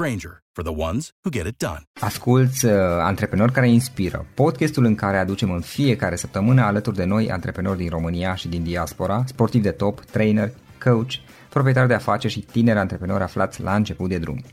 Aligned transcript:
Granger, 0.00 0.42
for 0.52 0.64
the 0.64 0.72
ones 0.88 1.12
who 1.24 1.30
get 1.30 1.46
it 1.46 1.56
done. 1.56 1.82
Asculți 2.00 2.64
uh, 2.64 2.72
Antreprenori 3.00 3.52
care 3.52 3.68
inspiră, 3.70 4.26
podcastul 4.34 4.84
în 4.84 4.94
care 4.94 5.18
aducem 5.18 5.50
în 5.50 5.60
fiecare 5.60 6.16
săptămână 6.16 6.62
alături 6.62 6.96
de 6.96 7.04
noi 7.04 7.30
antreprenori 7.30 7.78
din 7.78 7.88
România 7.88 8.34
și 8.34 8.48
din 8.48 8.62
diaspora, 8.62 9.24
sportivi 9.26 9.62
de 9.62 9.70
top, 9.70 10.00
trainer, 10.00 10.50
coach, 10.84 11.10
proprietari 11.48 11.88
de 11.88 11.94
afaceri 11.94 12.32
și 12.32 12.40
tineri 12.40 12.78
antreprenori 12.78 13.22
aflați 13.22 13.62
la 13.62 13.74
început 13.74 14.08
de 14.08 14.18
drum. 14.18 14.44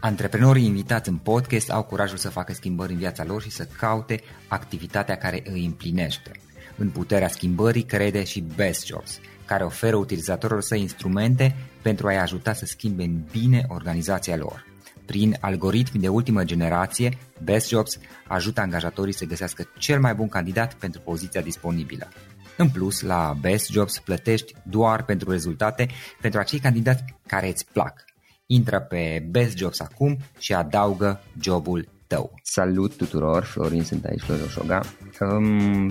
Antreprenorii 0.00 0.66
invitați 0.66 1.08
în 1.08 1.16
podcast 1.16 1.70
au 1.70 1.82
curajul 1.82 2.18
să 2.18 2.28
facă 2.28 2.52
schimbări 2.52 2.92
în 2.92 2.98
viața 2.98 3.24
lor 3.24 3.42
și 3.42 3.50
să 3.50 3.68
caute 3.78 4.20
activitatea 4.48 5.16
care 5.16 5.42
îi 5.52 5.64
împlinește. 5.64 6.30
În 6.76 6.88
puterea 6.88 7.28
schimbării 7.28 7.82
crede 7.82 8.24
și 8.24 8.44
Best 8.56 8.86
Jobs, 8.86 9.20
care 9.50 9.64
oferă 9.64 9.96
utilizatorilor 9.96 10.62
săi 10.62 10.80
instrumente 10.80 11.56
pentru 11.82 12.06
a-i 12.06 12.18
ajuta 12.18 12.52
să 12.52 12.64
schimbe 12.64 13.02
în 13.02 13.22
bine 13.30 13.64
organizația 13.68 14.36
lor. 14.36 14.64
Prin 15.06 15.36
algoritmi 15.40 16.00
de 16.00 16.08
ultimă 16.08 16.44
generație, 16.44 17.18
Best 17.42 17.68
Jobs 17.68 17.98
ajută 18.28 18.60
angajatorii 18.60 19.12
să 19.14 19.24
găsească 19.24 19.68
cel 19.78 20.00
mai 20.00 20.14
bun 20.14 20.28
candidat 20.28 20.74
pentru 20.74 21.00
poziția 21.00 21.40
disponibilă. 21.40 22.08
În 22.56 22.68
plus, 22.68 23.00
la 23.00 23.36
Best 23.40 23.70
Jobs 23.70 23.98
plătești 23.98 24.54
doar 24.62 25.04
pentru 25.04 25.30
rezultate 25.30 25.88
pentru 26.20 26.40
acei 26.40 26.58
candidați 26.58 27.04
care 27.26 27.48
îți 27.48 27.66
plac. 27.72 28.04
Intră 28.46 28.80
pe 28.80 29.26
Best 29.30 29.56
Jobs 29.56 29.80
acum 29.80 30.18
și 30.38 30.54
adaugă 30.54 31.20
jobul 31.40 31.88
tău. 32.06 32.34
Salut 32.42 32.96
tuturor, 32.96 33.44
Florin 33.44 33.82
sunt 33.82 34.04
aici, 34.04 34.20
Florin 34.20 34.44
Oșoga. 34.44 34.80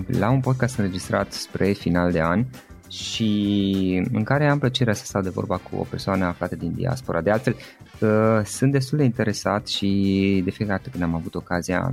La 0.06 0.30
un 0.30 0.40
podcast 0.40 0.78
înregistrat 0.78 1.32
spre 1.32 1.72
final 1.72 2.12
de 2.12 2.20
an, 2.20 2.44
și 2.90 4.08
în 4.12 4.22
care 4.22 4.48
am 4.48 4.58
plăcerea 4.58 4.94
să 4.94 5.04
stau 5.04 5.22
de 5.22 5.28
vorba 5.28 5.56
cu 5.56 5.76
o 5.76 5.86
persoană 5.90 6.24
aflată 6.24 6.56
din 6.56 6.72
diaspora. 6.74 7.20
De 7.20 7.30
altfel, 7.30 7.56
uh, 8.00 8.44
sunt 8.44 8.72
destul 8.72 8.98
de 8.98 9.04
interesat 9.04 9.66
și 9.66 10.40
de 10.44 10.50
fiecare 10.50 10.78
dată 10.78 10.90
când 10.90 11.02
am 11.02 11.14
avut 11.14 11.34
ocazia 11.34 11.92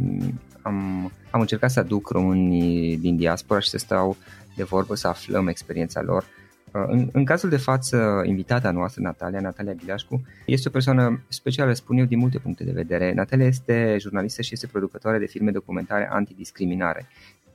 am, 0.68 1.12
am 1.30 1.40
încercat 1.40 1.72
să 1.72 1.80
aduc 1.80 2.10
românii 2.10 2.98
din 2.98 3.18
diaspora 3.18 3.60
și 3.60 3.70
să 3.70 3.78
stau 3.78 4.18
de 4.56 4.64
vorbă, 4.64 4.96
să 4.96 5.08
aflăm 5.08 5.48
experiența 5.48 6.02
lor. 6.02 6.26
Uh, 6.72 6.84
în, 6.88 7.10
în 7.12 7.26
cazul 7.26 7.50
de 7.50 7.58
față, 7.58 8.22
invitata 8.26 8.72
noastră, 8.72 9.02
Natalia, 9.02 9.40
Natalia 9.40 9.74
Bilașcu, 9.74 10.22
este 10.46 10.68
o 10.68 10.72
persoană 10.72 11.22
specială, 11.28 11.74
spun 11.74 11.98
eu, 11.98 12.06
din 12.06 12.20
multe 12.20 12.38
puncte 12.38 12.64
de 12.64 12.72
vedere. 12.72 13.14
Natalia 13.14 13.46
este 13.46 13.98
jurnalistă 14.00 14.42
și 14.42 14.54
este 14.54 14.68
producătoare 14.68 15.18
de 15.18 15.26
filme 15.26 15.52
documentare 15.52 16.10
antidiscriminare. 16.12 17.08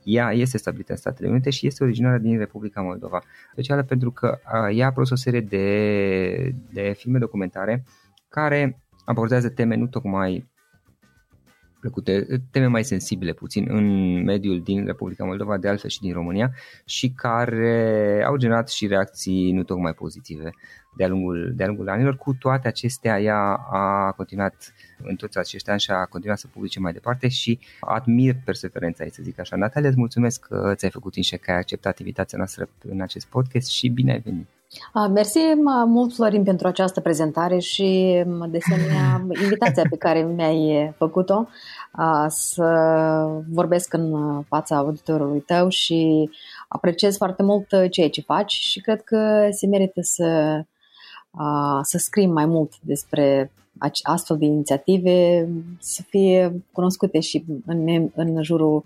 Ea 0.03 0.31
este 0.31 0.57
stabilită 0.57 0.91
în 0.91 0.97
Statele 0.97 1.29
Unite 1.29 1.49
și 1.49 1.67
este 1.67 1.83
originară 1.83 2.17
din 2.17 2.37
Republica 2.37 2.81
Moldova. 2.81 3.23
Specială 3.51 3.83
pentru 3.83 4.11
că 4.11 4.39
ea 4.73 4.87
a 4.87 4.91
produs 4.91 5.11
o 5.11 5.15
serie 5.15 5.41
de, 5.41 6.55
de 6.71 6.93
filme 6.97 7.17
documentare 7.17 7.83
care 8.29 8.83
abordează 9.05 9.49
teme 9.49 9.75
nu 9.75 9.87
tocmai 9.87 10.51
plăcute, 11.79 12.25
teme 12.51 12.67
mai 12.67 12.83
sensibile 12.83 13.33
puțin 13.33 13.65
în 13.69 13.85
mediul 14.23 14.61
din 14.61 14.85
Republica 14.85 15.23
Moldova, 15.23 15.57
de 15.57 15.67
altfel 15.67 15.89
și 15.89 15.99
din 15.99 16.13
România 16.13 16.51
și 16.85 17.09
care 17.09 18.23
au 18.27 18.37
generat 18.37 18.69
și 18.69 18.87
reacții 18.87 19.51
nu 19.51 19.63
tocmai 19.63 19.93
pozitive 19.93 20.49
de-a 20.97 21.07
lungul, 21.07 21.53
de-a 21.55 21.67
lungul 21.67 21.89
anilor. 21.89 22.17
Cu 22.17 22.33
toate 22.33 22.67
acestea, 22.67 23.21
ea 23.21 23.53
a 23.71 24.11
continuat 24.11 24.73
în 25.03 25.15
toți 25.15 25.37
acești 25.37 25.69
ani 25.69 25.79
și 25.79 25.91
a 25.91 26.05
continuat 26.05 26.37
să 26.37 26.47
publice 26.53 26.79
mai 26.79 26.93
departe 26.93 27.27
și 27.27 27.59
admir 27.79 28.35
perseverența 28.45 29.03
ei, 29.03 29.13
să 29.13 29.21
zic 29.23 29.39
așa. 29.39 29.55
Natalia, 29.55 29.89
îți 29.89 29.97
mulțumesc 29.97 30.45
că 30.45 30.73
ți-ai 30.75 30.91
făcut 30.91 31.13
și 31.13 31.37
că 31.37 31.51
ai 31.51 31.57
acceptat 31.57 31.99
invitația 31.99 32.37
noastră 32.37 32.69
în 32.89 33.01
acest 33.01 33.25
podcast 33.25 33.69
și 33.69 33.87
bine 33.87 34.11
ai 34.11 34.19
venit! 34.19 34.47
Mersi 35.13 35.39
mult, 35.85 36.13
Florin, 36.13 36.43
pentru 36.43 36.67
această 36.67 37.01
prezentare 37.01 37.59
și, 37.59 38.21
de 38.49 38.57
asemenea, 38.61 39.25
invitația 39.43 39.83
pe 39.89 39.97
care 39.97 40.23
mi-ai 40.23 40.93
făcut-o 40.97 41.47
să 42.27 42.65
vorbesc 43.49 43.93
în 43.93 44.41
fața 44.47 44.77
auditorului 44.77 45.39
tău 45.39 45.69
și 45.69 46.29
apreciez 46.67 47.17
foarte 47.17 47.43
mult 47.43 47.67
ceea 47.89 48.09
ce 48.09 48.21
faci 48.21 48.51
și 48.51 48.81
cred 48.81 49.01
că 49.01 49.47
se 49.51 49.67
merită 49.67 50.01
să, 50.01 50.61
să 51.81 51.97
scrim 51.97 52.31
mai 52.31 52.45
mult 52.45 52.73
despre 52.81 53.51
astfel 54.03 54.37
de 54.37 54.45
inițiative, 54.45 55.47
să 55.79 56.01
fie 56.07 56.63
cunoscute 56.71 57.19
și 57.19 57.45
în, 57.65 58.09
în 58.15 58.43
jurul 58.43 58.83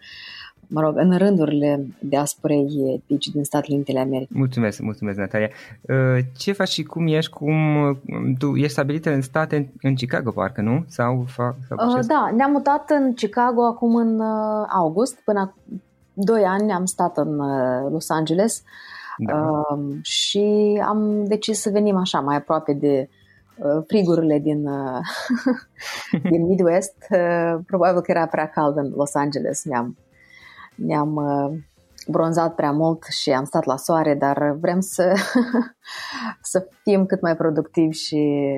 mă 0.67 0.81
rog, 0.81 0.97
în 0.97 1.17
rândurile 1.17 1.87
diasporei 1.99 2.93
etici 2.93 3.27
din 3.27 3.43
Statele 3.43 3.75
Unite 3.75 3.91
ale 3.91 3.99
Americii. 3.99 4.35
Mulțumesc, 4.37 4.79
mulțumesc, 4.79 5.17
Natalia. 5.17 5.49
Uh, 5.81 6.23
ce 6.37 6.51
faci 6.51 6.69
și 6.69 6.83
cum 6.83 7.07
ești? 7.07 7.31
Cum, 7.31 7.55
tu 8.37 8.55
ești 8.55 8.71
stabilită 8.71 9.11
în 9.13 9.21
state, 9.21 9.71
în 9.81 9.95
Chicago, 9.95 10.31
parcă, 10.31 10.61
nu? 10.61 10.85
Sau, 10.87 11.23
fac, 11.27 11.55
sau 11.67 11.97
uh, 11.97 12.05
da, 12.07 12.31
ne-am 12.35 12.51
mutat 12.51 12.89
în 12.89 13.13
Chicago 13.13 13.63
acum 13.63 13.95
în 13.95 14.19
uh, 14.19 14.65
august. 14.75 15.19
Până 15.25 15.55
doi 16.13 16.43
ani 16.43 16.71
am 16.71 16.85
stat 16.85 17.17
în 17.17 17.39
uh, 17.39 17.91
Los 17.91 18.09
Angeles 18.09 18.63
da. 19.17 19.35
uh, 19.35 19.97
și 20.01 20.79
am 20.85 21.25
decis 21.25 21.61
să 21.61 21.69
venim 21.69 21.95
așa, 21.95 22.19
mai 22.19 22.35
aproape 22.35 22.73
de 22.73 23.09
uh, 23.57 23.83
frigurile 23.87 24.39
din, 24.39 24.67
uh, 24.67 24.99
din 26.31 26.45
Midwest. 26.45 26.95
Uh, 27.09 27.59
probabil 27.65 28.01
că 28.01 28.11
era 28.11 28.25
prea 28.25 28.49
cald 28.49 28.77
în 28.77 28.93
Los 28.95 29.15
Angeles. 29.15 29.65
Mi-am 29.65 29.97
ne-am 30.77 31.15
uh, 31.15 31.57
bronzat 32.07 32.55
prea 32.55 32.71
mult 32.71 33.03
și 33.03 33.31
am 33.31 33.43
stat 33.43 33.63
la 33.63 33.77
soare, 33.77 34.15
dar 34.15 34.55
vrem 34.59 34.79
să, 34.79 35.13
să 36.41 36.67
fim 36.83 37.05
cât 37.05 37.21
mai 37.21 37.35
productivi 37.35 37.97
și 37.97 38.53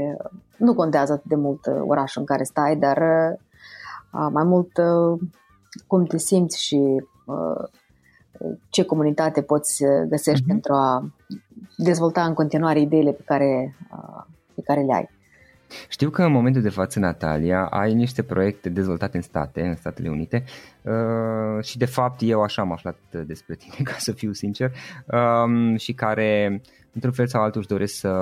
nu 0.58 0.74
contează 0.74 1.14
atât 1.14 1.30
de 1.30 1.36
mult 1.36 1.66
uh, 1.66 1.82
orașul 1.88 2.22
în 2.22 2.28
care 2.28 2.44
stai, 2.44 2.76
dar 2.76 2.98
uh, 2.98 4.28
mai 4.32 4.44
mult 4.44 4.72
cum 5.88 6.06
te 6.06 6.18
simți 6.18 6.64
și 6.64 7.04
ce 8.70 8.84
comunitate 8.84 9.42
poți 9.42 9.84
găsești 10.10 10.44
uh-huh. 10.44 10.48
pentru 10.48 10.74
a 10.74 11.12
dezvolta 11.78 12.24
în 12.24 12.34
continuare 12.34 12.80
ideile 12.80 13.12
pe 13.12 13.24
care, 13.26 13.76
pe 14.56 14.62
care 14.62 14.82
le 14.82 14.94
ai. 14.94 15.10
Știu 15.88 16.10
că 16.10 16.24
în 16.24 16.32
momentul 16.32 16.62
de 16.62 16.70
față, 16.70 17.00
Natalia, 17.00 17.66
ai 17.66 17.94
niște 17.94 18.24
proiecte 18.24 18.70
dezvoltate 18.70 19.18
în 19.18 19.24
state, 19.24 19.62
în 19.62 19.76
Statele 19.76 20.10
Unite 20.10 20.44
uh, 20.82 21.64
și 21.64 21.78
de 21.78 21.86
fapt 21.86 22.20
eu 22.24 22.42
așa 22.42 22.62
am 22.62 22.72
aflat 22.72 22.98
despre 23.26 23.56
tine, 23.62 23.76
ca 23.84 23.96
să 23.98 24.12
fiu 24.12 24.32
sincer, 24.32 24.72
um, 25.06 25.76
și 25.76 25.94
care 25.94 26.62
într-un 26.94 27.12
fel 27.12 27.28
sau 27.28 27.42
altul 27.42 27.60
își 27.60 27.70
doresc 27.70 27.96
să 27.96 28.14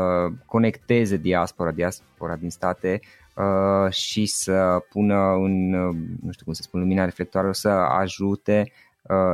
conecteze 0.45 1.17
diaspora, 1.17 1.72
diaspora 1.72 2.35
din 2.35 2.50
state 2.50 3.00
uh, 3.36 3.91
și 3.91 4.25
să 4.25 4.77
pună 4.89 5.33
în, 5.33 5.69
nu 6.21 6.31
știu 6.31 6.45
cum 6.45 6.53
să 6.53 6.62
spun, 6.62 6.80
lumina 6.80 7.03
reflectoară, 7.03 7.51
să 7.51 7.69
ajute 7.69 8.63
uh, 8.65 8.87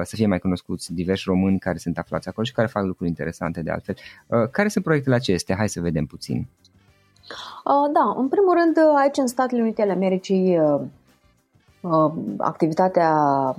să 0.03 0.15
fie 0.15 0.27
mai 0.27 0.39
cunoscuți 0.39 0.93
diversi 0.93 1.23
români 1.25 1.59
care 1.59 1.77
sunt 1.77 1.97
aflați 1.97 2.27
acolo 2.27 2.45
și 2.45 2.53
care 2.53 2.67
fac 2.67 2.83
lucruri 2.83 3.09
interesante 3.09 3.61
de 3.61 3.71
altfel. 3.71 3.95
Uh, 4.27 4.49
care 4.51 4.67
sunt 4.67 4.83
proiectele 4.83 5.15
acestea? 5.15 5.55
Hai 5.55 5.69
să 5.69 5.81
vedem 5.81 6.05
puțin. 6.05 6.47
Uh, 7.65 7.91
da, 7.93 8.13
în 8.17 8.27
primul 8.27 8.53
rând, 8.53 8.97
aici 8.97 9.17
în 9.17 9.27
Statele 9.27 9.61
Unite 9.61 9.81
ale 9.81 9.91
Americii, 9.91 10.59
uh, 10.59 10.81
uh, 11.81 12.13
activitatea, 12.37 13.13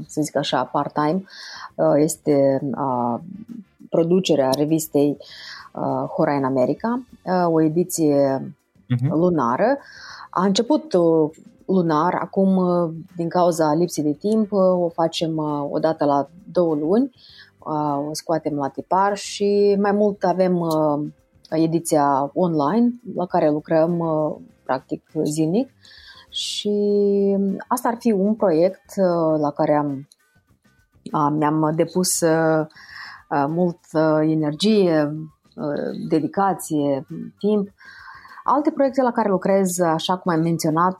să 0.06 0.20
zic 0.20 0.36
așa, 0.36 0.64
part-time 0.64 1.24
este 1.96 2.60
producerea 3.90 4.50
revistei 4.50 5.16
Hora 6.16 6.34
în 6.34 6.44
America, 6.44 7.02
o 7.46 7.62
ediție 7.62 8.38
uh-huh. 8.94 9.08
lunară. 9.08 9.78
A 10.30 10.44
început 10.44 10.92
lunar, 11.66 12.14
acum 12.14 12.58
din 13.16 13.28
cauza 13.28 13.74
lipsii 13.74 14.02
de 14.02 14.12
timp 14.12 14.52
o 14.52 14.88
facem 14.88 15.38
o 15.70 15.78
dată 15.78 16.04
la 16.04 16.28
două 16.52 16.74
luni, 16.74 17.10
o 18.08 18.12
scoatem 18.12 18.54
la 18.54 18.68
tipar 18.68 19.16
și 19.16 19.76
mai 19.80 19.92
mult 19.92 20.24
avem 20.24 20.60
ediția 21.50 22.30
online 22.34 22.92
la 23.14 23.26
care 23.26 23.50
lucrăm 23.50 24.02
practic 24.64 25.10
zilnic 25.24 25.70
și 26.28 26.70
asta 27.68 27.88
ar 27.88 27.96
fi 27.98 28.12
un 28.12 28.34
proiect 28.34 28.96
la 29.38 29.50
care 29.50 29.74
am, 29.74 30.08
mi-am 31.36 31.72
depus 31.74 32.22
mult 33.48 33.78
energie, 34.20 35.12
dedicație, 36.08 37.06
timp. 37.38 37.68
Alte 38.46 38.70
proiecte 38.70 39.02
la 39.02 39.12
care 39.12 39.28
lucrez, 39.28 39.80
așa 39.80 40.16
cum 40.16 40.32
am 40.32 40.40
menționat, 40.40 40.98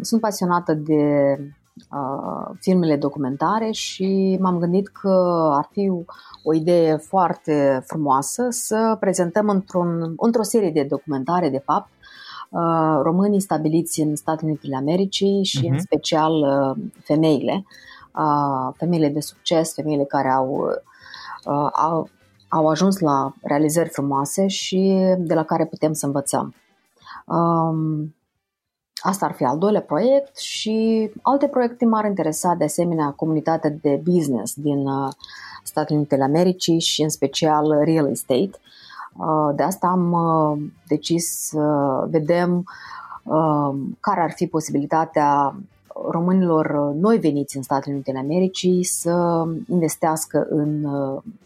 sunt 0.00 0.20
pasionată 0.20 0.74
de 0.74 1.36
filmele 2.60 2.96
documentare 2.96 3.70
și 3.70 4.38
m-am 4.40 4.58
gândit 4.58 4.88
că 4.88 5.48
ar 5.52 5.68
fi 5.72 5.90
o 6.44 6.54
idee 6.54 6.96
foarte 6.96 7.84
frumoasă 7.86 8.46
să 8.50 8.96
prezentăm 9.00 9.48
într-un, 9.48 10.14
într-o 10.16 10.42
serie 10.42 10.70
de 10.70 10.82
documentare, 10.82 11.48
de 11.48 11.62
fapt, 11.64 11.88
românii 13.02 13.40
stabiliți 13.40 14.00
în 14.00 14.16
Statele 14.16 14.50
Unite 14.50 14.66
ale 14.66 14.76
Americii 14.76 15.44
și 15.44 15.58
uh-huh. 15.58 15.68
în 15.68 15.74
mhm. 15.74 15.82
special 15.82 16.32
femeile, 17.04 17.64
femeile 18.76 19.08
de 19.08 19.20
succes, 19.20 19.74
femeile 19.74 20.04
care 20.04 20.28
au, 20.28 20.68
au, 21.72 22.08
au 22.48 22.68
ajuns 22.68 22.98
la 22.98 23.34
realizări 23.42 23.88
frumoase 23.88 24.46
și 24.46 25.14
de 25.18 25.34
la 25.34 25.44
care 25.44 25.66
putem 25.66 25.92
să 25.92 26.06
învățăm. 26.06 26.54
Asta 29.02 29.26
ar 29.26 29.32
fi 29.32 29.44
al 29.44 29.58
doilea 29.58 29.80
proiect 29.80 30.36
și 30.38 31.10
alte 31.22 31.46
proiecte 31.46 31.84
m-ar 31.84 32.04
interesa 32.04 32.54
de 32.54 32.64
asemenea 32.64 33.10
comunitatea 33.16 33.70
de 33.80 34.00
business 34.04 34.54
din 34.54 34.86
uh, 34.86 35.08
Statele 35.62 35.98
Unite 35.98 36.14
ale 36.14 36.24
Americii 36.24 36.80
și 36.80 37.02
în 37.02 37.08
special 37.08 37.80
real 37.84 38.10
estate. 38.10 38.50
Uh, 39.16 39.54
de 39.54 39.62
asta 39.62 39.86
am 39.86 40.12
uh, 40.12 40.70
decis 40.86 41.48
să 41.48 41.60
vedem 42.10 42.64
care 44.00 44.20
ar 44.20 44.30
fi 44.30 44.46
posibilitatea 44.46 45.54
românilor 46.10 46.92
noi 46.94 47.18
veniți 47.18 47.56
în 47.56 47.62
Statele 47.62 47.94
Unite 47.94 48.10
ale 48.10 48.18
Americii 48.18 48.84
să 48.84 49.44
investească 49.68 50.46
în 50.50 50.86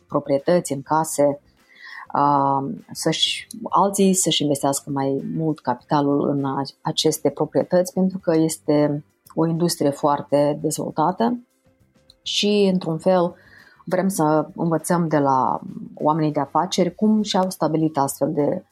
proprietăți, 0.08 0.72
în 0.72 0.82
case, 0.82 1.40
să-și, 2.92 3.46
alții 3.70 4.14
să-și 4.14 4.42
investească 4.42 4.90
mai 4.90 5.24
mult 5.36 5.60
capitalul 5.60 6.28
în 6.28 6.44
aceste 6.80 7.30
proprietăți 7.30 7.92
pentru 7.92 8.18
că 8.18 8.36
este 8.36 9.04
o 9.34 9.46
industrie 9.46 9.90
foarte 9.90 10.58
dezvoltată 10.62 11.38
și, 12.22 12.70
într-un 12.72 12.98
fel, 12.98 13.34
vrem 13.84 14.08
să 14.08 14.48
învățăm 14.54 15.08
de 15.08 15.18
la 15.18 15.60
oamenii 15.94 16.32
de 16.32 16.40
afaceri 16.40 16.94
cum 16.94 17.22
și-au 17.22 17.50
stabilit 17.50 17.98
astfel 17.98 18.32
de 18.32 18.64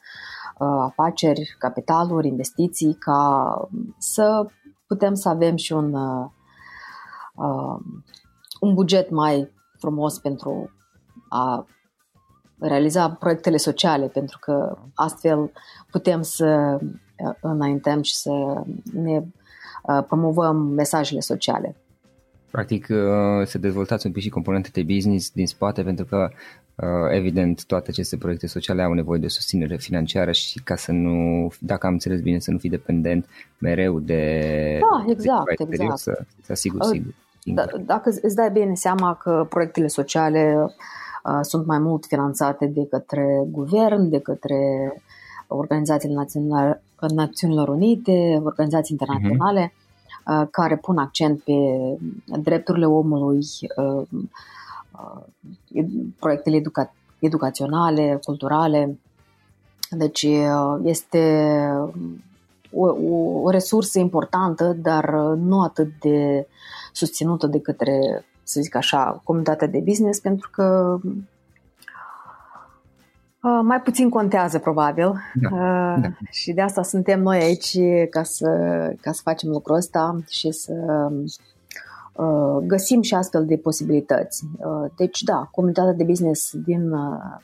uh, 0.57 0.77
afaceri, 0.79 1.55
capitaluri, 1.59 2.27
investiții, 2.27 2.93
ca 2.93 3.53
să 3.97 4.45
putem 4.87 5.13
să 5.13 5.29
avem 5.29 5.55
și 5.55 5.73
un, 5.73 5.93
uh, 5.93 6.25
uh 7.35 7.77
un 8.59 8.73
buget 8.73 9.09
mai 9.09 9.51
frumos 9.77 10.19
pentru 10.19 10.71
a 11.29 11.65
realiza 12.67 13.09
proiectele 13.09 13.57
sociale, 13.57 14.07
pentru 14.07 14.37
că 14.41 14.77
astfel 14.93 15.51
putem 15.91 16.21
să 16.21 16.77
uh, 16.81 17.35
înaintăm 17.41 18.01
și 18.01 18.15
să 18.15 18.63
ne 18.93 19.21
uh, 19.83 20.03
promovăm 20.07 20.55
mesajele 20.55 21.19
sociale. 21.19 21.75
Practic 22.51 22.87
uh, 22.89 23.45
să 23.45 23.57
dezvoltați 23.57 24.05
un 24.05 24.11
pic 24.11 24.23
și 24.23 24.29
componente 24.29 24.69
de 24.73 24.83
business 24.83 25.31
din 25.31 25.47
spate 25.47 25.83
pentru 25.83 26.05
că 26.05 26.29
evident 27.11 27.65
toate 27.65 27.89
aceste 27.89 28.17
proiecte 28.17 28.47
sociale 28.47 28.81
au 28.81 28.93
nevoie 28.93 29.19
de 29.19 29.27
susținere 29.27 29.77
financiară 29.77 30.31
și 30.31 30.59
ca 30.63 30.75
să 30.75 30.91
nu, 30.91 31.47
dacă 31.59 31.87
am 31.87 31.93
înțeles 31.93 32.19
bine, 32.19 32.39
să 32.39 32.51
nu 32.51 32.57
fii 32.57 32.69
dependent 32.69 33.25
mereu 33.57 33.99
de 33.99 34.79
Da, 34.79 35.11
exact, 35.11 35.57
de 35.57 35.65
exact. 35.69 35.97
Să, 35.97 36.25
să 36.41 36.51
asigur 36.51 36.83
sigur. 36.83 37.13
Da, 37.43 37.65
dacă 37.85 38.09
îți 38.21 38.35
dai 38.35 38.51
bine 38.51 38.73
seama 38.73 39.15
că 39.15 39.45
proiectele 39.49 39.87
sociale 39.87 40.55
Uh, 40.57 40.71
sunt 41.41 41.65
mai 41.65 41.79
mult 41.79 42.05
finanțate 42.05 42.65
de 42.65 42.85
către 42.85 43.43
guvern, 43.51 44.09
de 44.09 44.19
către 44.19 44.93
organizațiile 45.47 46.25
Națiunilor 47.15 47.67
Unite, 47.67 48.41
organizații 48.43 48.97
internaționale, 48.99 49.73
uh-huh. 49.73 50.49
care 50.51 50.77
pun 50.77 50.97
accent 50.97 51.41
pe 51.41 51.53
drepturile 52.39 52.85
omului, 52.85 53.39
uh, 53.75 54.03
proiectele 56.19 56.61
educa- 56.61 56.93
educaționale, 57.19 58.19
culturale. 58.23 58.99
Deci 59.89 60.27
este 60.83 61.57
o, 62.71 62.87
o, 62.87 63.41
o 63.41 63.49
resursă 63.49 63.99
importantă, 63.99 64.77
dar 64.81 65.09
nu 65.35 65.61
atât 65.61 65.91
de 65.99 66.47
susținută 66.91 67.47
de 67.47 67.59
către 67.59 68.25
să 68.43 68.61
zic 68.61 68.75
așa, 68.75 69.21
comunitatea 69.23 69.67
de 69.67 69.79
business, 69.79 70.19
pentru 70.19 70.49
că 70.49 70.97
uh, 73.41 73.59
mai 73.63 73.81
puțin 73.81 74.09
contează, 74.09 74.59
probabil. 74.59 75.13
Da, 75.33 75.49
uh, 75.49 76.01
da. 76.01 76.09
Și 76.29 76.51
de 76.51 76.61
asta 76.61 76.83
suntem 76.83 77.21
noi 77.21 77.39
aici 77.39 77.77
ca 78.09 78.23
să, 78.23 78.47
ca 79.01 79.11
să 79.11 79.21
facem 79.23 79.49
lucrul 79.49 79.75
ăsta 79.75 80.19
și 80.29 80.51
să 80.51 80.73
uh, 82.13 82.57
găsim 82.67 83.01
și 83.01 83.13
astfel 83.13 83.45
de 83.45 83.57
posibilități. 83.57 84.43
Uh, 84.57 84.91
deci, 84.95 85.21
da, 85.21 85.47
comunitatea 85.51 85.93
de 85.93 86.03
business 86.03 86.51
din 86.65 86.91
uh, 86.91 87.41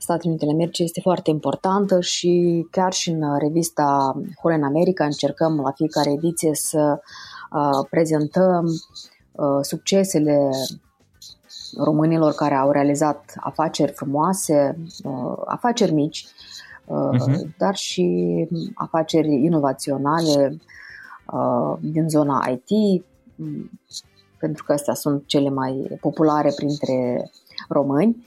Statele 0.00 0.28
Unite 0.28 0.44
ale 0.44 0.54
Americii 0.54 0.84
este 0.84 1.00
foarte 1.00 1.30
importantă 1.30 2.00
și 2.00 2.66
chiar 2.70 2.92
și 2.92 3.10
în 3.10 3.38
revista 3.38 4.16
Hole 4.40 4.54
în 4.54 4.64
America 4.64 5.04
încercăm 5.04 5.60
la 5.60 5.70
fiecare 5.70 6.10
ediție 6.10 6.50
să 6.54 7.00
uh, 7.50 7.86
prezentăm 7.90 8.64
Uh, 8.64 9.17
succesele 9.60 10.50
românilor 11.76 12.32
care 12.32 12.54
au 12.54 12.70
realizat 12.70 13.34
afaceri 13.40 13.92
frumoase, 13.92 14.78
uh, 15.04 15.42
afaceri 15.46 15.92
mici, 15.92 16.26
uh-huh. 16.26 17.56
dar 17.58 17.74
și 17.74 18.48
afaceri 18.74 19.44
inovaționale 19.44 20.56
uh, 21.32 21.78
din 21.80 22.08
zona 22.08 22.50
IT, 22.50 23.02
pentru 24.38 24.64
că 24.64 24.72
astea 24.72 24.94
sunt 24.94 25.22
cele 25.26 25.50
mai 25.50 25.98
populare 26.00 26.52
printre 26.56 27.30
români. 27.68 28.26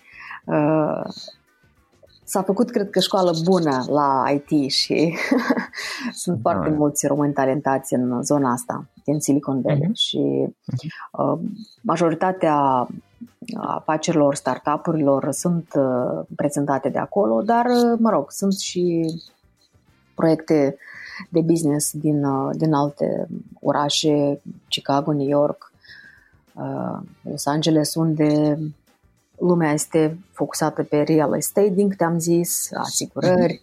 S-a 2.23 2.41
făcut, 2.41 2.69
cred 2.69 2.89
că, 2.89 2.99
școală 2.99 3.33
bună 3.43 3.83
la 3.89 4.23
IT 4.33 4.71
și 4.71 5.17
sunt 6.23 6.39
da. 6.39 6.51
foarte 6.51 6.69
mulți 6.69 7.07
români 7.07 7.33
talentați 7.33 7.94
în 7.94 8.23
zona 8.23 8.51
asta 8.51 8.91
din 9.03 9.19
Silicon 9.19 9.61
Valley 9.61 9.87
uh-huh. 9.87 9.93
și 9.93 10.47
uh, 11.11 11.39
majoritatea 11.81 12.87
afacerilor, 13.57 14.35
startup-urilor 14.35 15.31
sunt 15.31 15.67
uh, 15.75 16.25
prezentate 16.35 16.89
de 16.89 16.97
acolo, 16.97 17.41
dar, 17.41 17.65
uh, 17.65 17.97
mă 17.99 18.09
rog, 18.09 18.31
sunt 18.31 18.53
și 18.59 19.05
proiecte 20.15 20.77
de 21.29 21.41
business 21.41 21.91
din, 21.91 22.23
uh, 22.23 22.55
din 22.57 22.73
alte 22.73 23.27
orașe, 23.61 24.41
Chicago, 24.67 25.13
New 25.13 25.27
York, 25.27 25.71
uh, 26.53 26.99
Los 27.21 27.45
Angeles, 27.45 27.95
unde 27.95 28.59
lumea 29.37 29.71
este 29.71 30.17
focusată 30.31 30.83
pe 30.83 31.01
real 31.01 31.35
estate, 31.35 31.69
din 31.69 31.89
câte 31.89 32.03
am 32.03 32.19
zis, 32.19 32.69
asigurări. 32.73 33.61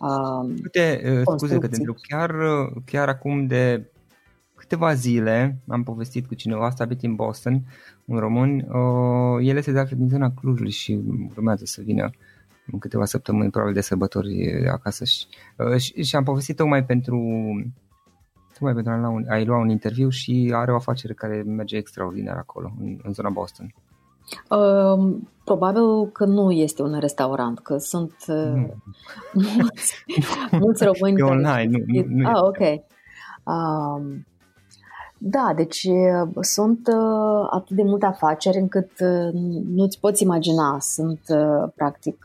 Uh, 0.00 0.50
Uite, 0.62 1.02
uh, 1.26 1.34
scuze 1.36 1.58
că 1.58 1.68
te 1.68 1.76
întreb, 1.76 1.94
chiar, 2.08 2.34
chiar 2.84 3.08
acum 3.08 3.46
de 3.46 3.86
câteva 4.64 4.94
zile 4.94 5.58
am 5.68 5.82
povestit 5.82 6.26
cu 6.26 6.34
cineva 6.34 6.70
stabilit 6.70 7.02
în 7.02 7.14
Boston, 7.14 7.62
un 8.04 8.18
român, 8.18 8.56
uh, 8.56 9.48
el 9.48 9.56
este 9.56 9.72
de 9.72 9.78
altfel 9.78 9.98
din 9.98 10.08
zona 10.08 10.32
Clujului 10.32 10.70
și 10.70 11.00
urmează 11.36 11.64
să 11.64 11.82
vină 11.84 12.10
în 12.72 12.78
câteva 12.78 13.04
săptămâni, 13.04 13.50
probabil 13.50 13.74
de 13.74 13.80
sărbători 13.80 14.66
acasă 14.68 15.04
și, 15.04 15.26
uh, 15.56 15.76
și, 15.76 16.02
și 16.02 16.16
am 16.16 16.24
povestit 16.24 16.56
tocmai 16.56 16.84
pentru 16.84 17.18
tocmai 18.52 18.74
pentru 18.74 18.92
a 18.92 18.96
lua, 18.96 19.08
un, 19.08 19.24
a 19.28 19.42
lua 19.44 19.58
un 19.58 19.68
interviu 19.68 20.08
și 20.08 20.52
are 20.54 20.72
o 20.72 20.74
afacere 20.74 21.12
care 21.12 21.42
merge 21.42 21.76
extraordinar 21.76 22.36
acolo, 22.36 22.72
în, 22.80 22.98
în 23.02 23.12
zona 23.12 23.28
Boston. 23.28 23.74
Uh, 24.48 25.16
probabil 25.44 26.10
că 26.12 26.24
nu 26.24 26.50
este 26.50 26.82
un 26.82 26.98
restaurant, 26.98 27.58
că 27.58 27.76
sunt 27.76 28.14
uh, 28.28 28.66
mulți, 29.32 30.04
mulți 30.50 30.84
români. 30.90 31.20
E 31.20 31.22
online, 31.22 31.64
nu, 31.64 31.84
nu, 31.86 32.04
nu 32.08 32.28
Ah, 32.28 32.40
ok. 32.42 32.58
Uh, 33.44 34.16
da, 35.26 35.52
deci 35.56 35.88
sunt 36.40 36.86
uh, 36.86 37.48
atât 37.50 37.76
de 37.76 37.82
multe 37.82 38.06
afaceri 38.06 38.58
încât 38.58 38.90
uh, 39.00 39.30
nu-ți 39.74 40.00
poți 40.00 40.22
imagina. 40.22 40.76
Sunt 40.80 41.20
uh, 41.28 41.70
practic 41.74 42.18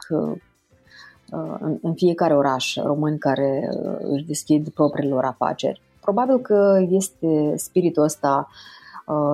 în 1.81 1.93
fiecare 1.95 2.35
oraș 2.35 2.75
români 2.75 3.17
care 3.17 3.69
își 3.99 4.25
deschid 4.25 4.69
propriile 4.69 5.13
lor 5.13 5.23
afaceri. 5.23 5.81
Probabil 6.01 6.39
că 6.39 6.85
este 6.89 7.53
spiritul 7.55 8.03
ăsta 8.03 8.47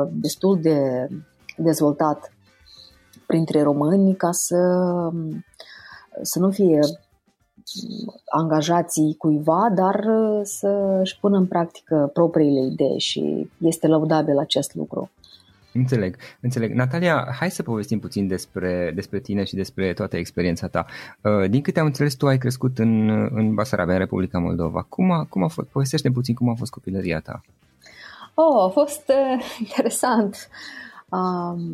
destul 0.10 0.60
de 0.62 1.07
dezvoltat 1.57 2.34
printre 3.27 3.62
români 3.62 4.15
ca 4.15 4.31
să, 4.31 4.57
să 6.22 6.39
nu 6.39 6.51
fie 6.51 6.79
angajații 8.25 9.15
cuiva, 9.17 9.69
dar 9.75 10.05
să 10.43 10.98
își 11.01 11.19
pună 11.19 11.38
în 11.38 11.45
practică 11.45 12.10
propriile 12.13 12.65
idei 12.65 13.00
și 13.00 13.50
este 13.57 13.88
laudabil 13.88 14.38
acest 14.38 14.75
lucru. 14.75 15.10
Înțeleg, 15.74 16.15
înțeleg. 16.41 16.74
Natalia, 16.74 17.27
hai 17.39 17.51
să 17.51 17.63
povestim 17.63 18.00
puțin 18.00 18.27
despre, 18.27 18.91
despre 18.95 19.19
tine 19.19 19.43
și 19.43 19.55
despre 19.55 19.93
toată 19.93 20.17
experiența 20.17 20.67
ta. 20.67 20.86
Uh, 21.22 21.50
din 21.50 21.62
câte 21.62 21.79
am 21.79 21.86
înțeles, 21.86 22.13
tu 22.13 22.27
ai 22.27 22.38
crescut 22.38 22.79
în, 22.79 23.10
în 23.10 23.53
Basarabia, 23.53 23.93
în 23.93 24.00
Republica 24.00 24.39
Moldova. 24.39 24.81
Cum 24.89 25.12
a, 25.12 25.25
cum 25.29 25.43
a 25.43 25.48
fost? 25.48 25.67
Povestește 25.67 26.12
puțin 26.12 26.36
cum 26.36 26.50
a 26.50 26.53
fost 26.53 26.72
copilăria 26.72 27.19
ta. 27.19 27.41
Oh, 28.34 28.63
a 28.63 28.67
fost 28.67 29.03
uh, 29.07 29.45
interesant. 29.67 30.50
Uh, 30.50 30.85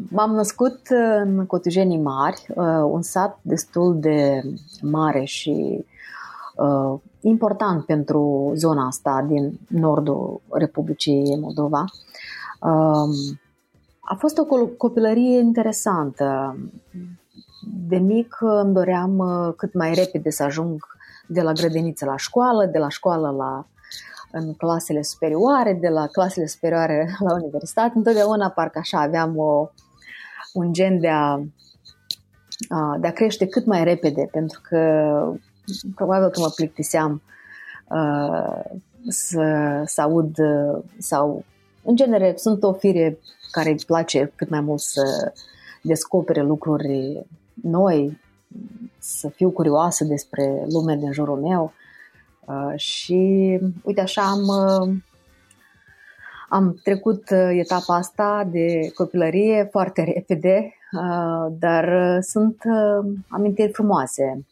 m-am 0.09 0.31
născut 0.33 0.79
în 1.23 1.45
Cotujenii 1.45 2.01
Mari, 2.01 2.45
uh, 2.55 2.65
un 2.91 3.01
sat 3.01 3.39
destul 3.41 3.99
de 3.99 4.41
mare 4.81 5.23
și 5.23 5.85
uh, 6.55 6.99
important 7.21 7.85
pentru 7.85 8.51
zona 8.55 8.85
asta 8.85 9.25
din 9.27 9.59
nordul 9.67 10.41
Republicii 10.49 11.37
Moldova. 11.39 11.85
Uh, 12.59 13.37
a 13.99 14.15
fost 14.17 14.37
o 14.37 14.45
copilărie 14.77 15.39
interesantă. 15.39 16.57
De 17.87 17.97
mic 17.97 18.37
îmi 18.39 18.73
doream 18.73 19.17
uh, 19.17 19.53
cât 19.55 19.73
mai 19.73 19.93
repede 19.93 20.29
să 20.29 20.43
ajung 20.43 20.85
de 21.27 21.41
la 21.41 21.51
grădiniță 21.51 22.05
la 22.05 22.17
școală, 22.17 22.65
de 22.65 22.77
la 22.77 22.89
școală 22.89 23.29
la 23.29 23.65
în 24.31 24.53
clasele 24.53 25.01
superioare, 25.01 25.73
de 25.73 25.87
la 25.87 26.07
clasele 26.07 26.45
superioare 26.45 27.09
la 27.27 27.33
universitate. 27.33 27.91
Întotdeauna 27.95 28.49
parcă 28.49 28.79
așa 28.79 28.99
aveam 28.99 29.37
o, 29.37 29.69
un 30.53 30.73
gen 30.73 30.99
de 30.99 31.09
a, 31.09 31.39
de 32.99 33.07
a 33.07 33.11
crește 33.11 33.47
cât 33.47 33.65
mai 33.65 33.83
repede, 33.83 34.27
pentru 34.31 34.61
că 34.69 34.79
probabil 35.95 36.29
că 36.29 36.39
mă 36.39 36.51
plictiseam 36.55 37.21
uh, 37.89 38.79
să, 39.07 39.81
să 39.85 40.01
aud 40.01 40.35
sau 40.97 41.43
în 41.83 41.95
genere 41.95 42.33
sunt 42.37 42.63
o 42.63 42.73
fire 42.73 43.17
care 43.51 43.69
îi 43.69 43.83
place 43.85 44.31
cât 44.35 44.49
mai 44.49 44.61
mult 44.61 44.79
să 44.79 45.33
descopere 45.81 46.41
lucruri 46.41 47.25
noi, 47.53 48.19
să 48.99 49.27
fiu 49.27 49.49
curioasă 49.49 50.03
despre 50.03 50.65
lumea 50.69 50.95
din 50.95 51.11
jurul 51.11 51.39
meu 51.39 51.73
uh, 52.45 52.73
și 52.75 53.59
uite 53.83 54.01
așa 54.01 54.21
am, 54.21 54.41
uh, 54.47 54.93
am 56.49 56.79
trecut 56.83 57.29
uh, 57.29 57.49
etapa 57.51 57.95
asta 57.95 58.47
de 58.51 58.91
copilărie 58.95 59.67
foarte 59.71 60.03
repede, 60.13 60.73
dar 61.59 62.17
sunt 62.21 62.63
amintiri 63.27 63.71
frumoase. 63.71 64.45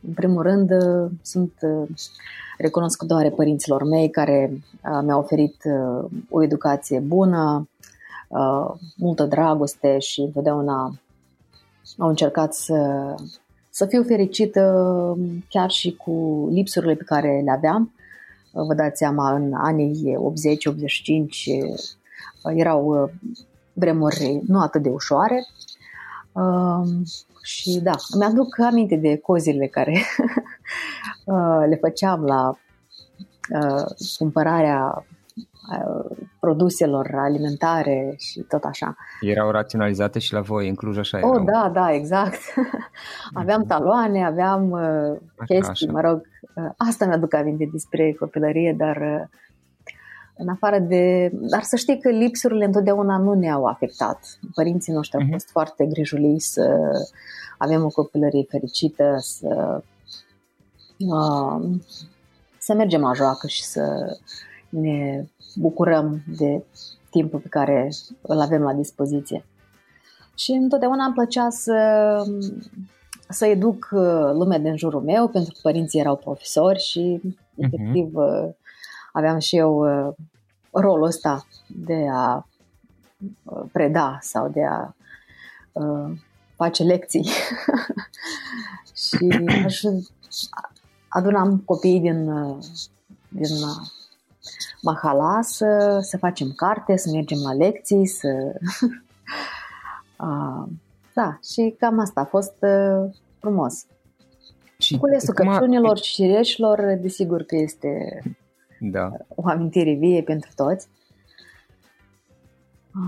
În 0.00 0.12
primul 0.14 0.42
rând 0.42 0.70
sunt 1.22 1.52
recunoscătoare 2.58 3.30
părinților 3.30 3.84
mei 3.84 4.10
care 4.10 4.50
uh, 4.52 5.00
mi-au 5.02 5.18
oferit 5.18 5.56
uh, 5.64 6.04
o 6.30 6.42
educație 6.42 6.98
bună, 6.98 7.68
uh, 8.28 8.70
multă 8.96 9.24
dragoste 9.24 9.98
și 9.98 10.20
întotdeauna 10.20 10.98
au 11.98 12.08
încercat 12.08 12.54
să, 12.54 12.74
să 13.76 13.86
fiu 13.86 14.02
fericită 14.02 14.62
chiar 15.48 15.70
și 15.70 15.96
cu 15.96 16.48
lipsurile 16.52 16.94
pe 16.94 17.04
care 17.04 17.40
le 17.44 17.50
aveam. 17.50 17.94
Vă 18.52 18.74
dați 18.74 18.98
seama, 18.98 19.34
în 19.34 19.52
anii 19.54 20.16
80-85 22.52 22.54
erau 22.54 23.10
vremuri 23.72 24.40
nu 24.46 24.60
atât 24.60 24.82
de 24.82 24.88
ușoare. 24.88 25.46
Și 27.42 27.80
da, 27.82 27.92
mi-aduc 28.18 28.58
aminte 28.58 28.96
de 28.96 29.16
cozile 29.16 29.66
care 29.66 30.02
Uh, 31.26 31.64
le 31.68 31.78
făceam 31.80 32.24
la 32.24 32.58
uh, 33.60 33.84
cumpărarea 34.18 34.94
uh, 34.96 35.15
produselor 36.40 37.14
alimentare 37.14 38.14
și 38.16 38.40
tot 38.40 38.64
așa. 38.64 38.96
Erau 39.20 39.50
raționalizate 39.50 40.18
și 40.18 40.32
la 40.32 40.40
voi 40.40 40.68
în 40.68 40.74
Cluj 40.74 40.98
așa 40.98 41.18
erau? 41.18 41.30
Oh, 41.30 41.42
da, 41.44 41.70
da, 41.74 41.92
exact. 41.92 42.40
aveam 43.42 43.60
mhm. 43.60 43.68
taloane, 43.68 44.24
aveam 44.24 44.70
uh, 44.70 45.18
chestii, 45.46 45.88
așa. 45.88 45.92
mă 45.92 46.00
rog. 46.00 46.22
Uh, 46.54 46.70
asta 46.76 47.06
mi-aduc 47.06 47.34
aminte 47.34 47.68
despre 47.72 48.16
copilărie, 48.18 48.74
dar 48.78 48.96
uh, 48.96 49.28
în 50.36 50.48
afară 50.48 50.78
de... 50.78 51.30
Dar 51.32 51.62
să 51.62 51.76
știi 51.76 52.00
că 52.00 52.08
lipsurile 52.08 52.64
întotdeauna 52.64 53.18
nu 53.18 53.32
ne-au 53.32 53.64
afectat. 53.64 54.38
Părinții 54.54 54.92
noștri 54.92 55.16
uh-huh. 55.16 55.20
au 55.20 55.26
mhm. 55.26 55.32
fost 55.32 55.50
foarte 55.50 55.86
grijuliți 55.86 56.52
să 56.52 56.78
avem 57.58 57.84
o 57.84 57.88
copilărie 57.88 58.46
fericită, 58.48 59.16
să 59.18 59.82
să 62.58 62.74
mergem 62.74 63.00
la 63.00 63.12
joacă 63.12 63.46
și 63.46 63.64
să 63.64 64.16
ne 64.68 65.24
bucurăm 65.54 66.22
de 66.38 66.64
timpul 67.10 67.38
pe 67.38 67.48
care 67.48 67.90
îl 68.20 68.40
avem 68.40 68.62
la 68.62 68.72
dispoziție. 68.72 69.44
Și 70.34 70.50
întotdeauna 70.52 71.04
îmi 71.04 71.14
plăcea 71.14 71.50
să, 71.50 72.22
să 73.28 73.46
educ 73.46 73.88
uh, 73.92 74.30
lumea 74.32 74.58
din 74.58 74.76
jurul 74.76 75.02
meu, 75.02 75.28
pentru 75.28 75.52
că 75.52 75.58
părinții 75.62 76.00
erau 76.00 76.16
profesori 76.16 76.78
și 76.78 77.20
uh-huh. 77.22 77.56
efectiv 77.56 78.14
uh, 78.14 78.48
aveam 79.12 79.38
și 79.38 79.56
eu 79.56 80.06
uh, 80.06 80.14
rolul 80.70 81.06
ăsta 81.06 81.46
de 81.66 82.06
a 82.12 82.46
preda 83.72 84.18
sau 84.20 84.48
de 84.48 84.64
a 84.64 84.94
face 86.56 86.82
lecții. 86.82 87.28
și 89.08 89.28
aș 89.64 89.80
adunam 91.08 91.58
copiii 91.64 92.00
din, 92.00 92.30
din 93.28 93.54
Mahala 94.82 95.42
să, 95.42 95.98
să 96.02 96.18
facem 96.18 96.52
carte, 96.56 96.96
să 96.96 97.10
mergem 97.12 97.38
la 97.42 97.52
lecții, 97.52 98.06
să... 98.06 98.28
da, 101.14 101.38
și 101.52 101.74
cam 101.78 101.98
asta 101.98 102.20
a 102.20 102.24
fost 102.24 102.54
frumos. 103.38 103.86
Și 104.78 104.98
Culesul 104.98 105.34
căpșunilor 105.34 105.98
și 105.98 106.14
cireșilor, 106.14 106.98
desigur 107.00 107.42
că 107.42 107.56
este 107.56 108.22
da. 108.80 109.10
o 109.28 109.48
amintire 109.48 109.94
vie 109.94 110.22
pentru 110.22 110.50
toți. 110.54 110.88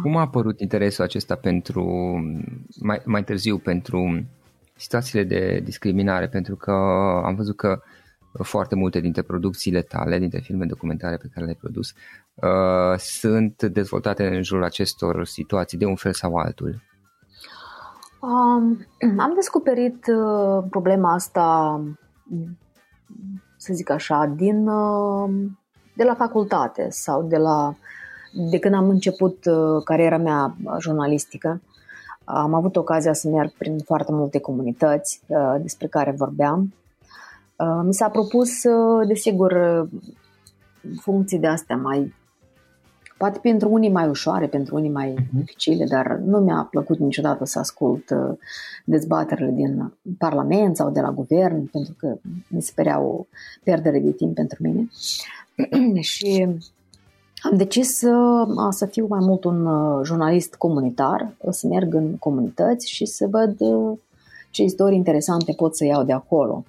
Cum 0.03 0.17
a 0.17 0.21
apărut 0.21 0.61
interesul 0.61 1.05
acesta 1.05 1.35
pentru, 1.35 1.85
mai, 2.81 3.01
mai 3.05 3.25
târziu, 3.25 3.59
pentru 3.59 4.25
situațiile 4.77 5.25
de 5.25 5.61
discriminare? 5.65 6.29
Pentru 6.29 6.57
că 6.57 6.73
am 7.25 7.35
văzut 7.35 7.57
că 7.57 7.83
foarte 8.43 8.75
multe 8.75 9.01
dintre 9.01 9.23
producțiile 9.23 9.83
tale, 9.83 10.19
dintre 10.19 10.39
filme 10.39 10.65
documentare 10.65 11.17
pe 11.17 11.29
care 11.33 11.45
le-ai 11.45 11.59
produs, 11.61 11.93
uh, 12.35 12.99
sunt 12.99 13.63
dezvoltate 13.63 14.27
în 14.27 14.43
jurul 14.43 14.65
acestor 14.65 15.27
situații 15.27 15.79
de 15.79 15.85
un 15.85 15.97
fel 15.97 16.13
sau 16.13 16.37
altul? 16.37 16.83
Um, 18.21 18.87
am 19.19 19.33
descoperit 19.35 20.07
uh, 20.07 20.65
problema 20.71 21.13
asta, 21.13 21.81
să 23.57 23.73
zic 23.75 23.91
așa, 23.91 24.33
din, 24.37 24.69
uh, 24.69 25.31
de 25.95 26.05
la 26.05 26.15
facultate 26.15 26.87
sau 26.91 27.23
de 27.23 27.37
la 27.37 27.77
de 28.51 28.59
când 28.59 28.75
am 28.75 28.89
început 28.89 29.45
uh, 29.45 29.83
cariera 29.85 30.17
mea 30.17 30.57
jurnalistică. 30.79 31.61
Am 32.25 32.55
avut 32.55 32.77
ocazia 32.77 33.13
să 33.13 33.29
merg 33.29 33.53
prin 33.59 33.79
foarte 33.79 34.13
multe 34.13 34.41
comunități 34.41 35.23
uh, 35.27 35.57
despre 35.61 35.87
care 35.87 36.11
vorbeam 36.11 36.61
Uh, 36.61 36.88
mi 37.83 37.95
s-a 37.95 38.09
propus, 38.09 38.63
uh, 38.65 39.07
desigur, 39.07 39.53
uh, 39.53 39.89
funcții 41.01 41.39
de 41.39 41.47
astea 41.47 41.77
mai 41.77 42.15
poate 43.17 43.39
pentru 43.39 43.69
unii 43.71 43.91
mai 43.91 44.09
ușoare, 44.09 44.47
pentru 44.47 44.77
unii 44.77 44.91
mai 44.91 45.15
uh-huh. 45.15 45.31
dificile, 45.31 45.85
dar 45.85 46.21
nu 46.25 46.39
mi-a 46.39 46.69
plăcut 46.71 46.99
niciodată 46.99 47.45
să 47.45 47.59
ascult 47.59 48.05
dezbaterile 48.85 49.51
din 49.51 49.93
Parlament 50.19 50.77
sau 50.77 50.91
de 50.91 51.01
la 51.01 51.11
guvern, 51.11 51.67
pentru 51.67 51.95
că 51.99 52.19
mi 52.49 52.63
se 52.63 52.73
părea 52.75 53.01
o 53.01 53.27
pierdere 53.63 53.99
de 53.99 54.11
timp 54.11 54.35
pentru 54.35 54.59
mine. 54.63 54.89
și 56.01 56.47
am 57.43 57.57
decis 57.57 57.97
să, 57.97 58.45
să 58.71 58.87
fiu 58.87 59.07
mai 59.07 59.21
mult 59.23 59.45
un 59.45 59.69
jurnalist 60.05 60.55
comunitar, 60.55 61.33
să 61.51 61.67
merg 61.67 61.95
în 61.95 62.17
comunități 62.17 62.91
și 62.91 63.05
să 63.05 63.27
văd 63.31 63.57
ce 64.51 64.63
istorii 64.63 64.97
interesante 64.97 65.53
pot 65.53 65.77
să 65.77 65.85
iau 65.85 66.05
de 66.05 66.13
acolo 66.13 66.65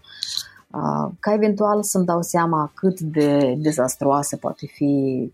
ca 1.19 1.33
eventual 1.33 1.83
să-mi 1.83 2.05
dau 2.05 2.21
seama 2.21 2.71
cât 2.75 2.99
de 2.99 3.55
dezastruoasă 3.57 4.37
poate 4.37 4.65
fi 4.65 5.33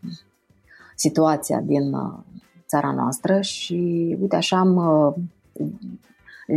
situația 0.96 1.60
din 1.60 1.94
uh, 1.94 2.13
țara 2.68 2.92
noastră 2.92 3.42
și 3.42 4.18
uite 4.22 4.36
așa 4.36 4.58
am 4.58 4.75
uh, 4.75 5.13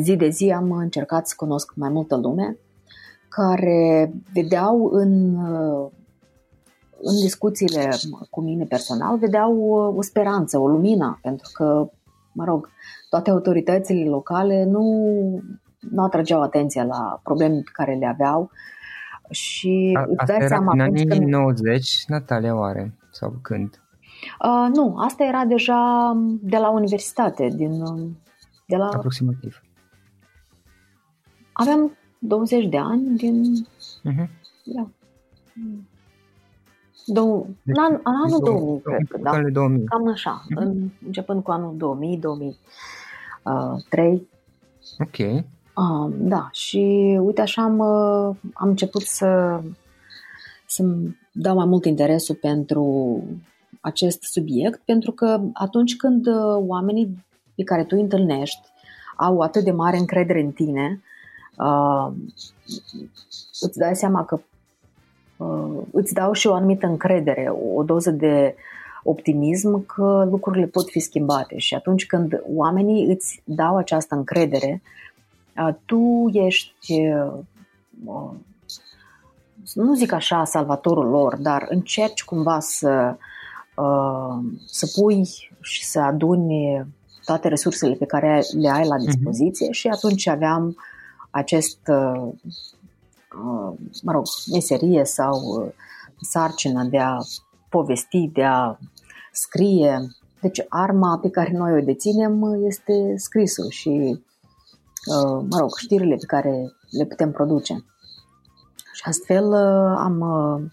zi 0.00 0.16
de 0.16 0.28
zi 0.28 0.50
am 0.50 0.72
încercat 0.72 1.28
să 1.28 1.34
cunosc 1.36 1.72
mai 1.74 1.88
multă 1.88 2.16
lume 2.16 2.56
care 3.28 4.12
vedeau 4.32 4.90
în, 4.92 5.34
uh, 5.34 5.90
în 7.02 7.14
discuțiile 7.20 7.90
cu 8.30 8.40
mine 8.40 8.64
personal, 8.64 9.18
vedeau 9.18 9.70
o 9.96 10.02
speranță, 10.02 10.58
o 10.58 10.68
lumină, 10.68 11.18
pentru 11.22 11.50
că, 11.52 11.90
mă 12.32 12.44
rog, 12.44 12.68
toate 13.08 13.30
autoritățile 13.30 14.08
locale 14.08 14.64
nu 14.64 15.42
nu 15.90 16.02
atrageau 16.02 16.42
atenția 16.42 16.84
la 16.84 17.20
probleme 17.22 17.54
pe 17.54 17.70
care 17.72 17.94
le 17.94 18.06
aveau 18.06 18.50
și 19.30 19.94
A, 19.98 20.02
îți 20.02 20.10
asta 20.20 20.24
dai 20.26 20.36
era 20.36 20.46
seama 20.46 20.72
în 20.72 20.80
atunci 20.80 21.00
anii 21.00 21.18
când... 21.18 21.30
90, 21.30 22.04
Natalia, 22.06 22.56
oare? 22.56 22.94
Sau 23.10 23.34
când? 23.42 23.82
Uh, 24.44 24.68
nu, 24.74 24.96
asta 24.98 25.24
era 25.24 25.44
deja 25.44 26.12
de 26.40 26.56
la 26.56 26.70
universitate, 26.70 27.48
din, 27.48 27.82
de 28.66 28.76
la... 28.76 28.86
Aproximativ. 28.86 29.62
Aveam 31.52 31.96
20 32.18 32.66
de 32.68 32.78
ani 32.78 33.16
din... 33.16 33.66
Uh-huh. 34.10 34.28
Da. 34.64 34.88
Dou... 37.06 37.46
Deci, 37.62 37.76
în, 37.76 37.82
an, 37.84 37.92
în 37.92 38.00
anul 38.24 38.40
2000, 38.40 38.80
2000, 38.82 38.82
cred 38.82 39.06
că, 39.08 39.18
da. 39.22 39.30
Anul 39.30 39.52
2000. 39.52 39.84
Cam 39.84 40.08
așa, 40.08 40.44
Mhm. 40.48 40.58
în, 40.60 40.90
începând 41.06 41.42
cu 41.42 41.50
anul 41.50 41.76
2000, 41.76 42.18
2003. 42.18 44.28
Ok. 44.98 45.16
Uh, 45.78 46.12
da, 46.18 46.48
și 46.52 46.78
uite 47.20 47.40
așa 47.40 47.62
am, 47.62 47.78
uh, 47.78 48.36
am 48.52 48.68
început 48.68 49.02
să 49.02 49.60
să-mi 50.66 51.18
dau 51.32 51.56
mai 51.56 51.66
mult 51.66 51.84
interesul 51.84 52.34
pentru 52.34 53.22
acest 53.80 54.22
subiect, 54.22 54.80
pentru 54.84 55.12
că 55.12 55.40
atunci 55.52 55.96
când 55.96 56.26
uh, 56.26 56.56
oamenii 56.66 57.24
pe 57.54 57.62
care 57.62 57.84
tu 57.84 57.94
îi 57.96 58.02
întâlnești 58.02 58.60
au 59.16 59.40
atât 59.40 59.64
de 59.64 59.70
mare 59.70 59.96
încredere 59.96 60.40
în 60.40 60.50
tine, 60.50 61.02
uh, 61.58 62.08
îți 63.60 63.78
dai 63.78 63.96
seama 63.96 64.24
că 64.24 64.40
uh, 65.36 65.82
îți 65.92 66.14
dau 66.14 66.32
și 66.32 66.46
o 66.46 66.54
anumită 66.54 66.86
încredere, 66.86 67.52
o 67.74 67.82
doză 67.82 68.10
de 68.10 68.54
optimism 69.02 69.86
că 69.86 70.26
lucrurile 70.30 70.66
pot 70.66 70.88
fi 70.88 71.00
schimbate. 71.00 71.58
Și 71.58 71.74
atunci 71.74 72.06
când 72.06 72.42
oamenii 72.54 73.06
îți 73.06 73.42
dau 73.44 73.76
această 73.76 74.14
încredere, 74.14 74.82
uh, 74.84 75.07
tu 75.84 76.28
ești, 76.32 77.08
uh, 77.08 78.34
nu 79.74 79.94
zic 79.94 80.12
așa, 80.12 80.44
salvatorul 80.44 81.08
lor, 81.08 81.36
dar 81.36 81.66
încerci 81.68 82.24
cumva 82.24 82.60
să, 82.60 83.16
uh, 83.76 84.44
să 84.66 85.00
pui 85.00 85.24
și 85.60 85.84
să 85.84 86.00
aduni 86.00 86.86
toate 87.24 87.48
resursele 87.48 87.94
pe 87.94 88.06
care 88.06 88.42
le 88.60 88.68
ai 88.68 88.86
la 88.86 88.96
dispoziție 88.96 89.72
și 89.72 89.88
atunci 89.88 90.26
aveam 90.26 90.76
acest, 91.30 91.78
uh, 91.86 92.32
uh, 93.44 93.72
mă 94.02 94.12
rog, 94.12 94.24
meserie 94.52 95.04
sau 95.04 95.40
uh, 95.40 95.72
sarcină 96.20 96.84
de 96.84 96.98
a 96.98 97.18
povesti, 97.68 98.30
de 98.32 98.44
a 98.44 98.78
scrie. 99.32 100.08
Deci 100.40 100.64
arma 100.68 101.18
pe 101.18 101.30
care 101.30 101.50
noi 101.52 101.72
o 101.72 101.80
deținem 101.80 102.62
este 102.66 103.14
scrisul 103.16 103.70
și, 103.70 103.88
uh, 103.88 104.18
mă 105.50 105.58
rog, 105.58 105.76
știrile 105.76 106.14
pe 106.14 106.26
care 106.26 106.72
le 106.90 107.04
putem 107.04 107.32
produce. 107.32 107.84
Și 108.92 109.02
astfel 109.04 109.44
uh, 109.44 109.94
am, 109.98 110.20
uh, 110.20 110.70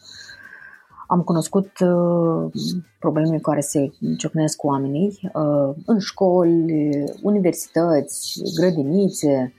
am 1.08 1.22
cunoscut 1.22 1.80
uh, 1.80 2.52
probleme 3.00 3.38
care 3.40 3.60
se 3.60 3.92
ciocnesc 4.18 4.58
cu 4.58 4.68
oamenii 4.68 5.20
uh, 5.34 5.76
în 5.86 6.00
școli, 6.00 7.04
universități, 7.22 8.42
grădinițe 8.56 9.54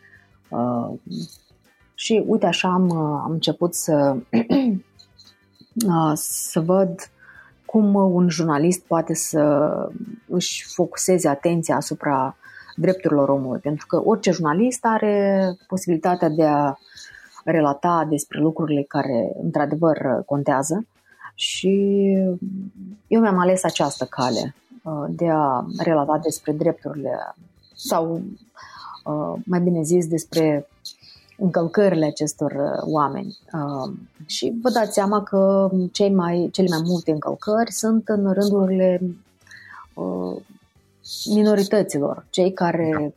uh, 0.49 0.91
și 1.95 2.25
uite 2.27 2.47
așa 2.47 2.69
am, 2.69 2.89
uh, 2.89 3.21
am 3.25 3.31
început 3.31 3.75
să, 3.75 4.17
uh, 5.89 6.13
să 6.15 6.61
văd 6.61 7.11
cum 7.65 7.95
un 7.95 8.29
jurnalist 8.29 8.81
poate 8.81 9.15
să 9.15 9.71
își 10.29 10.65
focuseze 10.75 11.29
atenția 11.29 11.77
asupra 11.77 12.37
drepturilor 12.77 13.29
omului, 13.29 13.61
pentru 13.61 13.87
că 13.87 14.01
orice 14.05 14.31
jurnalist 14.31 14.85
are 14.85 15.57
posibilitatea 15.67 16.29
de 16.29 16.45
a 16.45 16.75
relata 17.45 18.07
despre 18.11 18.41
lucrurile 18.41 18.83
care 18.83 19.33
într-adevăr 19.43 20.23
contează 20.27 20.87
și 21.35 21.69
eu 23.07 23.21
mi-am 23.21 23.39
ales 23.39 23.65
această 23.65 24.05
cale 24.05 24.55
de 25.09 25.29
a 25.31 25.65
relata 25.79 26.19
despre 26.23 26.53
drepturile 26.53 27.35
sau 27.75 28.23
mai 29.45 29.61
bine 29.61 29.83
zis 29.83 30.07
despre 30.07 30.69
încălcările 31.39 32.07
acestor 32.07 32.55
oameni. 32.81 33.39
Și 34.27 34.55
vă 34.63 34.71
dați 34.71 34.93
seama 34.93 35.23
că 35.23 35.71
cei 35.93 36.15
mai, 36.15 36.49
cele 36.53 36.69
mai 36.71 36.81
multe 36.85 37.11
încălcări 37.11 37.73
sunt 37.73 38.09
în 38.09 38.33
rândurile 38.33 39.01
minorităților, 41.35 42.27
cei 42.31 42.53
care 42.53 43.15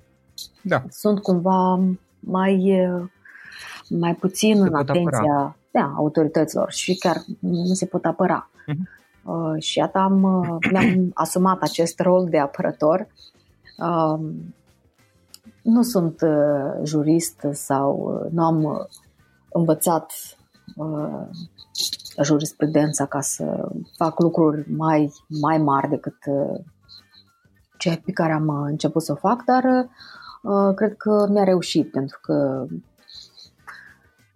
da. 0.61 0.83
sunt 0.89 1.19
cumva 1.19 1.79
mai 2.19 2.81
mai 3.89 4.15
puțin 4.15 4.55
se 4.55 4.61
în 4.61 4.75
atenția 4.75 5.19
apăra. 5.19 5.55
da, 5.71 5.93
autorităților 5.95 6.71
și 6.71 6.95
chiar 6.97 7.17
nu 7.39 7.73
se 7.73 7.85
pot 7.85 8.05
apăra. 8.05 8.49
Uh-huh. 8.49 8.97
Uh, 9.23 9.61
și 9.61 9.77
iată 9.77 9.97
am, 9.97 10.19
mi-am 10.71 11.11
asumat 11.13 11.61
acest 11.61 11.99
rol 11.99 12.27
de 12.29 12.37
apărător. 12.37 13.07
Uh, 13.77 14.19
nu 15.61 15.81
sunt 15.81 16.21
uh, 16.21 16.81
jurist 16.83 17.47
sau 17.51 18.21
uh, 18.23 18.31
nu 18.31 18.43
am 18.43 18.63
uh, 18.63 18.85
învățat 19.51 20.13
uh, 20.75 21.27
jurisprudența 22.23 23.05
ca 23.05 23.21
să 23.21 23.69
fac 23.97 24.19
lucruri 24.19 24.71
mai, 24.71 25.13
mai 25.41 25.57
mari 25.57 25.89
decât 25.89 26.17
uh, 27.79 27.95
ceea 27.95 28.01
pe 28.05 28.11
care 28.11 28.31
am 28.31 28.49
început 28.49 29.01
să 29.01 29.11
o 29.11 29.15
fac, 29.15 29.43
dar 29.43 29.63
uh, 30.41 30.75
cred 30.75 30.95
că 30.97 31.27
mi-a 31.31 31.43
reușit 31.43 31.91
pentru 31.91 32.19
că 32.21 32.65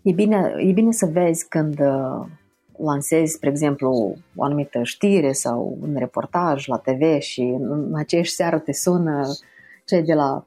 E 0.04 0.12
bine, 0.12 0.54
e 0.58 0.72
bine 0.72 0.92
să 0.92 1.06
vezi 1.06 1.48
când 1.48 1.80
uh, 1.80 2.26
lansezi, 2.78 3.34
spre 3.34 3.50
exemplu, 3.50 4.16
o 4.36 4.44
anumită 4.44 4.84
știre 4.84 5.32
sau 5.32 5.78
un 5.82 5.96
reportaj 5.98 6.68
la 6.68 6.78
TV 6.78 7.20
și 7.20 7.42
în 7.42 7.92
aceeași 7.96 8.32
seară 8.32 8.60
te 8.60 8.74
sună 8.74 9.28
cei 9.86 10.04
de 10.04 10.14
la 10.14 10.46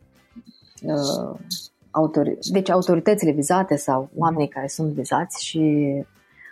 uh, 0.82 1.38
autori- 1.90 2.38
deci 2.50 2.70
autoritățile 2.70 3.30
vizate 3.30 3.76
sau 3.76 4.08
oamenii 4.16 4.48
care 4.48 4.66
sunt 4.66 4.92
vizați 4.92 5.44
și 5.44 5.92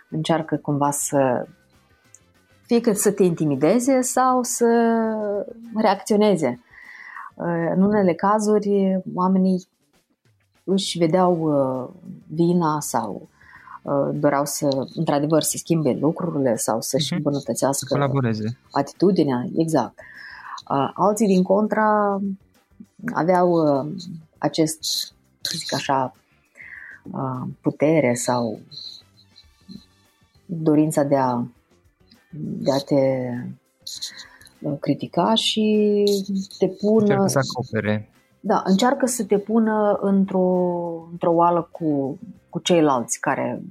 încearcă 0.09 0.55
cumva 0.55 0.91
să 0.91 1.47
fie 2.65 2.81
că 2.81 2.93
să 2.93 3.11
te 3.11 3.23
intimideze 3.23 4.01
sau 4.01 4.43
să 4.43 4.65
reacționeze. 5.75 6.59
Uh, 7.35 7.71
în 7.75 7.81
unele 7.81 8.13
cazuri, 8.13 9.01
oamenii 9.13 9.67
își 10.63 10.97
vedeau 10.97 11.39
uh, 11.41 11.89
vina 12.27 12.79
sau 12.79 13.29
uh, 13.81 14.09
doreau 14.13 14.45
să, 14.45 14.87
într-adevăr, 14.95 15.41
să 15.41 15.57
schimbe 15.57 15.97
lucrurile 15.99 16.55
sau 16.55 16.81
să-și 16.81 17.13
Mhm. 17.13 17.15
îmbunătățească 17.15 17.85
Să 17.87 17.93
colaboreze. 17.93 18.57
atitudinea, 18.71 19.45
exact. 19.55 19.99
Uh, 20.69 20.91
Alții, 20.93 21.27
din 21.27 21.43
contra, 21.43 22.19
aveau 23.13 23.51
uh, 23.51 23.91
acest, 24.37 24.83
să 25.41 25.53
zic 25.57 25.73
așa, 25.73 26.15
uh, 27.11 27.47
putere 27.61 28.13
sau 28.13 28.59
dorința 30.45 31.03
de 31.03 31.15
a, 31.15 31.43
de 32.37 32.71
a 32.71 32.77
te 32.77 32.95
uh, 34.59 34.77
critica 34.79 35.33
și 35.33 36.03
te 36.57 36.67
pun 36.67 36.99
Încearcă 37.01 37.27
să 37.27 37.39
acopere. 37.39 38.09
da, 38.39 38.63
încearcă 38.65 39.05
să 39.05 39.23
te 39.23 39.37
pună 39.37 39.99
într-o, 40.01 40.47
într-o 41.11 41.31
oală 41.31 41.69
cu, 41.71 42.19
cu 42.49 42.59
ceilalți 42.59 43.19
care 43.19 43.61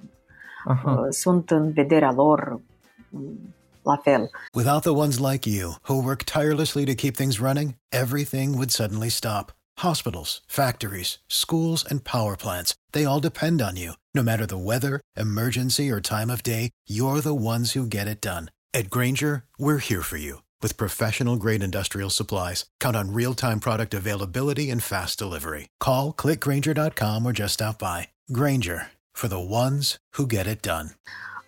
Aha. 0.65 0.91
uh, 0.91 1.07
sunt 1.11 1.51
în 1.51 1.73
vederea 1.73 2.13
lor 2.13 2.61
mm, 3.09 3.55
la 3.83 3.97
fel. 3.97 4.31
Without 4.55 4.81
the 4.81 4.91
ones 4.91 5.19
like 5.19 5.51
you, 5.51 5.75
who 5.89 5.95
work 5.95 6.23
tirelessly 6.23 6.85
to 6.85 6.95
keep 6.95 7.15
things 7.15 7.39
running, 7.39 7.75
everything 7.89 8.55
would 8.55 8.71
suddenly 8.71 9.09
stop. 9.09 9.55
Hospitals, 9.79 10.43
factories, 10.47 11.19
schools, 11.29 11.85
and 11.85 12.05
power 12.05 12.37
plants, 12.37 12.75
they 12.93 13.05
all 13.07 13.21
depend 13.21 13.63
on 13.63 13.77
you. 13.77 13.93
No 14.15 14.23
matter 14.23 14.47
the 14.47 14.59
weather, 14.59 15.01
emergency, 15.17 15.91
or 15.91 16.01
time 16.01 16.31
of 16.31 16.43
day, 16.43 16.71
you're 16.87 17.21
the 17.21 17.35
ones 17.35 17.73
who 17.73 17.87
get 17.87 18.07
it 18.07 18.21
done. 18.21 18.51
At 18.75 18.91
Granger, 18.91 19.45
we're 19.59 19.79
here 19.79 20.03
for 20.03 20.19
you 20.19 20.43
with 20.63 20.77
professional 20.77 21.37
grade 21.37 21.63
industrial 21.63 22.11
supplies. 22.11 22.67
Count 22.81 22.97
on 22.97 23.13
real 23.13 23.35
time 23.35 23.59
product 23.61 23.95
availability 23.95 24.71
and 24.71 24.83
fast 24.83 25.19
delivery. 25.19 25.69
Call 25.81 26.13
clickgranger.com 26.13 27.25
or 27.27 27.33
just 27.33 27.55
stop 27.55 27.79
by. 27.79 28.09
Granger 28.33 28.89
for 29.15 29.29
the 29.29 29.41
ones 29.41 29.97
who 30.17 30.27
get 30.27 30.47
it 30.47 30.61
done. 30.63 30.91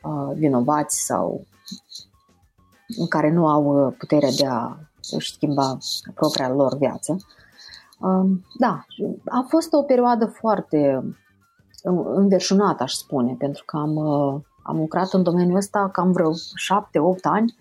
uh, 0.07 0.33
vinovați 0.35 1.12
în 2.97 3.07
care 3.09 3.31
nu 3.31 3.47
au 3.49 3.87
uh, 3.87 3.95
puterea 3.99 4.31
de 4.31 4.47
a 4.47 4.77
își 5.11 5.33
schimba 5.33 5.79
propria 6.15 6.49
lor 6.49 6.77
viață. 6.77 7.17
Um, 7.99 8.45
Da, 8.59 8.87
a 9.25 9.47
fost 9.49 9.73
o 9.73 9.83
perioadă 9.83 10.27
foarte 10.27 11.03
uh, 11.83 12.05
înverșunată, 12.15 12.83
aș 12.83 12.93
spune, 12.93 13.35
pentru 13.39 13.65
că 13.65 13.77
am, 13.77 13.95
uh, 13.95 14.41
am 14.63 14.77
lucrat 14.77 15.13
în 15.13 15.23
domeniul 15.23 15.57
ăsta 15.57 15.89
cam 15.93 16.13
vreo 16.13 16.31
șapte-opt 16.55 17.27
ani. 17.27 17.57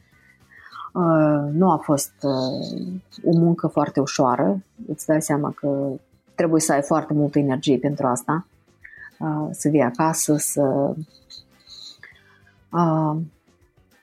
Uh, 0.94 1.52
Nu 1.52 1.72
a 1.72 1.78
fost 1.78 2.14
uh, 2.22 2.92
o 3.24 3.38
muncă 3.38 3.68
foarte 3.68 4.00
ușoară. 4.00 4.64
Îți 4.88 5.06
dai 5.06 5.22
seama 5.22 5.52
că 5.52 5.88
trebuie 6.36 6.62
să 6.62 6.74
ai 6.74 6.82
foarte 6.82 7.14
multă 7.14 7.40
energie 7.40 7.78
pentru 7.78 8.08
asta, 8.08 8.46
să 9.52 9.70
vii 9.70 9.82
acasă, 9.82 10.36
să, 10.38 10.96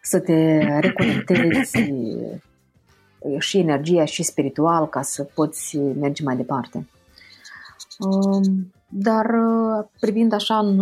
să 0.02 0.20
te 0.20 0.58
reconectezi 0.80 1.78
și 3.38 3.58
energia 3.58 4.04
și 4.04 4.22
spiritual 4.22 4.88
ca 4.88 5.02
să 5.02 5.22
poți 5.34 5.76
merge 5.76 6.22
mai 6.22 6.36
departe. 6.36 6.88
Dar 8.88 9.26
privind 10.00 10.32
așa 10.32 10.58
în, 10.58 10.80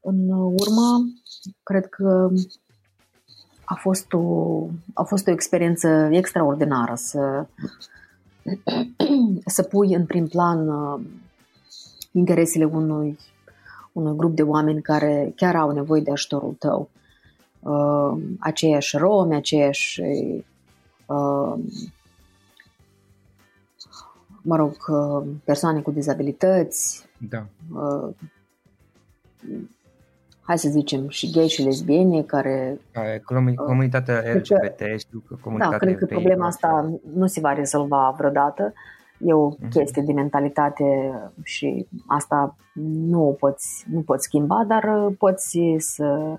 în 0.00 0.30
urmă, 0.30 1.04
cred 1.62 1.86
că 1.86 2.30
a 3.64 3.74
fost 3.74 4.12
o, 4.12 4.66
a 4.94 5.02
fost 5.02 5.26
o 5.26 5.30
experiență 5.30 6.08
extraordinară 6.10 6.94
să, 6.94 7.46
să 9.46 9.62
pui 9.62 9.94
în 9.94 10.06
prim 10.06 10.26
plan 10.26 10.68
uh, 10.68 11.00
interesele 12.12 12.64
unui, 12.64 13.18
unui 13.92 14.16
grup 14.16 14.34
de 14.34 14.42
oameni 14.42 14.82
care 14.82 15.32
chiar 15.36 15.56
au 15.56 15.70
nevoie 15.70 16.00
de 16.00 16.10
ajutorul 16.10 16.56
tău. 16.58 16.88
Uh, 17.60 18.22
aceiași 18.38 18.96
romi, 18.96 19.34
aceiași 19.34 20.00
uh, 20.00 20.44
mă 24.42 24.56
rog, 24.56 24.76
uh, 24.88 25.28
persoane 25.44 25.80
cu 25.80 25.90
dizabilități, 25.90 27.08
da 27.28 27.46
hai 30.42 30.58
să 30.58 30.68
zicem, 30.68 31.08
și 31.08 31.30
gay 31.30 31.48
și 31.48 31.62
lesbiene 31.62 32.22
care... 32.22 32.80
Comunitatea 33.54 34.22
LGBT, 34.34 34.76
că, 34.76 34.96
știu 34.96 35.22
că 35.28 35.36
comunitatea 35.40 35.78
Da, 35.78 35.84
cred 35.84 35.98
că 35.98 36.06
problema 36.06 36.46
asta 36.46 36.98
nu 37.14 37.26
se 37.26 37.40
va 37.40 37.52
rezolva 37.52 38.14
vreodată. 38.16 38.72
E 39.18 39.32
o 39.32 39.54
uh-huh. 39.54 39.68
chestie 39.70 40.02
de 40.02 40.12
mentalitate 40.12 40.84
și 41.42 41.86
asta 42.06 42.56
nu 43.10 43.28
o 43.28 43.30
poți, 43.30 43.84
nu 43.90 44.00
poți 44.00 44.24
schimba, 44.24 44.64
dar 44.68 44.84
uh, 44.84 45.14
poți 45.18 45.58
să 45.78 46.36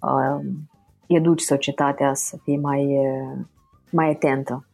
uh, 0.00 0.40
educi 1.06 1.40
societatea 1.40 2.14
să 2.14 2.36
fie 2.42 2.58
mai, 2.58 2.84
uh, 2.84 3.38
mai 3.90 4.10
atentă 4.10 4.64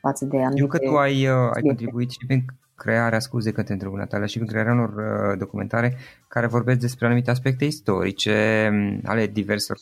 față 0.00 0.24
de 0.24 0.36
anumite... 0.36 0.60
Eu 0.60 0.66
că 0.66 0.78
tu 0.78 0.96
ai, 0.96 1.28
uh, 1.28 1.50
ai 1.54 1.62
contribuit 1.62 2.10
și 2.10 2.26
prin 2.26 2.44
crearea, 2.74 3.18
scuze 3.18 3.52
că 3.52 3.62
te 3.62 3.72
întreb, 3.72 3.92
Natalia, 3.92 4.26
și 4.26 4.38
prin 4.38 4.50
crearea 4.50 4.72
unor 4.72 4.94
uh, 4.94 5.38
documentare 5.38 5.96
care 6.28 6.46
vorbesc 6.46 6.78
despre 6.78 7.06
anumite 7.06 7.30
aspecte 7.30 7.64
istorice 7.64 8.68
um, 8.72 9.00
ale 9.04 9.26
diverselor 9.26 9.80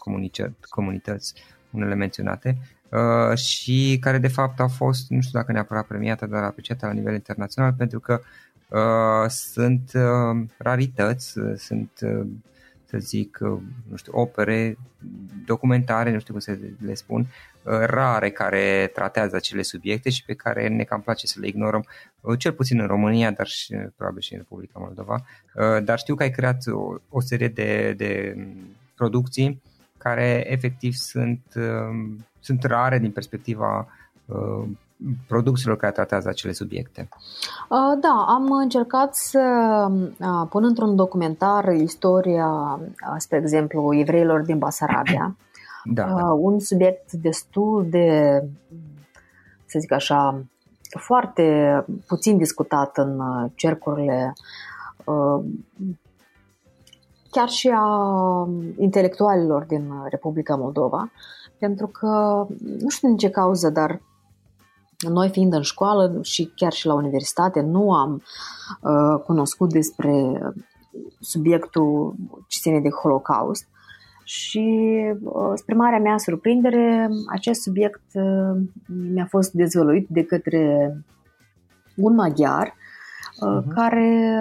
comunități, 0.69 1.35
unele 1.71 1.95
menționate, 1.95 2.59
uh, 2.89 3.37
și 3.37 3.99
care 4.01 4.19
de 4.19 4.29
fapt 4.29 4.61
au 4.61 4.69
fost, 4.69 5.11
nu 5.11 5.21
știu 5.21 5.39
dacă 5.39 5.53
neapărat 5.53 5.87
premiate, 5.87 6.27
dar 6.27 6.43
apreciate 6.43 6.87
la 6.87 6.93
nivel 6.93 7.15
internațional 7.15 7.73
pentru 7.73 8.01
că 8.01 8.21
uh, 8.69 9.29
sunt 9.29 9.91
uh, 9.95 10.45
rarități, 10.57 11.39
uh, 11.39 11.53
sunt 11.57 11.91
uh, 12.03 12.27
să 12.93 12.99
zic, 12.99 13.39
uh, 13.41 13.61
nu 13.91 13.97
știu, 13.97 14.13
opere, 14.15 14.77
documentare, 15.47 16.13
nu 16.13 16.19
știu 16.19 16.33
cum 16.33 16.43
să 16.43 16.59
le 16.79 16.95
spun, 16.95 17.21
uh, 17.21 17.79
rare 17.85 18.31
care 18.31 18.91
tratează 18.95 19.37
acele 19.37 19.63
subiecte 19.63 20.11
și 20.11 20.25
pe 20.25 20.35
care 20.35 20.69
ne 20.69 20.83
cam 20.83 21.01
place 21.01 21.27
să 21.27 21.41
le 21.41 21.47
ignorăm, 21.47 21.87
uh, 22.21 22.39
cel 22.39 22.53
puțin 22.53 22.81
în 22.81 22.87
România, 22.87 23.31
dar 23.31 23.47
și 23.47 23.75
probabil 23.97 24.21
și 24.21 24.33
în 24.33 24.39
Republica 24.39 24.79
Moldova. 24.79 25.25
Dar 25.85 25.99
știu 25.99 26.15
că 26.15 26.23
ai 26.23 26.31
creat 26.31 26.63
o, 26.67 26.95
o 27.09 27.21
serie 27.21 27.49
de, 27.49 27.95
de 27.97 28.37
producții 28.95 29.63
care 29.99 30.45
efectiv 30.53 30.93
sunt, 30.93 31.41
sunt 32.41 32.65
rare 32.65 32.99
din 32.99 33.11
perspectiva 33.11 33.89
producțiilor 35.27 35.77
care 35.77 35.93
tratează 35.93 36.29
acele 36.29 36.53
subiecte? 36.53 37.09
Uh, 37.69 37.99
da, 38.01 38.25
am 38.29 38.53
încercat 38.53 39.15
să 39.15 39.41
uh, 40.19 40.47
pun 40.49 40.65
într-un 40.65 40.97
documentar 40.97 41.73
istoria, 41.75 42.81
uh, 42.81 43.15
spre 43.17 43.39
exemplu, 43.39 43.95
evreilor 43.95 44.41
din 44.41 44.59
Basarabia. 44.59 45.37
Da, 45.85 46.05
da. 46.05 46.25
Un 46.25 46.59
subiect 46.59 47.13
destul 47.13 47.87
de, 47.91 48.41
să 49.67 49.79
zic 49.79 49.93
așa, 49.93 50.45
foarte 50.99 51.85
puțin 52.07 52.37
discutat 52.37 52.97
în 52.97 53.21
cercurile 53.55 54.33
chiar 57.31 57.49
și 57.49 57.71
a 57.75 58.49
intelectualilor 58.79 59.65
din 59.65 59.93
Republica 60.09 60.57
Moldova, 60.57 61.11
pentru 61.59 61.87
că, 61.87 62.47
nu 62.79 62.89
știu 62.89 63.09
din 63.09 63.17
ce 63.17 63.31
cauză, 63.31 63.71
dar 63.71 64.01
noi 65.09 65.29
fiind 65.29 65.53
în 65.53 65.63
școală 65.63 66.19
și 66.23 66.53
chiar 66.57 66.73
și 66.73 66.87
la 66.87 66.95
universitate 66.95 67.61
nu 67.61 67.93
am 67.93 68.23
uh, 68.81 69.21
cunoscut 69.25 69.73
despre 69.73 70.41
subiectul 71.21 72.15
ce 72.49 72.59
ține 72.61 72.81
de 72.81 72.89
Holocaust 72.89 73.69
și 74.25 74.89
uh, 75.23 75.53
spre 75.55 75.75
marea 75.75 75.99
mea 75.99 76.19
surprindere 76.19 77.09
acest 77.33 77.61
subiect 77.61 78.03
uh, 78.15 78.63
mi-a 78.87 79.27
fost 79.29 79.53
dezvăluit 79.53 80.07
de 80.09 80.25
către 80.25 80.95
un 81.97 82.15
maghiar 82.15 82.75
uh, 83.41 83.59
uh-huh. 83.61 83.75
care 83.75 84.39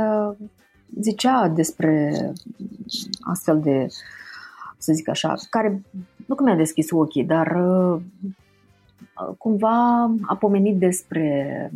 zicea 1.00 1.47
despre 1.47 2.12
astfel 3.21 3.60
de 3.60 3.88
să 4.78 4.93
zic 4.93 5.10
așa, 5.10 5.34
care 5.50 5.84
nu 6.26 6.36
că 6.36 6.43
mi-a 6.43 6.56
deschis 6.56 6.91
ochii, 6.91 7.24
dar 7.24 7.47
uh, 7.47 8.02
cumva 9.37 10.03
a 10.25 10.35
pomenit 10.39 10.77
despre 10.77 11.71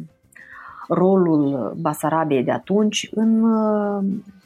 rolul 0.87 1.73
Basarabiei 1.81 2.43
de 2.43 2.51
atunci 2.51 3.09
în 3.11 3.41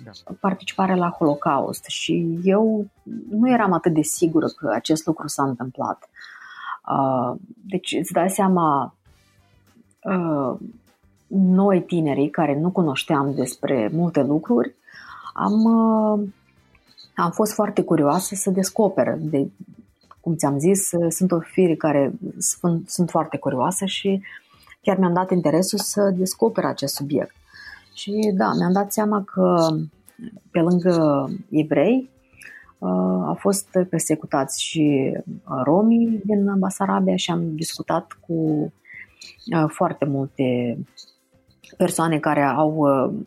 da. 0.04 0.12
participarea 0.40 0.96
la 0.96 1.10
Holocaust 1.10 1.86
și 1.88 2.40
eu 2.44 2.86
nu 3.30 3.50
eram 3.52 3.74
atât 3.74 3.94
de 3.94 4.02
sigură 4.02 4.48
că 4.48 4.72
acest 4.74 5.06
lucru 5.06 5.28
s-a 5.28 5.44
întâmplat. 5.44 6.10
Deci 7.68 7.96
îți 8.00 8.12
dai 8.12 8.30
seama, 8.30 8.96
noi 11.28 11.84
tinerii 11.84 12.30
care 12.30 12.60
nu 12.60 12.70
cunoșteam 12.70 13.34
despre 13.34 13.90
multe 13.94 14.24
lucruri, 14.24 14.76
am, 15.34 15.68
am 17.16 17.32
fost 17.32 17.54
foarte 17.54 17.84
curioasă 17.84 18.36
să 18.36 18.50
descoper 18.50 19.18
de 19.20 19.50
cum 20.22 20.36
ți-am 20.36 20.60
zis, 20.60 20.90
sunt 21.10 21.32
o 21.32 21.40
fire 21.40 21.76
care 21.76 22.12
sunt, 22.38 22.90
sunt 22.90 23.10
foarte 23.10 23.38
curioasă 23.38 23.86
și 23.86 24.22
chiar 24.82 24.98
mi-am 24.98 25.14
dat 25.14 25.32
interesul 25.32 25.80
să 25.80 26.14
descoper 26.18 26.66
acest 26.66 26.96
subiect. 26.96 27.36
Și 27.94 28.32
da, 28.34 28.52
mi-am 28.58 28.72
dat 28.72 28.94
seama 28.94 29.24
că 29.24 29.68
pe 30.52 30.60
lângă 30.60 31.26
evrei 31.50 32.10
uh, 32.78 32.90
au 33.26 33.38
fost 33.40 33.68
persecutați 33.90 34.64
și 34.64 35.18
romii 35.64 36.22
din 36.26 36.60
Basarabia 36.60 37.16
și 37.16 37.32
am 37.32 37.56
discutat 37.56 38.18
cu 38.28 38.34
uh, 39.54 39.66
foarte 39.68 40.06
multe 40.06 40.78
persoane 41.78 42.20
care 42.20 42.42
au, 42.42 42.76
uh, 42.76 43.26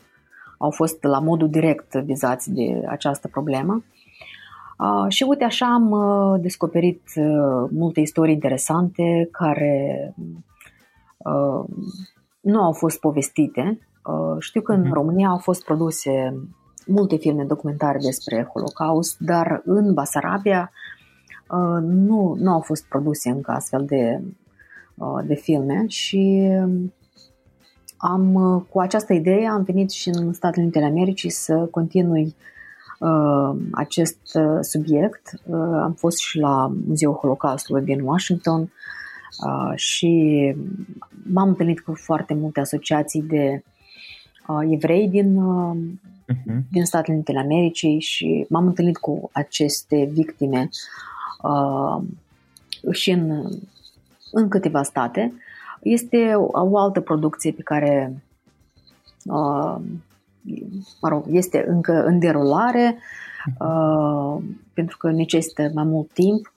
au 0.59 0.71
fost 0.71 1.03
la 1.03 1.19
modul 1.19 1.51
direct 1.51 1.95
vizați 1.95 2.53
de 2.53 2.85
această 2.89 3.29
problemă 3.29 3.85
și 5.09 5.23
uite 5.23 5.45
așa 5.45 5.67
am 5.67 5.91
uh, 5.91 6.41
descoperit 6.41 7.03
uh, 7.17 7.69
multe 7.71 8.01
istorii 8.01 8.35
interesante 8.35 9.29
care 9.31 10.15
uh, 11.17 11.65
nu 12.41 12.63
au 12.63 12.73
fost 12.73 13.01
povestite. 13.01 13.79
Știu 14.39 14.61
că 14.61 14.73
în 14.73 14.81
mhm. 14.81 14.93
România 14.93 15.29
au 15.29 15.39
fost 15.39 15.65
produse 15.65 16.35
multe 16.87 17.17
filme 17.17 17.45
documentare 17.45 17.99
despre 18.03 18.49
Holocaust, 18.53 19.19
dar 19.19 19.63
în 19.65 19.95
Basarabia 19.95 20.71
nu, 21.81 22.35
nu 22.39 22.53
au 22.53 22.61
fost 22.61 22.89
produse 22.89 23.31
încă 23.31 23.51
astfel 23.51 23.85
de, 23.85 24.23
de 25.25 25.35
filme 25.35 25.85
și 25.87 26.51
am, 27.97 28.67
cu 28.71 28.81
această 28.81 29.13
idee 29.13 29.49
am 29.49 29.63
venit 29.63 29.91
și 29.91 30.09
în 30.09 30.33
Statele 30.33 30.63
Unite 30.63 30.79
ale 30.79 30.89
Americii 30.89 31.31
să 31.31 31.55
continui 31.71 32.25
Uh, 32.25 32.53
acest 33.73 34.19
uh, 34.35 34.59
subiect. 34.61 35.41
Uh, 35.45 35.81
am 35.83 35.93
fost 35.93 36.19
și 36.19 36.39
la 36.39 36.73
Muzeul 36.87 37.15
Holocaustului 37.15 37.85
din 37.85 38.01
Washington 38.01 38.73
și 39.75 40.55
m-am 41.33 41.49
întâlnit 41.49 41.81
cu 41.81 41.95
foarte 41.95 42.35
multe 42.35 42.61
asociații 42.61 43.23
de 43.23 43.63
evrei 44.71 45.09
din, 45.09 45.39
uh-huh. 46.33 46.61
din 46.71 46.85
Statele 46.85 47.15
Unite 47.15 47.31
ale 47.31 47.41
Americii 47.41 48.01
și 48.01 48.47
m-am 48.49 48.67
întâlnit 48.67 48.97
cu 48.97 49.31
aceste 49.33 50.11
victime 50.13 50.69
uh, 51.43 52.03
și 52.91 53.11
în, 53.11 53.47
în 54.33 54.49
câteva 54.49 54.83
state. 54.83 55.33
Este 55.83 56.35
o, 56.35 56.51
o 56.53 56.79
altă 56.79 57.01
producție 57.01 57.53
pe 57.53 57.63
care 57.63 58.23
uh, 59.25 59.77
mă 61.01 61.09
rog, 61.09 61.25
este 61.31 61.65
încă 61.69 62.05
în 62.05 62.19
derulare 62.19 62.99
uh, 63.59 64.43
pentru 64.73 64.97
că 64.97 65.11
necesită 65.11 65.71
mai 65.75 65.85
mult 65.85 66.13
timp 66.13 66.53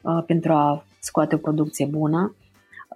uh, 0.00 0.22
pentru 0.26 0.52
a 0.52 0.84
scoate 0.98 1.34
o 1.34 1.38
producție 1.38 1.86
bună. 1.86 2.34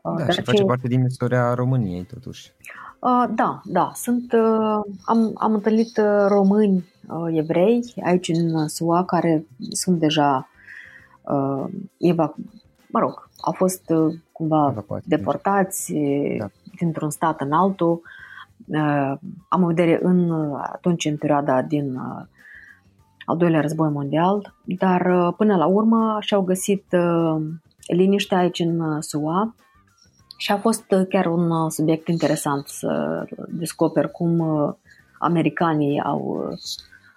Uh, 0.02 0.14
da, 0.16 0.24
dar 0.24 0.32
și 0.32 0.42
face 0.42 0.58
ce... 0.58 0.64
parte 0.64 0.88
din 0.88 1.04
istoria 1.04 1.54
României, 1.54 2.04
totuși. 2.04 2.52
Uh, 2.98 3.24
da, 3.34 3.60
da, 3.64 3.90
sunt, 3.94 4.32
uh, 4.32 4.94
am, 5.04 5.30
am 5.34 5.52
întâlnit 5.52 5.96
uh, 5.96 6.24
români 6.28 6.84
uh, 7.08 7.36
evrei 7.36 7.94
aici 8.04 8.28
în 8.28 8.68
SUA 8.68 9.04
care 9.04 9.46
sunt 9.70 9.98
deja 9.98 10.48
uh, 11.22 11.64
eva, 11.98 12.34
mă 12.86 13.00
rog, 13.00 13.28
au 13.40 13.52
fost 13.52 13.90
uh, 13.90 14.14
cumva 14.32 14.68
Evacuați. 14.70 15.08
deportați 15.08 15.92
Da. 15.92 16.44
da. 16.44 16.50
dintr-un 16.78 17.10
stat 17.10 17.40
în 17.40 17.52
altul. 17.52 17.90
Uh, 17.90 18.00
am 19.48 19.62
în 19.62 19.66
vedere 19.66 19.98
în, 20.02 20.30
atunci 20.72 21.04
în 21.04 21.16
perioada 21.16 21.62
din 21.62 21.94
uh, 21.94 22.24
al 23.24 23.36
doilea 23.36 23.60
război 23.60 23.90
mondial, 23.90 24.54
dar 24.64 25.00
uh, 25.00 25.34
până 25.36 25.56
la 25.56 25.66
urmă 25.66 26.16
și-au 26.20 26.42
găsit 26.42 26.84
uh, 26.92 27.42
liniște 27.86 28.34
aici 28.34 28.58
în 28.58 28.80
uh, 28.80 28.96
SUA 29.00 29.54
și 30.36 30.52
a 30.52 30.56
fost 30.56 30.90
uh, 30.90 31.06
chiar 31.08 31.26
un 31.26 31.50
uh, 31.50 31.70
subiect 31.70 32.08
interesant 32.08 32.66
să 32.66 33.24
descoper 33.48 34.08
cum 34.08 34.38
uh, 34.38 34.72
americanii 35.18 36.00
au 36.00 36.50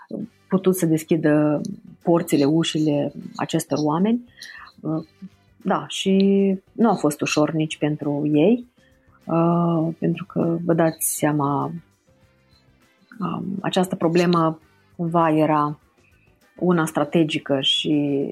uh, 0.09 0.19
putut 0.47 0.75
să 0.75 0.85
deschidă 0.85 1.61
porțile, 2.03 2.45
ușile 2.45 3.13
acestor 3.35 3.77
oameni. 3.81 4.33
Uh, 4.79 5.05
Da, 5.65 5.85
și 5.87 6.15
nu 6.71 6.89
a 6.89 6.93
fost 6.93 7.21
ușor 7.21 7.51
nici 7.51 7.77
pentru 7.77 8.29
ei, 8.33 8.67
uh, 9.25 9.93
pentru 9.99 10.25
că 10.25 10.57
vă 10.65 10.73
dați 10.73 11.15
seama, 11.17 11.71
um, 13.19 13.45
această 13.61 13.95
problemă 13.95 14.59
cumva 14.95 15.29
era 15.29 15.79
una 16.55 16.85
strategică 16.85 17.61
și 17.61 18.27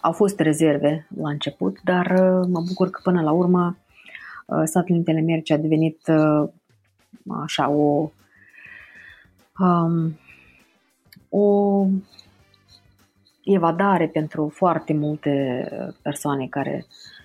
au 0.00 0.12
fost 0.12 0.38
rezerve 0.38 1.06
la 1.20 1.28
început, 1.28 1.78
dar 1.84 2.06
uh, 2.06 2.46
mă 2.48 2.62
bucur 2.66 2.90
că 2.90 3.00
până 3.02 3.22
la 3.22 3.30
urmă 3.30 3.76
uh, 4.46 4.62
Statele 4.64 4.94
Unite 4.94 5.10
ale 5.10 5.20
Americii 5.20 5.54
a 5.54 5.58
devenit 5.58 6.00
uh, 6.06 6.48
așa 7.42 7.68
o 7.68 8.10
um, 9.58 10.18
o 11.28 11.86
evadare 13.44 14.08
pentru 14.08 14.48
foarte 14.54 14.92
multe 14.92 15.64
persoane 16.02 16.46
care 16.46 16.86
uh, 16.86 17.19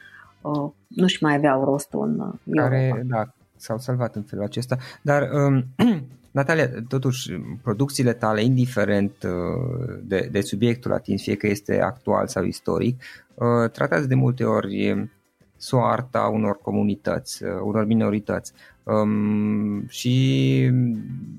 nu-și 0.87 1.23
mai 1.23 1.35
aveau 1.35 1.63
rostul 1.63 2.03
în 2.03 2.19
Europa. 2.19 2.69
care 2.69 3.03
da, 3.05 3.33
s-au 3.55 3.77
salvat 3.77 4.15
în 4.15 4.21
felul 4.21 4.45
acesta. 4.45 4.77
Dar, 5.01 5.29
um, 5.31 5.65
Natalia, 6.31 6.69
totuși, 6.87 7.31
producțiile 7.61 8.13
tale, 8.13 8.43
indiferent 8.43 9.11
uh, 9.23 9.97
de, 10.03 10.29
de 10.31 10.41
subiectul 10.41 10.93
atins, 10.93 11.21
fie 11.21 11.35
că 11.35 11.47
este 11.47 11.81
actual 11.81 12.27
sau 12.27 12.43
istoric, 12.43 13.01
uh, 13.33 13.69
tratează 13.71 14.07
de 14.07 14.15
multe 14.15 14.43
ori 14.43 15.09
soarta 15.57 16.21
unor 16.21 16.57
comunități, 16.57 17.43
uh, 17.43 17.49
unor 17.61 17.85
minorități. 17.85 18.53
Um, 18.83 19.87
și 19.87 20.69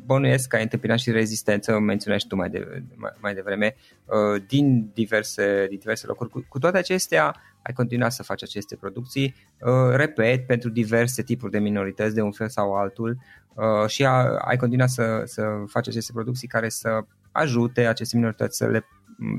bănuiesc 0.07 0.49
că 0.49 0.57
ai 0.57 0.63
întâmpinat 0.63 0.99
și 0.99 1.11
rezistență, 1.11 1.79
menționai 1.79 2.19
și 2.19 2.27
tu 2.27 2.37
mai, 2.37 2.51
de, 2.51 2.83
mai, 2.95 3.11
mai 3.21 3.35
devreme, 3.35 3.77
uh, 4.05 4.43
din 4.47 4.91
diverse, 4.95 5.67
din 5.69 5.79
diverse 5.79 6.07
locuri. 6.07 6.31
Cu, 6.31 6.45
cu 6.49 6.59
toate 6.59 6.79
acestea, 6.79 7.37
ai 7.63 7.73
continuat 7.75 8.13
să 8.13 8.23
faci 8.23 8.43
aceste 8.43 8.77
producții, 8.77 9.35
uh, 9.61 9.95
repet, 9.95 10.47
pentru 10.47 10.71
diverse 10.71 11.23
tipuri 11.23 11.53
de 11.53 11.59
minorități 11.59 12.15
de 12.15 12.23
un 12.23 12.33
fel 12.33 12.49
sau 12.49 12.75
altul 12.75 13.19
uh, 13.55 13.89
și 13.89 14.05
a, 14.05 14.37
ai 14.37 14.57
continuat 14.57 14.89
să, 14.89 15.23
să 15.25 15.43
faci 15.67 15.89
aceste 15.89 16.13
producții 16.13 16.49
care 16.49 16.69
să 16.69 17.05
ajute 17.33 17.87
aceste 17.87 18.17
minorități 18.17 18.57
să 18.57 18.67
le, 18.67 18.85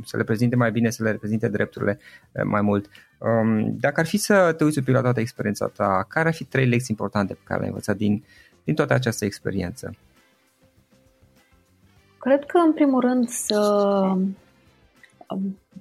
să 0.03 0.17
le 0.17 0.23
prezinte 0.23 0.55
mai 0.55 0.71
bine, 0.71 0.89
să 0.89 1.03
le 1.03 1.11
reprezinte 1.11 1.49
drepturile 1.49 1.99
uh, 2.31 2.43
mai 2.43 2.61
mult. 2.61 2.89
Um, 3.17 3.77
dacă 3.79 3.99
ar 3.99 4.05
fi 4.05 4.17
să 4.17 4.53
te 4.57 4.63
uiți 4.63 4.77
un 4.77 4.83
pic 4.83 4.93
la 4.93 5.01
toată 5.01 5.19
experiența 5.19 5.67
ta, 5.67 6.05
care 6.07 6.27
ar 6.27 6.33
fi 6.33 6.43
trei 6.43 6.65
lecții 6.65 6.87
importante 6.89 7.33
pe 7.33 7.39
care 7.43 7.59
le-ai 7.59 7.71
învățat 7.71 7.97
din, 7.97 8.23
din 8.63 8.75
toată 8.75 8.93
această 8.93 9.25
experiență? 9.25 9.95
Cred 12.19 12.45
că, 12.45 12.57
în 12.57 12.73
primul 12.73 13.01
rând, 13.01 13.27
să 13.27 13.61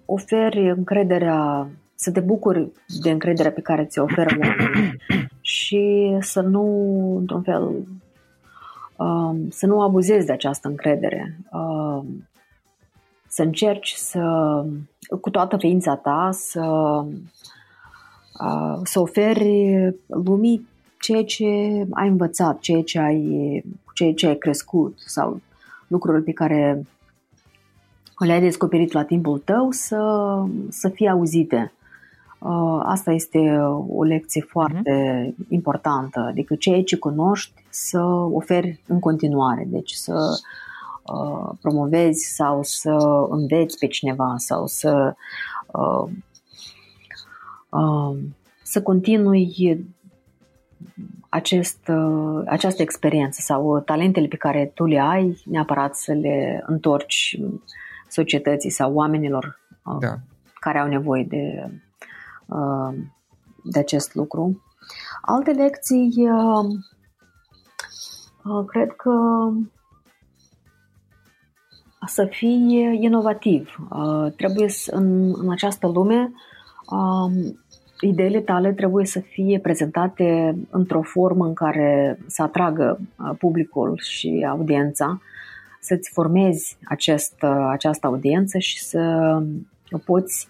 oferi 0.04 0.70
încrederea, 0.70 1.68
să 1.94 2.10
te 2.10 2.20
bucuri 2.20 2.68
de 3.02 3.10
încrederea 3.10 3.52
pe 3.52 3.60
care 3.60 3.84
ți-o 3.84 4.02
oferă 4.02 4.36
oamenii 4.40 4.96
și 5.40 6.16
să 6.20 6.40
nu, 6.40 6.64
într-un 7.18 7.42
fel, 7.42 7.62
um, 8.96 9.50
să 9.50 9.66
nu 9.66 9.80
abuzezi 9.80 10.26
de 10.26 10.32
această 10.32 10.68
încredere. 10.68 11.36
Um, 13.36 13.36
să 13.36 13.42
încerci 13.42 13.92
să, 13.92 14.64
cu 15.20 15.30
toată 15.30 15.56
ființa 15.56 15.96
ta, 15.96 16.28
să, 16.32 16.60
uh, 18.40 18.80
să 18.82 19.00
oferi 19.00 19.94
lumii 20.06 20.68
ceea 21.00 21.24
ce 21.24 21.44
ai 21.90 22.08
învățat, 22.08 22.58
ceea 22.58 22.82
ce 22.82 22.98
ai, 22.98 23.64
ceea 23.94 24.12
ce 24.12 24.26
ai 24.26 24.36
crescut 24.36 24.98
sau 25.06 25.40
lucruri 25.86 26.22
pe 26.22 26.32
care 26.32 26.86
le-ai 28.18 28.40
descoperit 28.40 28.92
la 28.92 29.04
timpul 29.04 29.38
tău 29.38 29.70
să, 29.70 30.00
să 30.68 30.88
fie 30.88 31.08
auzite. 31.08 31.72
Uh, 32.38 32.80
Asta 32.82 33.12
este 33.12 33.58
o 33.88 34.02
lecție 34.02 34.46
foarte 34.48 35.26
uh-huh. 35.30 35.48
importantă, 35.48 36.20
adică 36.20 36.54
ceea 36.54 36.82
ce 36.82 36.96
cunoști 36.96 37.64
să 37.68 38.00
oferi 38.32 38.80
în 38.86 39.00
continuare, 39.00 39.66
deci 39.70 39.92
să 39.92 40.14
uh, 41.12 41.50
promovezi 41.60 42.34
sau 42.34 42.62
să 42.62 43.26
înveți 43.28 43.78
pe 43.78 43.86
cineva 43.86 44.34
sau 44.36 44.66
să 44.66 45.14
uh, 45.66 46.10
uh, 47.68 48.18
să 48.62 48.82
continui 48.82 49.86
acest, 51.28 51.88
uh, 51.88 52.42
această 52.46 52.82
experiență 52.82 53.40
sau 53.40 53.80
talentele 53.80 54.26
pe 54.26 54.36
care 54.36 54.70
tu 54.74 54.84
le 54.84 55.00
ai, 55.00 55.42
neapărat 55.44 55.96
să 55.96 56.12
le 56.12 56.62
întorci 56.66 57.40
societății 58.08 58.70
sau 58.70 58.94
oamenilor 58.94 59.60
uh, 59.84 59.96
Da. 60.00 60.14
care 60.60 60.78
au 60.78 60.88
nevoie 60.88 61.24
de, 61.24 61.70
uh, 62.46 62.94
de 63.64 63.78
acest 63.78 64.14
lucru. 64.14 64.62
Alte 65.20 65.50
lecții, 65.50 66.14
uh, 66.16 66.64
uh, 68.44 68.64
cred 68.66 68.90
că 68.90 69.10
să 72.06 72.24
fii 72.30 72.98
inovativ. 73.00 73.76
Uh, 73.90 74.32
Trebuie 74.36 74.68
să, 74.68 74.94
în, 74.94 75.34
în 75.42 75.50
această 75.50 75.86
lume 75.86 76.32
um, 76.90 77.56
ideile 78.00 78.40
tale 78.40 78.72
trebuie 78.72 79.04
să 79.06 79.20
fie 79.20 79.60
prezentate 79.60 80.56
într-o 80.70 81.02
formă 81.02 81.44
în 81.44 81.54
care 81.54 82.18
să 82.26 82.42
atragă 82.42 83.00
uh, 83.00 83.30
publicul 83.38 83.98
și 84.02 84.46
audiența, 84.48 85.20
să-ți 85.80 86.10
formezi 86.12 86.76
acest, 86.84 87.34
uh, 87.42 87.66
această 87.70 88.06
audiență 88.06 88.58
și 88.58 88.82
să 88.82 89.42
poți 90.04 90.48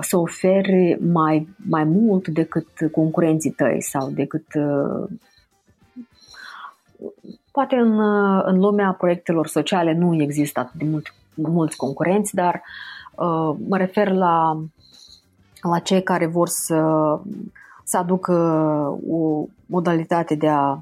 să 0.00 0.16
oferi 0.16 0.98
mai, 1.12 1.48
mai 1.68 1.84
mult 1.84 2.28
decât 2.28 2.68
concurenții 2.92 3.50
tăi 3.50 3.82
sau 3.82 4.10
decât 4.10 4.44
uh, 4.54 5.08
poate 7.52 7.76
în, 7.76 7.98
uh, 7.98 8.42
în 8.44 8.58
lumea 8.58 8.92
proiectelor 8.92 9.46
sociale 9.46 9.92
nu 9.92 10.22
există 10.22 10.60
atât 10.60 10.74
de 10.74 10.84
mult, 10.84 11.14
mulți 11.34 11.76
concurenți, 11.76 12.34
dar 12.34 12.62
uh, 13.14 13.56
mă 13.68 13.76
refer 13.76 14.12
la 14.12 14.62
la 15.62 15.78
cei 15.78 16.02
care 16.02 16.26
vor 16.26 16.48
să, 16.48 16.82
să 17.84 17.96
aducă 17.96 18.32
o 19.08 19.44
modalitate 19.66 20.34
de 20.34 20.48
a 20.48 20.78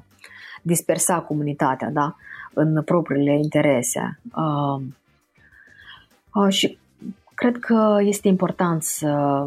dispersa 0.61 1.19
comunitatea 1.19 1.89
da? 1.89 2.15
în 2.53 2.83
propriile 2.83 3.33
interese. 3.33 4.19
Uh, 4.35 4.81
uh, 6.33 6.49
și 6.49 6.77
cred 7.33 7.59
că 7.59 7.97
este 8.01 8.27
important 8.27 8.83
să, 8.83 9.45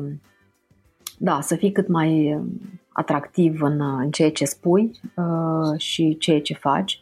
da, 1.19 1.41
să 1.41 1.57
fii 1.57 1.73
cât 1.73 1.89
mai 1.89 2.41
atractiv 2.89 3.63
în, 3.63 3.81
în 3.81 4.11
ceea 4.11 4.31
ce 4.31 4.45
spui 4.45 4.91
uh, 5.15 5.79
și 5.81 6.17
ceea 6.19 6.41
ce 6.41 6.55
faci. 6.55 7.01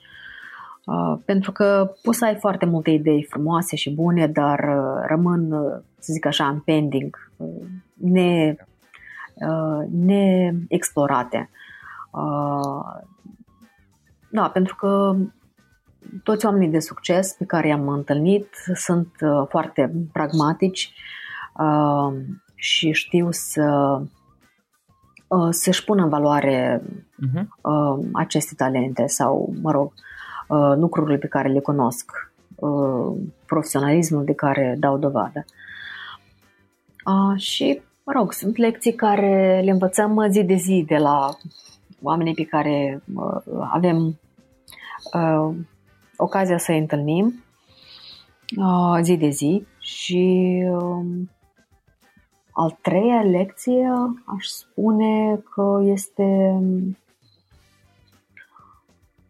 Uh, 0.85 1.18
pentru 1.25 1.53
că 1.53 1.92
poți 2.03 2.18
să 2.18 2.25
ai 2.25 2.35
foarte 2.35 2.66
multe 2.66 2.90
idei 2.90 3.27
frumoase 3.31 3.77
și 3.77 3.95
bune, 3.95 4.27
dar 4.27 4.59
uh, 4.59 5.05
rămân, 5.09 5.53
uh, 5.53 5.83
să 5.99 6.12
zic 6.12 6.27
așa, 6.27 6.49
în 6.49 6.61
pending, 6.61 7.31
uh, 7.37 7.66
ne, 7.95 8.57
uh, 9.35 9.87
neexplorate. 9.90 11.51
Uh, 12.11 13.03
da, 14.31 14.49
pentru 14.49 14.75
că 14.77 15.16
toți 16.23 16.47
oamenii 16.47 16.68
de 16.68 16.81
succes 16.81 17.33
pe 17.33 17.45
care 17.45 17.68
i-am 17.68 17.88
întâlnit 17.88 18.49
sunt 18.75 19.12
uh, 19.21 19.47
foarte 19.49 20.09
pragmatici 20.12 20.95
uh, 21.59 22.12
și 22.55 22.92
știu 22.92 23.29
să 23.31 24.01
uh, 25.27 25.49
să-și 25.51 25.85
pună 25.85 26.03
în 26.03 26.09
valoare 26.09 26.83
Uh-huh. 27.23 27.47
uh, 27.62 28.07
aceste 28.12 28.55
talente 28.57 29.07
sau, 29.07 29.55
mă 29.62 29.71
rog, 29.71 29.87
uh, 29.87 30.12
lucrurile 30.76 31.16
pe 31.16 31.26
care 31.26 31.48
le 31.48 31.61
cunosc, 31.61 32.33
uh, 32.55 33.16
profesionalismul 33.46 34.24
de 34.24 34.35
care 34.35 34.76
dau 34.78 34.98
dovadă. 34.98 35.44
Uh, 37.05 37.40
și, 37.40 37.81
mă 38.05 38.12
rog, 38.12 38.33
sunt 38.33 38.57
lecții 38.57 38.94
care 38.94 39.61
le 39.64 39.70
învățăm 39.70 40.26
zi 40.31 40.42
de 40.42 40.55
zi 40.55 40.85
de 40.87 40.96
la 40.96 41.37
oamenii 42.02 42.35
pe 42.35 42.44
care 42.44 43.02
uh, 43.14 43.66
avem 43.72 44.18
uh, 45.12 45.55
ocazia 46.16 46.59
să 46.59 46.72
îi 46.72 46.78
întâlnim 46.78 47.44
uh, 48.57 48.98
zi 49.02 49.16
de 49.16 49.28
zi 49.28 49.66
și 49.78 50.62
uh, 50.70 51.05
al 52.52 52.78
treia 52.83 53.22
lecție 53.22 53.92
aș 54.37 54.46
spune 54.46 55.42
că 55.55 55.81
este 55.85 56.61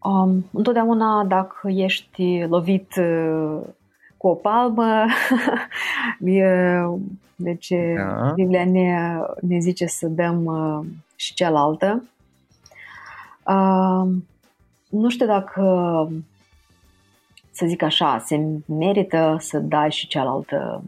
um, 0.03 0.45
întotdeauna 0.51 1.23
dacă 1.23 1.69
ești 1.69 2.45
lovit 2.49 2.95
uh, 2.95 3.59
cu 4.17 4.27
o 4.27 4.33
palmă, 4.33 5.05
deci 7.35 7.73
da. 7.97 8.31
Biblia 8.35 8.65
ne, 8.65 9.19
ne 9.41 9.59
zice 9.59 9.85
să 9.85 10.07
dăm 10.07 10.45
uh, 10.45 10.85
și 11.15 11.33
cealaltă. 11.33 12.03
Uh, 13.47 14.07
nu 14.89 15.09
știu 15.09 15.25
dacă 15.25 15.63
să 17.51 17.65
zic 17.65 17.81
așa, 17.81 18.23
se 18.25 18.59
merită 18.65 19.37
să 19.39 19.59
dai 19.59 19.91
și 19.91 20.07
cealaltă 20.07 20.83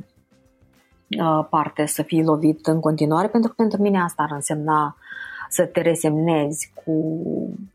uh, 1.20 1.46
parte 1.50 1.86
să 1.86 2.02
fii 2.04 2.24
lovit 2.24 2.68
în 2.68 2.80
continuare, 2.80 3.28
pentru 3.28 3.50
că 3.50 3.56
pentru 3.58 3.82
mine 3.82 4.02
asta 4.02 4.24
ar 4.24 4.32
însemna 4.32 4.96
să 5.50 5.66
te 5.66 5.82
resemnezi 5.82 6.72
cu... 6.84 6.94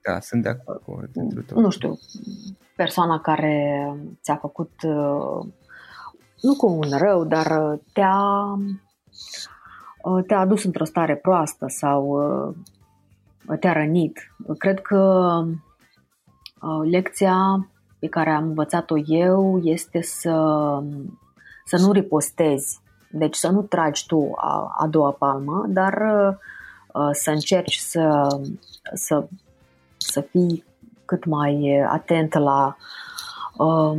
Da, 0.03 0.21
sunt 0.21 0.43
de 0.43 0.49
acord. 0.49 1.11
Nu 1.55 1.71
știu, 1.71 1.99
persoana 2.77 3.21
care 3.21 3.87
ți-a 4.23 4.37
făcut, 4.37 4.71
uh, 4.83 5.47
nu 6.41 6.55
cu 6.57 6.67
un 6.67 6.99
rău, 6.99 7.25
dar 7.25 7.79
te-a, 7.93 8.59
uh, 10.03 10.25
te-a 10.27 10.39
adus 10.39 10.65
într-o 10.65 10.85
stare 10.85 11.17
proastă 11.17 11.67
sau 11.69 12.19
te-a 13.61 13.73
rănit. 13.73 14.19
Cred 14.59 14.81
că 14.81 15.45
lecția 16.91 17.69
pe 17.99 18.09
care 18.09 18.31
am 18.31 18.45
învățat-o 18.45 18.97
eu 19.07 19.61
este 19.63 20.03
să, 20.03 20.79
să 21.65 21.77
nu 21.79 21.93
ripostezi, 21.93 22.81
deci 23.11 23.35
să 23.35 23.51
nu 23.51 23.63
tragi 23.63 24.07
tu 24.07 24.33
a, 24.37 24.75
a 24.79 24.87
doua 24.87 25.11
palmă, 25.11 25.65
dar 25.69 25.93
uh, 25.93 26.37
să 27.13 27.31
încerci 27.31 27.77
să, 27.77 28.27
să, 28.95 29.27
să 29.97 30.21
fii 30.21 30.65
cât 31.05 31.25
mai 31.25 31.85
atent 31.89 32.35
la, 32.35 32.77
uh, 33.57 33.99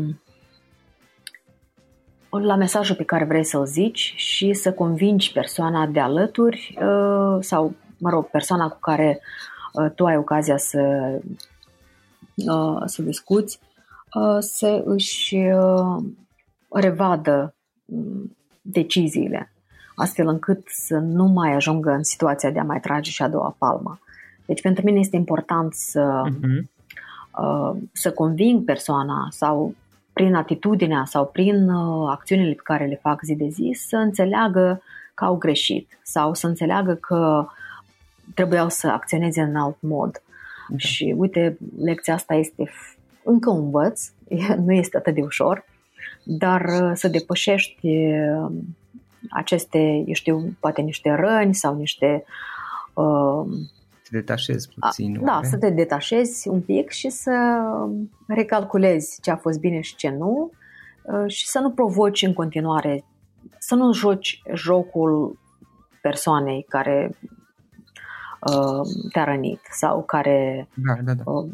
la 2.30 2.56
mesajul 2.56 2.96
pe 2.96 3.04
care 3.04 3.26
vrei 3.26 3.44
să-l 3.44 3.66
zici 3.66 4.14
și 4.16 4.54
să 4.54 4.74
convingi 4.74 5.32
persoana 5.32 5.86
de 5.86 6.00
alături 6.00 6.78
uh, 6.78 7.38
sau, 7.40 7.74
mă 7.98 8.10
rog, 8.10 8.26
persoana 8.30 8.68
cu 8.68 8.80
care 8.80 9.22
uh, 9.74 9.92
tu 9.96 10.06
ai 10.06 10.18
ocazia 10.18 10.58
să, 10.58 11.12
uh, 12.36 12.82
să 12.86 13.02
discuți 13.02 13.60
Uh, 14.14 14.38
să 14.40 14.82
își 14.86 15.36
uh, 15.36 16.04
revadă 16.70 17.56
mm, 17.86 18.38
deciziile, 18.62 19.54
astfel 19.96 20.28
încât 20.28 20.62
să 20.68 20.98
nu 20.98 21.26
mai 21.26 21.54
ajungă 21.54 21.92
în 21.92 22.04
situația 22.04 22.50
de 22.52 22.60
a 22.60 22.64
mai 22.64 22.80
trage 22.80 23.12
și 23.12 23.22
a 23.22 23.28
doua 23.28 23.56
palmă. 23.58 24.00
Deci 24.46 24.62
pentru 24.62 24.86
mine 24.86 25.00
este 25.00 25.16
important 25.16 25.74
să, 25.74 26.24
uh-huh. 26.26 26.64
să 27.92 28.12
conving 28.12 28.64
persoana 28.64 29.28
sau 29.30 29.76
prin 30.14 30.36
atitudinea 30.36 31.04
sau 31.06 31.26
prin 31.26 31.70
acțiunile 32.10 32.54
pe 32.54 32.62
care 32.64 32.86
le 32.86 33.00
fac 33.02 33.22
zi 33.24 33.36
de 33.36 33.48
zi 33.48 33.78
să 33.88 33.96
înțeleagă 33.96 34.82
că 35.14 35.26
au 35.26 35.36
greșit 35.36 36.00
sau 36.04 36.34
să 36.34 36.48
înțeleagă 36.48 36.94
că 36.94 37.48
trebuiau 38.34 38.70
să 38.70 38.88
acționeze 38.88 39.42
în 39.42 39.56
alt 39.56 39.78
mod. 39.80 40.22
Da. 40.70 40.78
Și 40.78 41.16
uite, 41.18 41.58
lecția 41.80 42.14
asta 42.14 42.34
este 42.34 42.70
încă 43.24 43.50
învăț, 43.50 44.10
nu 44.66 44.74
este 44.74 44.98
atât 44.98 45.14
de 45.14 45.22
ușor, 45.22 45.66
dar 46.24 46.62
uh, 46.82 46.92
să 46.94 47.08
depășești 47.08 47.88
uh, 47.88 48.52
aceste, 49.32 50.04
eu 50.06 50.14
știu, 50.14 50.56
poate 50.60 50.82
niște 50.82 51.12
răni 51.12 51.56
sau 51.56 51.76
niște... 51.76 52.24
Uh, 52.94 53.46
te 54.04 54.18
detașezi 54.18 54.70
puțin. 54.80 55.18
A, 55.18 55.24
da, 55.24 55.40
să 55.44 55.58
te 55.58 55.70
detașezi 55.70 56.48
un 56.48 56.62
pic 56.62 56.90
și 56.90 57.10
să 57.10 57.62
recalculezi 58.28 59.22
ce 59.22 59.32
a 59.32 59.36
fost 59.36 59.60
bine 59.60 59.82
și 59.82 59.96
ce 59.96 60.10
nu 60.10 60.52
uh, 61.04 61.32
și 61.32 61.48
să 61.48 61.60
nu 61.60 61.72
provoci 61.72 62.22
în 62.22 62.34
continuare, 62.34 63.04
să 63.60 63.76
nu 63.76 63.94
joci 63.94 64.42
jocul 64.54 65.40
persoanei 66.02 66.66
care 66.70 67.18
uh, 67.22 67.41
te-a 69.12 69.24
rănit 69.24 69.60
sau 69.72 70.04
care 70.04 70.68
da, 70.74 70.94
da, 71.04 71.14
da. 71.14 71.32
Uh, 71.32 71.50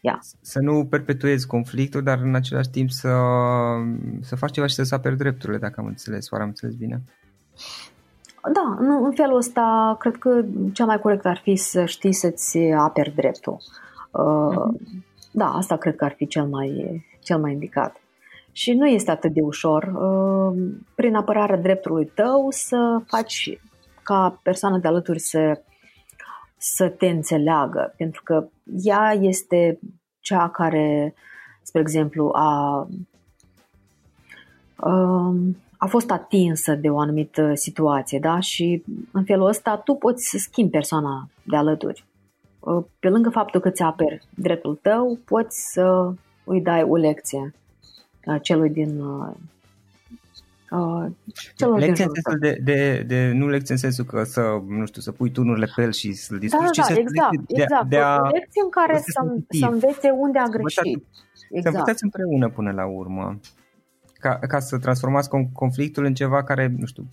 yeah. 0.00 0.18
să 0.40 0.60
nu 0.60 0.86
perpetuezi 0.86 1.46
conflictul, 1.46 2.02
dar 2.02 2.18
în 2.18 2.34
același 2.34 2.70
timp 2.70 2.90
să, 2.90 3.12
să 4.20 4.36
faci 4.36 4.52
ceva 4.52 4.66
și 4.66 4.74
să 4.74 4.94
aperi 4.94 5.16
drepturile, 5.16 5.58
dacă 5.58 5.80
am 5.80 5.86
înțeles, 5.86 6.30
oare 6.30 6.42
am 6.42 6.48
înțeles 6.48 6.74
bine? 6.74 7.02
Da, 8.52 8.76
în, 8.78 9.04
în 9.04 9.12
felul 9.12 9.36
ăsta 9.36 9.96
cred 9.98 10.16
că 10.16 10.44
cea 10.72 10.84
mai 10.84 11.00
corect 11.00 11.26
ar 11.26 11.40
fi 11.42 11.56
să 11.56 11.84
știi 11.84 12.12
să-ți 12.12 12.58
aperi 12.58 13.14
dreptul. 13.14 13.58
Uh, 14.10 14.50
uh-huh. 14.50 15.04
Da, 15.30 15.46
asta 15.46 15.76
cred 15.76 15.96
că 15.96 16.04
ar 16.04 16.14
fi 16.16 16.26
cel 16.26 16.46
mai, 16.46 17.02
cel 17.20 17.38
mai 17.38 17.52
indicat. 17.52 17.96
Și 18.52 18.72
nu 18.72 18.86
este 18.86 19.10
atât 19.10 19.32
de 19.32 19.40
ușor, 19.40 19.82
uh, 19.82 20.62
prin 20.94 21.14
apărarea 21.14 21.56
dreptului 21.56 22.04
tău, 22.14 22.46
să 22.50 23.00
faci 23.06 23.58
ca 24.02 24.40
persoana 24.42 24.78
de 24.78 24.88
alături 24.88 25.18
să 25.18 25.62
să 26.56 26.88
te 26.88 27.06
înțeleagă, 27.06 27.94
pentru 27.96 28.22
că 28.22 28.48
ea 28.82 29.16
este 29.20 29.78
cea 30.20 30.48
care, 30.48 31.14
spre 31.62 31.80
exemplu, 31.80 32.30
a, 32.34 32.88
um, 34.76 35.56
a 35.76 35.86
fost 35.86 36.10
atinsă 36.10 36.74
de 36.74 36.90
o 36.90 36.98
anumită 36.98 37.54
situație, 37.54 38.18
da? 38.18 38.40
Și 38.40 38.84
în 39.12 39.24
felul 39.24 39.46
ăsta 39.46 39.76
tu 39.76 39.94
poți 39.94 40.28
să 40.28 40.38
schimbi 40.38 40.70
persoana 40.70 41.28
de 41.42 41.56
alături. 41.56 42.04
Uh, 42.60 42.84
pe 42.98 43.08
lângă 43.08 43.30
faptul 43.30 43.60
că 43.60 43.70
ți 43.70 43.82
aperi 43.82 44.26
dreptul 44.34 44.78
tău, 44.82 45.18
poți 45.24 45.72
să 45.72 46.12
îi 46.44 46.60
dai 46.60 46.82
o 46.82 46.96
lecție 46.96 47.54
uh, 48.26 48.36
celui 48.42 48.70
din 48.70 49.00
uh, 50.70 51.06
Uh, 51.66 51.78
lecție 51.78 52.04
în 52.04 52.10
sensul 52.12 52.38
de, 52.40 52.58
de, 52.64 53.04
de, 53.06 53.32
nu 53.34 53.48
lecție 53.48 53.74
în 53.74 53.80
sensul 53.80 54.04
că 54.04 54.22
să, 54.22 54.62
nu 54.66 54.86
știu, 54.86 55.00
să 55.00 55.12
pui 55.12 55.30
turnurile 55.30 55.68
pe 55.74 55.82
el 55.82 55.92
și 55.92 56.12
să-l 56.12 56.38
discuți, 56.38 56.72
da, 56.72 56.82
da, 56.82 56.94
ci 56.94 56.98
exact, 56.98 57.30
de, 57.46 57.62
exact. 57.62 57.88
De 57.88 57.96
a, 57.96 58.20
o 58.22 58.26
lecție 58.26 58.62
în 58.64 58.70
care 58.70 58.98
să, 58.98 59.34
să 59.48 59.66
învețe 59.70 60.10
unde 60.10 60.38
a 60.38 60.46
greșit. 60.46 61.04
Exact. 61.50 61.62
Să 61.62 61.68
învățați 61.68 62.04
împreună 62.04 62.48
până 62.48 62.72
la 62.72 62.86
urmă. 62.86 63.40
Ca, 64.18 64.38
ca 64.48 64.58
să 64.58 64.78
transformați 64.78 65.28
conflictul 65.52 66.04
în 66.04 66.14
ceva 66.14 66.44
care, 66.44 66.74
nu 66.76 66.86
știu, 66.86 67.06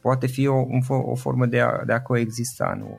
poate 0.00 0.26
fi 0.26 0.46
o, 0.46 0.64
o 0.88 1.14
formă 1.14 1.46
de 1.46 1.60
a, 1.60 1.84
de 1.86 1.92
a 1.92 2.02
coexista, 2.02 2.74
nu? 2.78 2.98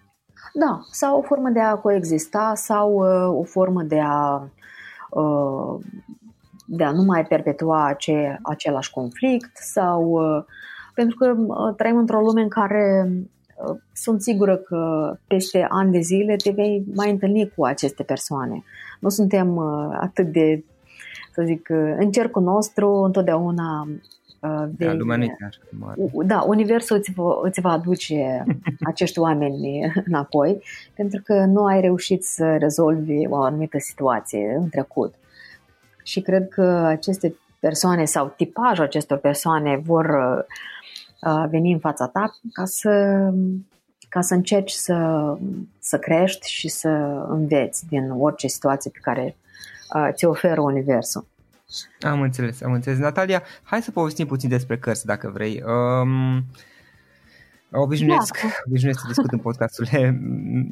Da, 0.54 0.80
sau 0.92 1.18
o 1.18 1.22
formă 1.22 1.50
de 1.50 1.60
a 1.60 1.76
coexista 1.76 2.52
sau 2.56 2.94
uh, 2.94 3.40
o 3.40 3.44
formă 3.44 3.84
de 3.84 4.00
a 4.00 4.50
uh, 5.10 5.80
de 6.74 6.84
a 6.84 6.92
nu 6.92 7.04
mai 7.04 7.26
perpetua 7.26 7.86
ace, 7.86 8.40
același 8.44 8.92
conflict 8.92 9.58
sau 9.58 10.04
uh, 10.04 10.44
pentru 10.94 11.16
că 11.18 11.36
uh, 11.38 11.76
trăim 11.76 11.98
într-o 11.98 12.20
lume 12.20 12.42
în 12.42 12.50
care 12.50 13.10
uh, 13.10 13.78
sunt 13.94 14.22
sigură 14.22 14.56
că 14.56 15.14
peste 15.28 15.66
ani 15.70 15.92
de 15.92 16.00
zile 16.00 16.36
te 16.36 16.52
vei 16.52 16.84
mai 16.96 17.12
întâlni 17.12 17.52
cu 17.56 17.66
aceste 17.66 18.04
persoane. 18.04 18.64
Nu 19.00 19.10
suntem 19.10 19.58
atât 20.00 20.32
de, 20.32 20.64
să 21.34 21.44
zic, 21.46 21.70
în 21.98 22.12
cercul 22.12 22.42
nostru 22.42 22.90
întotdeauna 22.90 23.88
vei, 24.78 24.98
da, 26.26 26.44
universul 26.48 26.98
îți 26.98 27.12
va, 27.12 27.40
îți 27.44 27.62
va 27.62 27.72
aduce 27.72 28.44
acești 28.92 29.20
oameni 29.20 29.92
înapoi 30.06 30.64
pentru 30.96 31.22
că 31.24 31.46
nu 31.46 31.66
ai 31.66 31.82
reușit 31.82 32.24
să 32.24 32.56
rezolvi 32.60 33.28
o 33.28 33.36
anumită 33.36 33.78
situație 33.80 34.56
în 34.58 34.70
trecut 34.70 35.14
și 36.04 36.22
cred 36.22 36.48
că 36.48 36.64
aceste 36.88 37.36
persoane 37.60 38.06
sau 38.06 38.34
tipajul 38.38 38.84
acestor 38.84 39.18
persoane 39.18 39.82
vor 39.86 40.06
uh, 41.22 41.46
veni 41.50 41.72
în 41.72 41.80
fața 41.80 42.08
ta 42.08 42.36
ca 42.54 42.66
să, 42.66 43.20
ca 44.10 44.22
să 44.22 44.34
încerci 44.34 44.72
să, 44.72 44.98
să 45.80 45.98
crești 45.98 46.50
și 46.50 46.68
să 46.68 46.90
înveți 47.30 47.88
din 47.88 48.12
orice 48.12 48.48
situație 48.48 48.92
pe 48.94 49.00
care 49.02 49.36
uh, 49.96 50.10
ți 50.14 50.26
oferă 50.26 50.62
Universul. 50.62 51.30
Am 52.02 52.22
înțeles, 52.22 52.62
am 52.62 52.72
înțeles. 52.72 53.00
Natalia, 53.00 53.44
hai 53.64 53.82
să 53.82 53.92
povestim 53.92 54.28
puțin 54.28 54.50
despre 54.50 54.78
cărți, 54.78 55.06
dacă 55.06 55.32
vrei. 55.34 55.64
Um, 55.66 56.44
Obișnuiesc, 57.74 58.42
da. 58.42 58.48
obișnuiesc 58.68 59.00
să 59.00 59.06
discut 59.08 59.32
în 59.32 59.40
podcasturile, 59.40 60.08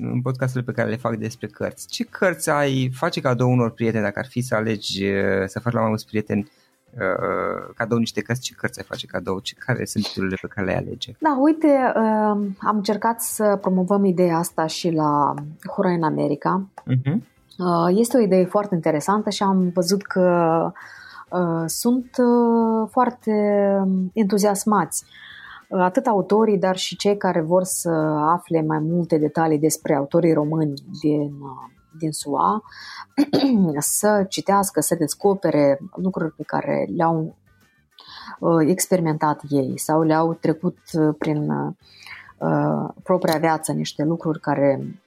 în 0.01 0.19
podcasturile 0.23 0.71
pe 0.71 0.79
care 0.79 0.89
le 0.89 0.95
fac 0.95 1.15
despre 1.15 1.47
cărți. 1.47 1.87
Ce 1.87 2.03
cărți 2.03 2.49
ai 2.49 2.91
face 2.93 3.21
cadou 3.21 3.51
unor 3.51 3.71
prieteni 3.71 4.03
dacă 4.03 4.19
ar 4.19 4.27
fi 4.27 4.41
să 4.41 4.55
alegi 4.55 5.05
să 5.45 5.59
faci 5.59 5.73
la 5.73 5.79
mai 5.79 5.89
mulți 5.89 6.05
prieteni 6.05 6.51
uh, 6.93 7.73
cadou 7.75 7.97
niște 7.97 8.21
cărți, 8.21 8.41
ce 8.41 8.53
cărți 8.53 8.79
ai 8.79 8.85
face 8.87 9.07
cadou? 9.07 9.39
Ce, 9.39 9.55
care 9.65 9.85
sunt 9.85 10.03
titlurile 10.03 10.37
pe 10.41 10.47
care 10.47 10.67
le 10.67 10.75
alege? 10.75 11.11
Da, 11.19 11.37
uite, 11.39 11.67
uh, 11.67 12.47
am 12.59 12.75
încercat 12.75 13.21
să 13.21 13.57
promovăm 13.61 14.05
ideea 14.05 14.37
asta 14.37 14.65
și 14.65 14.89
la 14.91 15.33
Hura 15.75 15.89
în 15.89 16.03
America. 16.03 16.67
Uh-huh. 16.91 17.17
Este 17.95 18.17
o 18.17 18.21
idee 18.21 18.45
foarte 18.45 18.75
interesantă 18.75 19.29
și 19.29 19.43
am 19.43 19.69
văzut 19.73 20.01
că 20.01 20.71
sunt 21.65 22.15
foarte 22.89 23.31
entuziasmați 24.13 25.05
atât 25.69 26.07
autorii, 26.07 26.57
dar 26.57 26.77
și 26.77 26.95
cei 26.95 27.17
care 27.17 27.41
vor 27.41 27.63
să 27.63 27.89
afle 28.21 28.61
mai 28.61 28.79
multe 28.79 29.17
detalii 29.17 29.59
despre 29.59 29.95
autorii 29.95 30.33
români 30.33 30.73
din, 31.01 31.33
din 31.99 32.11
SUA, 32.11 32.63
să 33.79 34.25
citească, 34.29 34.81
să 34.81 34.95
descopere 34.95 35.79
lucruri 35.95 36.31
pe 36.31 36.43
care 36.43 36.87
le-au 36.95 37.35
uh, 38.39 38.67
experimentat 38.67 39.41
ei 39.49 39.79
sau 39.79 40.01
le-au 40.01 40.33
trecut 40.33 40.77
uh, 40.93 41.15
prin 41.17 41.49
uh, 41.49 42.89
propria 43.03 43.37
viață 43.37 43.71
niște 43.71 44.03
lucruri 44.03 44.39
care 44.39 45.01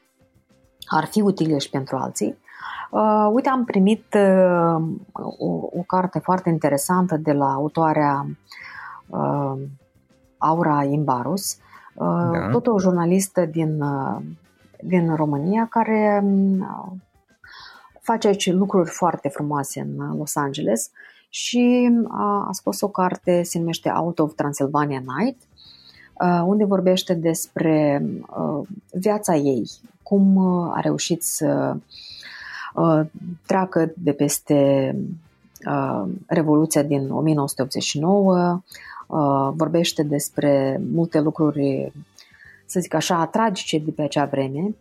ar 0.87 1.05
fi 1.05 1.21
utile 1.21 1.59
și 1.59 1.71
pentru 1.71 1.97
alții. 1.97 2.41
Uh, 2.91 3.31
uite, 3.33 3.49
am 3.49 3.65
primit 3.65 4.15
uh, 4.15 4.83
o, 5.39 5.47
o 5.79 5.83
carte 5.87 6.19
foarte 6.19 6.49
interesantă 6.49 7.17
de 7.17 7.33
la 7.33 7.53
autoarea 7.53 8.27
uh, 9.07 9.63
Aura 10.43 10.84
Imbarus, 10.84 11.57
uh, 11.95 12.07
da. 12.32 12.49
tot 12.51 12.66
o 12.66 12.78
jurnalistă 12.78 13.45
din, 13.45 13.80
uh, 13.80 14.22
din 14.80 15.14
România 15.14 15.66
care 15.70 16.24
uh, 16.61 16.93
face 18.01 18.26
aici 18.26 18.53
lucruri 18.53 18.90
foarte 18.90 19.28
frumoase 19.28 19.80
în 19.80 20.16
Los 20.16 20.36
Angeles 20.36 20.90
și 21.28 21.90
a, 22.09 22.47
a 22.49 22.53
scos 22.53 22.80
o 22.80 22.88
carte, 22.88 23.43
se 23.43 23.59
numește 23.59 23.93
Out 23.97 24.18
of 24.18 24.34
Transylvania 24.34 25.03
Night, 25.18 25.40
unde 26.45 26.64
vorbește 26.64 27.14
despre 27.14 28.05
viața 28.93 29.34
ei, 29.34 29.70
cum 30.03 30.38
a 30.74 30.80
reușit 30.80 31.22
să 31.22 31.76
treacă 33.47 33.93
de 33.97 34.12
peste 34.12 34.95
Revoluția 36.26 36.82
din 36.82 37.11
1989, 37.11 38.36
Uh, 38.43 38.59
vorbește 39.55 40.03
despre 40.03 40.81
multe 40.93 41.21
lucruri, 41.21 41.93
să 42.67 42.81
zic 42.81 42.95
așa, 42.95 43.27
tragice 43.27 43.79
de 43.79 43.91
pe 43.91 44.03
acea 44.03 44.25
vreme 44.25 44.75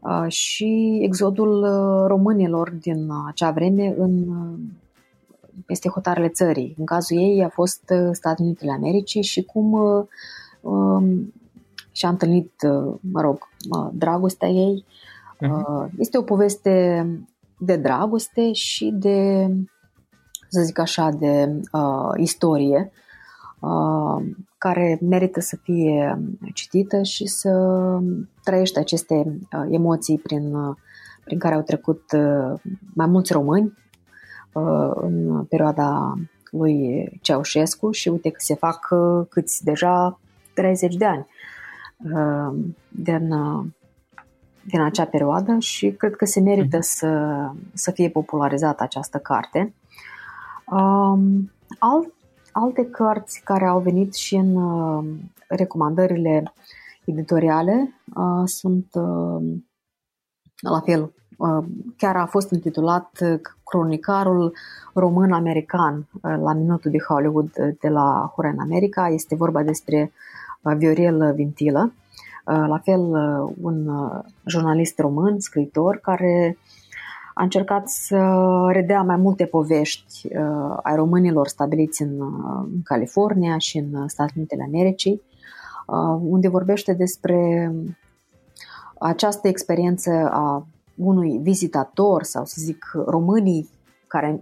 uh, 0.00 0.24
și 0.28 0.98
exodul 1.02 1.62
uh, 1.62 2.06
românilor 2.06 2.70
din 2.70 3.08
acea 3.26 3.50
vreme 3.50 3.94
în 3.98 4.24
peste 5.66 5.88
hotarele 5.88 6.28
țării. 6.28 6.74
În 6.78 6.84
cazul 6.84 7.18
ei 7.18 7.44
a 7.44 7.48
fost 7.48 7.92
Statele 8.12 8.46
Unite 8.46 8.64
ale 8.64 8.72
Americii 8.72 9.22
și 9.22 9.42
cum 9.42 9.72
um, 10.60 11.32
și-a 11.92 12.08
întâlnit, 12.08 12.52
mă 13.00 13.20
rog, 13.20 13.48
dragostea 13.92 14.48
ei. 14.48 14.84
Uh-huh. 15.40 15.90
Este 15.98 16.18
o 16.18 16.22
poveste 16.22 17.06
de 17.58 17.76
dragoste 17.76 18.52
și 18.52 18.90
de, 18.94 19.48
să 20.48 20.62
zic 20.62 20.78
așa, 20.78 21.10
de 21.10 21.60
uh, 21.72 22.10
istorie 22.16 22.92
Uh, 22.92 23.02
care 24.58 24.98
merită 25.00 25.40
să 25.40 25.56
fie 25.62 26.18
citită 26.54 27.02
și 27.02 27.26
să 27.26 27.50
trăiește 28.42 28.78
aceste 28.78 29.14
uh, 29.14 29.66
emoții 29.70 30.18
prin, 30.18 30.54
uh, 30.54 30.76
prin 31.24 31.38
care 31.38 31.54
au 31.54 31.62
trecut 31.62 32.02
mai 32.94 33.06
mulți 33.06 33.32
români 33.32 33.72
în 34.94 35.44
perioada 35.44 36.14
lui 36.50 37.08
Ceaușescu 37.22 37.90
și 37.90 38.08
uite 38.08 38.30
că 38.30 38.38
se 38.38 38.54
fac 38.54 38.88
câți 39.28 39.64
deja 39.64 40.18
30 40.54 40.94
de 40.94 41.04
ani 41.04 41.26
din, 42.88 43.28
din 44.66 44.80
acea 44.80 45.04
perioadă 45.04 45.56
și 45.58 45.90
cred 45.90 46.16
că 46.16 46.24
se 46.24 46.40
merită 46.40 46.76
mhm. 46.76 46.86
să, 46.86 47.50
să 47.72 47.90
fie 47.90 48.08
popularizată 48.08 48.82
această 48.82 49.18
carte. 49.18 49.74
Um, 50.66 51.52
alt 51.78 52.13
alte 52.54 52.84
cărți 52.84 53.40
care 53.44 53.64
au 53.64 53.80
venit 53.80 54.14
și 54.14 54.34
în 54.34 54.56
uh, 54.56 55.04
recomandările 55.48 56.52
editoriale 57.04 57.94
uh, 58.14 58.42
sunt 58.44 58.86
uh, 58.92 59.60
la 60.60 60.80
fel. 60.80 61.12
Chiar 61.96 62.16
a 62.16 62.26
fost 62.26 62.50
intitulat 62.50 63.10
Cronicarul 63.64 64.56
român-american 64.92 66.08
la 66.20 66.52
minutul 66.52 66.90
de 66.90 66.98
Hollywood 67.08 67.50
de 67.80 67.88
la 67.88 68.32
Hora 68.34 68.48
în 68.48 68.58
America. 68.58 69.08
Este 69.08 69.34
vorba 69.34 69.62
despre 69.62 70.12
Viorel 70.76 71.32
Vintilă, 71.34 71.92
la 72.44 72.80
fel 72.84 73.00
un 73.60 73.90
jurnalist 74.44 74.98
român, 74.98 75.40
scriitor, 75.40 75.96
care 75.96 76.58
a 77.34 77.42
încercat 77.42 77.88
să 77.88 78.18
redea 78.70 79.02
mai 79.02 79.16
multe 79.16 79.44
povești 79.44 80.26
uh, 80.26 80.78
ai 80.82 80.94
românilor 80.94 81.48
stabiliți 81.48 82.02
în, 82.02 82.20
uh, 82.20 82.66
în 82.72 82.82
California 82.82 83.58
și 83.58 83.78
în 83.78 84.08
Statele 84.08 84.34
Unite 84.36 84.54
ale 84.54 84.64
Americii, 84.64 85.22
uh, 85.86 86.20
unde 86.22 86.48
vorbește 86.48 86.92
despre 86.92 87.72
această 88.98 89.48
experiență 89.48 90.10
a 90.32 90.66
unui 90.96 91.38
vizitator 91.38 92.22
sau 92.22 92.44
să 92.44 92.56
zic 92.58 92.90
românii 93.06 93.68
care 94.06 94.26
în 94.28 94.40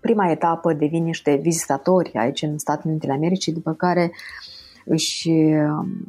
prima 0.00 0.30
etapă 0.30 0.72
devin 0.72 1.04
niște 1.04 1.34
vizitatori 1.34 2.12
aici 2.14 2.42
în 2.42 2.58
Statele 2.58 2.90
Unite 2.90 3.06
ale 3.06 3.16
Americii, 3.16 3.52
după 3.52 3.72
care 3.72 4.12
își 4.84 5.30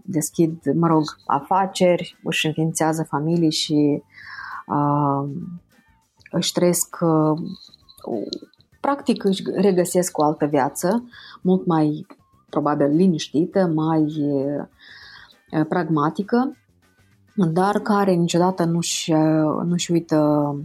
deschid, 0.03 0.73
mă 0.73 0.87
rog, 0.87 1.03
afaceri, 1.25 2.17
își 2.23 2.47
înființează 2.47 3.03
familii 3.03 3.51
și 3.51 4.03
uh, 4.67 5.29
își 6.31 6.51
trăiesc, 6.51 6.97
uh, 7.01 7.41
practic 8.79 9.23
își 9.23 9.43
regăsesc 9.55 10.17
o 10.17 10.23
altă 10.23 10.45
viață, 10.45 11.03
mult 11.41 11.65
mai 11.65 12.05
probabil 12.49 12.87
liniștită, 12.87 13.71
mai 13.75 14.01
uh, 14.01 14.65
pragmatică, 15.69 16.57
dar 17.35 17.79
care 17.79 18.11
niciodată 18.11 18.63
nu-și, 18.63 19.11
uh, 19.11 19.63
nu-și 19.65 19.91
uită 19.91 20.55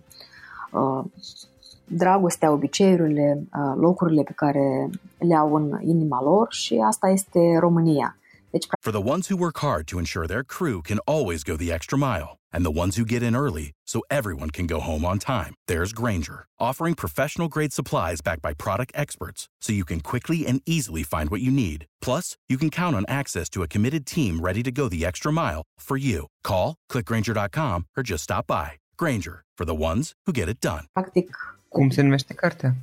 dragostea, 1.87 2.53
obiceiurile, 2.53 3.47
locurile 3.77 4.23
pe 4.23 4.33
care 4.33 4.91
le 5.19 5.35
au 5.35 5.55
în 5.55 5.79
inima 5.81 6.23
lor 6.23 6.47
și 6.53 6.83
asta 6.87 7.09
este 7.09 7.57
România. 7.59 8.17
Deci, 8.51 8.67
For 8.81 8.93
the 8.93 9.11
ones 9.11 9.29
who 9.29 9.39
work 9.41 9.59
hard 9.59 9.85
to 9.85 9.99
ensure 9.99 10.27
their 10.27 10.45
crew 10.45 10.81
can 10.81 10.99
always 11.05 11.43
go 11.43 11.55
the 11.57 11.73
extra 11.73 11.97
mile 11.97 12.39
and 12.55 12.65
the 12.65 12.81
ones 12.83 12.97
who 12.97 13.05
get 13.05 13.23
in 13.23 13.37
early 13.37 13.73
so 13.87 14.01
everyone 14.11 14.49
can 14.49 14.67
go 14.67 14.81
home 14.81 15.05
on 15.05 15.19
time, 15.19 15.55
there's 15.67 15.93
Granger, 15.93 16.47
offering 16.59 16.95
professional 16.95 17.49
grade 17.49 17.73
supplies 17.73 18.23
backed 18.23 18.41
by 18.41 18.55
product 18.55 18.93
experts 18.95 19.49
so 19.61 19.73
you 19.73 19.85
can 19.85 20.01
quickly 20.01 20.47
and 20.47 20.63
easily 20.65 21.03
find 21.03 21.29
what 21.31 21.41
you 21.41 21.51
need. 21.51 21.85
Plus, 22.01 22.37
you 22.49 22.57
can 22.57 22.71
count 22.71 22.97
on 22.97 23.05
access 23.09 23.49
to 23.51 23.63
a 23.63 23.69
committed 23.69 24.07
team 24.07 24.41
ready 24.41 24.63
to 24.63 24.71
go 24.71 24.89
the 24.89 25.05
extra 25.05 25.33
mile 25.33 25.63
for 25.79 25.97
you. 25.97 26.29
Call, 26.43 26.77
clickgranger.com 26.91 27.87
or 27.97 28.03
just 28.03 28.23
stop 28.23 28.47
by. 28.47 28.73
Granger, 28.97 29.43
for 29.59 29.65
the 29.65 29.75
ones 29.75 30.15
who 30.25 30.33
get 30.33 30.49
it 30.49 30.61
done. 30.61 30.85
Practic, 30.93 31.37
cum 31.69 31.91
se 31.91 32.03
numește 32.03 32.35
cartea? 32.35 32.75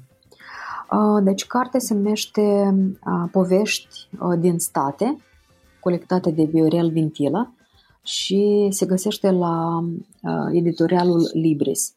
Uh, 0.91 1.24
deci, 1.24 1.45
cartea 1.45 1.80
se 1.80 1.93
numește 1.93 2.41
uh, 2.41 3.30
Povești 3.32 4.07
uh, 4.19 4.39
din 4.39 4.59
state, 4.59 5.17
colectate 5.80 6.32
de 6.32 6.43
Viorel 6.43 6.89
Vintilă 6.89 7.53
și 8.04 8.68
se 8.72 8.86
găsește 8.86 9.32
la 9.32 9.84
uh, 10.22 10.49
editorialul 10.52 11.30
Libris. 11.34 11.93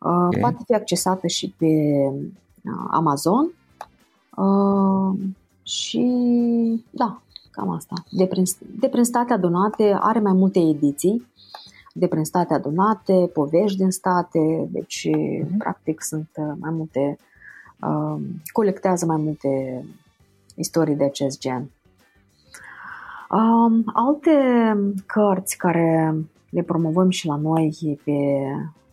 Uh, 0.00 0.10
okay. 0.10 0.40
Poate 0.40 0.62
fi 0.66 0.74
accesată 0.74 1.26
și 1.26 1.54
pe 1.58 1.66
uh, 1.66 2.86
Amazon 2.90 3.52
uh, 4.36 5.18
și 5.62 6.04
da, 6.90 7.20
cam 7.50 7.70
asta. 7.70 7.94
De 8.10 8.26
prin, 8.26 8.44
de 8.80 8.88
prin 8.88 9.04
state 9.04 9.32
adunate 9.32 9.96
are 10.00 10.20
mai 10.20 10.32
multe 10.32 10.58
ediții 10.58 11.26
de 11.98 12.06
prin 12.06 12.24
state 12.24 12.54
adunate, 12.54 13.30
povești 13.32 13.78
din 13.78 13.90
state, 13.90 14.68
deci 14.70 15.08
uh-huh. 15.08 15.56
practic 15.58 16.02
sunt 16.02 16.28
uh, 16.36 16.52
mai 16.60 16.70
multe, 16.70 17.18
uh, 17.80 18.22
colectează 18.52 19.06
mai 19.06 19.16
multe 19.16 19.84
istorii 20.54 20.94
de 20.94 21.04
acest 21.04 21.38
gen. 21.40 21.70
Um, 23.30 23.82
alte 23.92 24.32
cărți 25.06 25.56
care 25.56 26.14
le 26.50 26.62
promovăm 26.62 27.10
și 27.10 27.26
la 27.26 27.36
noi 27.36 28.00
pe 28.04 28.12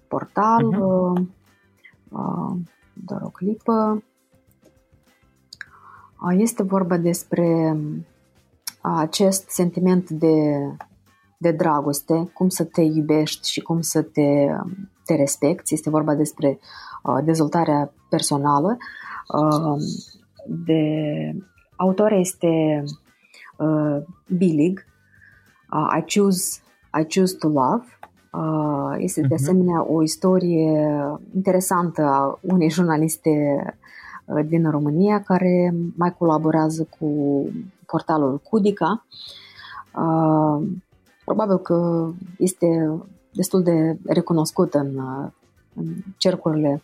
portal, 0.08 0.74
uh-huh. 0.74 1.22
uh, 2.10 2.56
doar 2.94 3.22
o 3.22 3.30
clipă, 3.30 4.04
uh, 6.22 6.36
este 6.38 6.64
vorba 6.64 6.98
despre 6.98 7.78
acest 8.82 9.50
sentiment 9.50 10.10
de, 10.10 10.58
de 11.38 11.52
dragoste, 11.52 12.30
cum 12.34 12.50
să 12.50 12.64
te 12.64 12.82
iubești 12.82 13.52
și 13.52 13.62
cum 13.62 13.82
să 13.82 14.02
te, 14.02 14.48
te 15.06 15.16
respecti. 15.16 15.74
Este 15.74 15.90
vorba 15.90 16.16
despre 16.16 16.60
uh, 17.04 17.24
dezvoltarea 17.24 17.94
personală. 18.10 18.78
Uh, 19.28 19.76
de, 20.48 20.82
autoarea 21.76 22.18
este 22.18 22.84
uh, 23.64 24.04
Bilig, 24.38 24.86
uh, 25.72 25.88
I 25.98 26.04
choose 26.06 26.62
I 27.00 27.06
choose 27.06 27.38
to 27.38 27.48
love 27.48 27.86
Este 28.98 29.22
de 29.22 29.28
mhm. 29.28 29.44
asemenea 29.44 29.86
o 29.92 30.04
istorie 30.04 30.92
interesantă 31.36 32.02
a 32.02 32.40
unei 32.42 32.70
jurnaliste 32.70 33.64
din 34.46 34.70
România 34.70 35.22
care 35.22 35.76
mai 35.96 36.16
colaborează 36.18 36.88
cu 37.00 37.08
portalul 37.86 38.38
Cudica. 38.38 39.06
Probabil 41.26 41.58
că 41.58 42.10
este 42.38 43.00
destul 43.34 43.64
de 43.64 43.98
recunoscut 44.06 44.74
în, 44.74 45.00
în 45.76 45.94
cercurile 46.18 46.82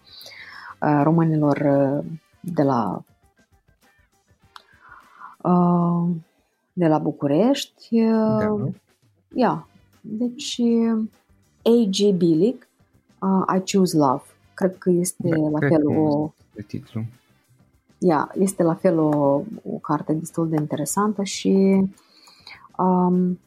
românilor 1.03 1.57
de 2.39 2.63
la 2.63 3.01
de 6.79 6.87
la 6.87 6.97
București. 6.97 7.99
Da. 8.39 8.69
Ia, 9.33 9.67
deci 10.01 10.61
A.G. 11.63 12.15
Bilic, 12.15 12.67
uh, 13.19 13.57
I 13.57 13.71
Choose 13.71 13.97
Love. 13.97 14.23
Cred 14.53 14.77
că 14.77 14.89
este 14.89 15.29
da, 15.29 15.49
la 15.49 15.59
fel 15.59 15.87
o... 15.87 16.31
Titlu. 16.67 17.03
Ia, 17.97 18.31
este 18.39 18.63
la 18.63 18.73
fel 18.73 18.99
o, 18.99 19.41
o 19.63 19.77
carte 19.81 20.13
destul 20.13 20.49
de 20.49 20.55
interesantă 20.55 21.23
și 21.23 21.83
um, 22.77 23.39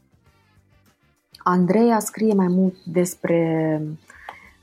Andreea 1.39 1.99
scrie 1.99 2.35
mai 2.35 2.49
mult 2.49 2.85
despre 2.85 3.83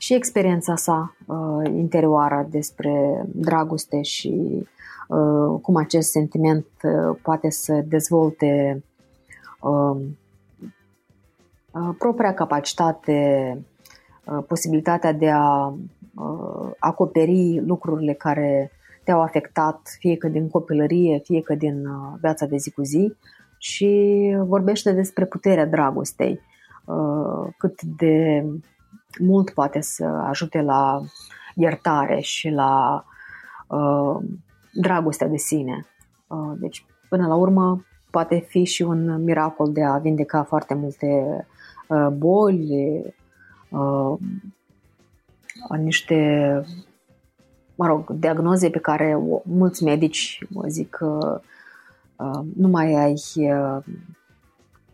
și 0.10 0.16
experiența 0.16 0.76
sa 0.76 1.16
uh, 1.26 1.72
interioară, 1.74 2.48
despre 2.50 3.24
dragoste 3.26 4.02
și 4.02 4.68
uh, 5.08 5.60
cum 5.62 5.76
acest 5.76 6.12
sentiment 6.12 6.66
uh, 6.84 7.18
poate 7.22 7.50
să 7.50 7.84
dezvolte 7.88 8.84
uh, 9.62 9.96
uh, 11.72 11.96
propria 11.98 12.34
capacitate, 12.34 13.58
uh, 14.24 14.44
posibilitatea 14.48 15.14
de 15.14 15.30
a 15.30 15.74
uh, 16.16 16.72
acoperi 16.80 17.62
lucrurile 17.66 18.14
care 18.14 18.72
te-au 19.04 19.22
afectat, 19.22 19.96
fie 20.00 20.18
că 20.18 20.28
din 20.28 20.50
copilărie, 20.50 21.22
fie 21.24 21.42
că 21.42 21.56
din 21.56 21.86
uh, 21.86 22.18
viața 22.22 22.46
de 22.46 22.58
zi 22.58 22.72
cu 22.72 22.84
zi. 22.84 23.14
Și 23.58 24.36
vorbește 24.46 24.92
despre 24.92 25.26
puterea 25.26 25.66
dragostei, 25.66 26.40
uh, 26.86 27.54
cât 27.58 27.82
de 27.82 28.46
mult 29.18 29.50
poate 29.50 29.82
să 29.82 30.06
ajute 30.06 30.62
la 30.62 31.02
iertare 31.56 32.20
și 32.20 32.50
la 32.50 33.04
uh, 33.68 34.18
dragostea 34.74 35.28
de 35.28 35.38
sine. 35.38 35.86
Uh, 36.28 36.54
deci, 36.58 36.86
până 37.10 37.28
la 37.28 37.36
urmă, 37.36 37.86
poate 38.12 38.40
fi 38.48 38.64
și 38.64 38.82
un 38.82 39.24
miracol 39.24 39.72
de 39.72 39.84
a 39.84 39.98
vindeca 39.98 40.44
foarte 40.44 40.74
multe 40.74 41.08
uh, 41.88 42.08
boli, 42.08 43.02
uh, 43.70 44.18
niște, 45.78 46.64
mă 47.76 47.88
rog, 47.88 48.10
diagnoze 48.10 48.70
pe 48.70 48.80
care 48.80 49.18
mulți 49.44 49.84
medici 49.84 50.40
zic 50.68 50.90
că 50.90 51.42
uh, 52.16 52.40
nu 52.56 52.68
mai 52.68 52.94
ai, 52.94 53.22
uh, 53.36 53.84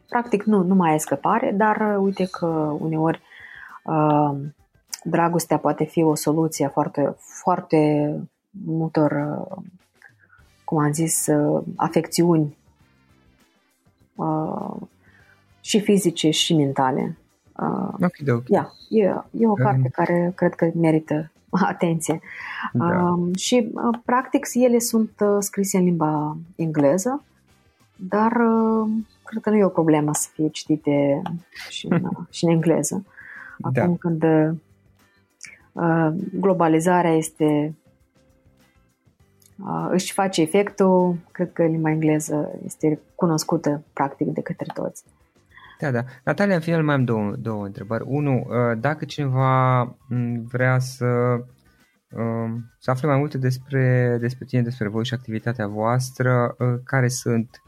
practic 0.09 0.43
nu, 0.43 0.63
nu 0.63 0.75
mai 0.75 0.91
ai 0.91 0.99
scăpare, 0.99 1.51
dar 1.51 1.75
uh, 1.75 1.97
uite 1.99 2.27
că 2.31 2.45
uneori 2.79 3.21
uh, 3.21 3.34
dragostea 5.03 5.57
poate 5.57 5.83
fi 5.83 6.03
o 6.03 6.15
soluție 6.15 6.67
foarte, 6.67 7.15
foarte 7.17 8.11
multor, 8.65 9.11
uh, 9.11 9.63
cum 10.63 10.77
am 10.77 10.93
zis, 10.93 11.27
uh, 11.27 11.63
afecțiuni 11.75 12.57
uh, 14.15 14.75
și 15.61 15.79
fizice 15.79 16.29
și 16.29 16.55
mentale. 16.55 17.17
Okay, 17.93 18.09
okay. 18.27 18.43
Yeah, 18.47 18.67
e, 18.89 19.39
e 19.39 19.47
o 19.47 19.53
carte 19.53 19.81
um. 19.81 19.89
care 19.91 20.31
cred 20.35 20.53
că 20.53 20.71
merită 20.73 21.31
atenție. 21.71 22.19
Da. 22.73 22.85
Um, 22.85 23.33
și, 23.33 23.71
practic, 24.05 24.47
ele 24.53 24.79
sunt 24.79 25.11
scrise 25.39 25.77
în 25.77 25.83
limba 25.83 26.37
engleză, 26.55 27.23
dar 27.95 28.31
cred 29.23 29.41
că 29.41 29.49
nu 29.49 29.55
e 29.55 29.63
o 29.63 29.69
problemă 29.69 30.13
să 30.13 30.29
fie 30.33 30.49
citite 30.49 31.21
și 31.69 31.87
în, 31.89 32.09
și 32.29 32.45
în 32.45 32.51
engleză. 32.51 33.05
Da. 33.57 33.81
Acum 33.81 33.97
da. 34.01 34.09
când 34.09 34.23
uh, 35.71 36.13
globalizarea 36.39 37.11
este 37.11 37.75
uh, 39.57 39.87
își 39.89 40.13
face 40.13 40.41
efectul, 40.41 41.15
cred 41.31 41.53
că 41.53 41.63
limba 41.63 41.89
engleză 41.89 42.59
este 42.65 42.99
cunoscută 43.15 43.83
practic 43.93 44.27
de 44.27 44.41
către 44.41 44.71
toți. 44.73 45.03
Da, 45.79 45.91
da. 45.91 46.03
Natalia, 46.23 46.55
în 46.55 46.61
final 46.61 46.83
mai 46.83 46.95
am 46.95 47.03
două, 47.03 47.35
două 47.39 47.65
întrebări. 47.65 48.03
Unu, 48.07 48.33
uh, 48.33 48.77
dacă 48.79 49.05
cineva 49.05 49.95
vrea 50.47 50.79
să 50.79 51.05
um, 52.15 52.71
să 52.79 52.91
afle 52.91 53.07
mai 53.07 53.17
multe 53.17 53.37
despre, 53.37 54.17
despre 54.19 54.45
tine, 54.45 54.61
despre 54.61 54.87
voi 54.87 55.05
și 55.05 55.13
activitatea 55.13 55.67
voastră, 55.67 56.55
uh, 56.59 56.79
care 56.83 57.07
sunt, 57.07 57.61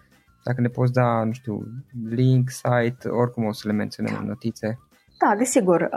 dacă 0.44 0.62
ne 0.62 0.68
poți 0.68 0.94
da, 0.94 1.24
nu 1.24 1.32
știu, 1.32 1.64
link, 2.10 2.50
site, 2.50 3.08
oricum 3.08 3.46
o 3.46 3.52
să 3.52 3.68
le 3.68 3.74
menționăm 3.74 4.18
în 4.20 4.28
notițe. 4.28 4.80
Da, 5.20 5.36
desigur. 5.38 5.90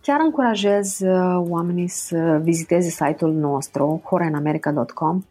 Chiar 0.00 0.20
încurajez 0.20 1.00
uh, 1.00 1.44
oamenii 1.48 1.88
să 1.88 2.40
viziteze 2.42 2.88
site-ul 2.88 3.32
nostru, 3.32 4.02
horenamerica.com. 4.04 5.22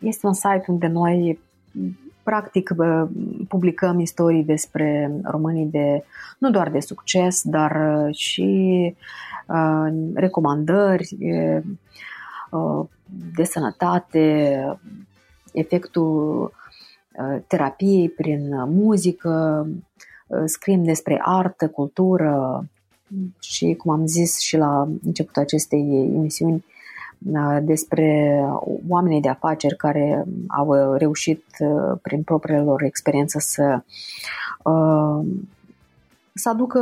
Este 0.00 0.26
un 0.26 0.32
site 0.32 0.64
unde 0.66 0.86
noi 0.86 1.38
practic 2.22 2.74
publicăm 3.48 3.98
istorii 3.98 4.44
despre 4.44 5.12
românii 5.24 5.66
de 5.66 6.04
nu 6.38 6.50
doar 6.50 6.70
de 6.70 6.80
succes, 6.80 7.42
dar 7.44 8.04
uh, 8.06 8.14
și 8.14 8.94
uh, 9.46 9.92
recomandări 10.14 11.16
de 13.36 13.44
sănătate, 13.44 14.58
efectul 15.52 16.52
terapiei 17.46 18.08
prin 18.08 18.48
muzică, 18.66 19.66
Uh, 19.66 19.85
scriem 20.44 20.84
despre 20.84 21.20
artă, 21.22 21.68
cultură 21.68 22.64
și, 23.40 23.74
cum 23.74 23.92
am 23.92 24.06
zis 24.06 24.38
și 24.38 24.56
la 24.56 24.88
începutul 25.04 25.42
acestei 25.42 26.10
emisiuni, 26.14 26.64
uh, 27.32 27.58
despre 27.62 28.40
oamenii 28.88 29.20
de 29.20 29.28
afaceri 29.28 29.76
care 29.76 30.24
au 30.46 30.94
reușit 30.94 31.44
uh, 31.58 31.98
prin 32.02 32.22
propriile 32.22 32.62
lor 32.62 32.82
experiență 32.82 33.38
să, 33.38 33.82
să 36.34 36.48
aducă 36.48 36.80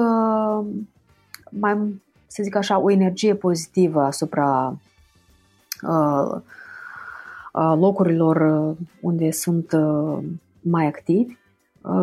mai, 1.50 2.02
să 2.26 2.42
zic 2.42 2.56
așa, 2.56 2.78
o 2.78 2.90
energie 2.90 3.34
pozitivă 3.34 4.02
asupra 4.02 4.76
locurilor 7.76 8.36
unde 9.00 9.30
sunt 9.30 9.70
mai 10.60 10.86
activi. 10.86 11.32
Uh, 11.32 11.43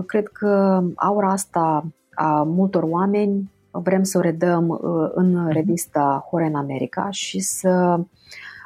cred 0.05 0.27
că 0.27 0.83
aura 0.95 1.31
asta 1.31 1.85
a 2.13 2.43
multor 2.43 2.83
oameni 2.83 3.51
vrem 3.71 4.03
să 4.03 4.17
o 4.17 4.21
redăm 4.21 4.69
uh, 4.69 5.09
în 5.13 5.35
mhm. 5.35 5.51
revista 5.51 6.25
Hore 6.29 6.45
în 6.45 6.55
America 6.55 7.07
și 7.09 7.39
să 7.39 7.99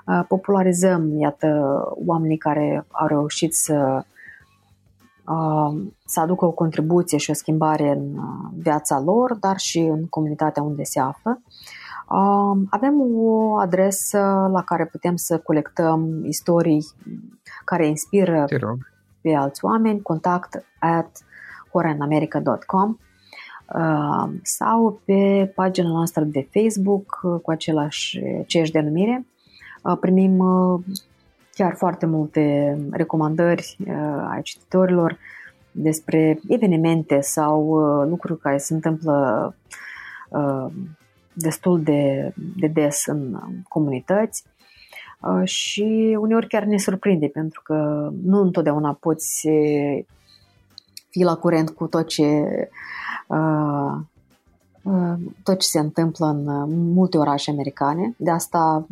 uh, 0.05 0.22
popularizăm, 0.28 1.20
iată, 1.20 1.82
oamenii 2.05 2.38
care 2.38 2.86
au 2.91 3.07
reușit 3.07 3.53
să, 3.53 4.03
să 6.05 6.20
aducă 6.20 6.45
o 6.45 6.51
contribuție 6.51 7.18
și 7.18 7.30
o 7.30 7.34
schimbare 7.34 7.89
în 7.89 8.20
viața 8.57 8.99
lor, 8.99 9.34
dar 9.39 9.57
și 9.57 9.80
în 9.80 10.05
comunitatea 10.07 10.63
unde 10.63 10.84
se 10.84 10.99
află. 10.99 11.41
Avem 12.70 12.93
o 13.16 13.55
adresă 13.57 14.49
la 14.51 14.63
care 14.63 14.86
putem 14.86 15.16
să 15.16 15.38
colectăm 15.38 16.26
istorii 16.26 16.86
care 17.66 17.88
inspiră 17.88 18.45
pe 19.26 19.34
alți 19.34 19.65
oameni, 19.65 20.01
contact 20.01 20.65
at 20.80 21.23
horeanamerica.com 21.71 22.97
uh, 23.76 24.30
sau 24.43 24.99
pe 25.05 25.51
pagina 25.55 25.89
noastră 25.89 26.23
de 26.23 26.47
Facebook 26.51 27.19
uh, 27.23 27.39
cu 27.41 27.51
același, 27.51 28.19
aceeași 28.41 28.71
denumire. 28.71 29.26
Uh, 29.84 29.97
primim 29.99 30.43
chiar 31.53 31.76
foarte 31.76 32.05
multe 32.05 32.78
recomandări 32.91 33.78
ai 34.30 34.41
cititorilor 34.41 35.17
despre 35.71 36.39
evenimente 36.47 37.21
sau 37.21 37.76
lucruri 38.05 38.39
care 38.39 38.57
se 38.57 38.73
întâmplă 38.73 39.55
destul 41.34 41.84
de, 41.84 42.34
de 42.57 42.67
des 42.67 43.05
în 43.05 43.38
comunități 43.67 44.43
și 45.43 46.17
uneori 46.19 46.47
chiar 46.47 46.63
ne 46.63 46.78
surprinde 46.78 47.28
pentru 47.28 47.61
că 47.63 48.09
nu 48.23 48.41
întotdeauna 48.41 48.97
poți 48.99 49.47
fi 51.09 51.23
la 51.23 51.36
curent 51.36 51.69
cu 51.69 51.88
tot 51.88 52.07
ce 52.07 52.43
tot 55.43 55.59
ce 55.59 55.67
se 55.67 55.80
întâmplă 55.80 56.26
în 56.26 56.43
multe 56.93 57.17
orașe 57.17 57.51
americane. 57.51 58.13
De 58.17 58.32
asta 58.32 58.88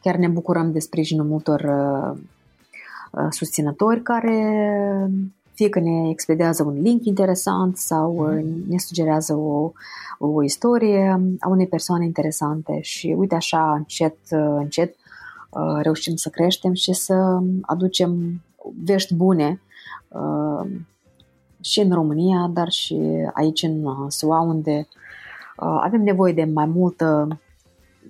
chiar 0.00 0.16
ne 0.16 0.28
bucurăm 0.28 0.72
de 0.72 0.78
sprijinul 0.78 1.26
multor 1.26 1.64
susținători 3.30 4.02
care 4.02 4.68
fie 5.54 5.68
că 5.68 5.80
ne 5.80 6.08
expediază 6.08 6.62
un 6.62 6.80
link 6.80 7.04
interesant 7.04 7.76
sau 7.76 8.12
mm. 8.12 8.64
ne 8.68 8.78
sugerează 8.78 9.34
o, 9.34 9.72
o 10.18 10.42
istorie 10.42 11.20
a 11.38 11.48
unei 11.48 11.66
persoane 11.66 12.04
interesante 12.04 12.78
și 12.80 13.14
uite 13.18 13.34
așa 13.34 13.74
încet, 13.74 14.16
încet 14.30 14.96
reușim 15.82 16.16
să 16.16 16.28
creștem 16.28 16.72
și 16.72 16.92
să 16.92 17.40
aducem 17.62 18.42
vești 18.84 19.14
bune 19.14 19.60
și 21.60 21.80
în 21.80 21.92
România, 21.92 22.50
dar 22.52 22.68
și 22.68 22.98
aici 23.32 23.62
în 23.62 24.10
SUA, 24.10 24.40
unde 24.40 24.88
avem 25.56 26.02
nevoie 26.02 26.32
de 26.32 26.44
mai 26.44 26.66
multă 26.66 27.38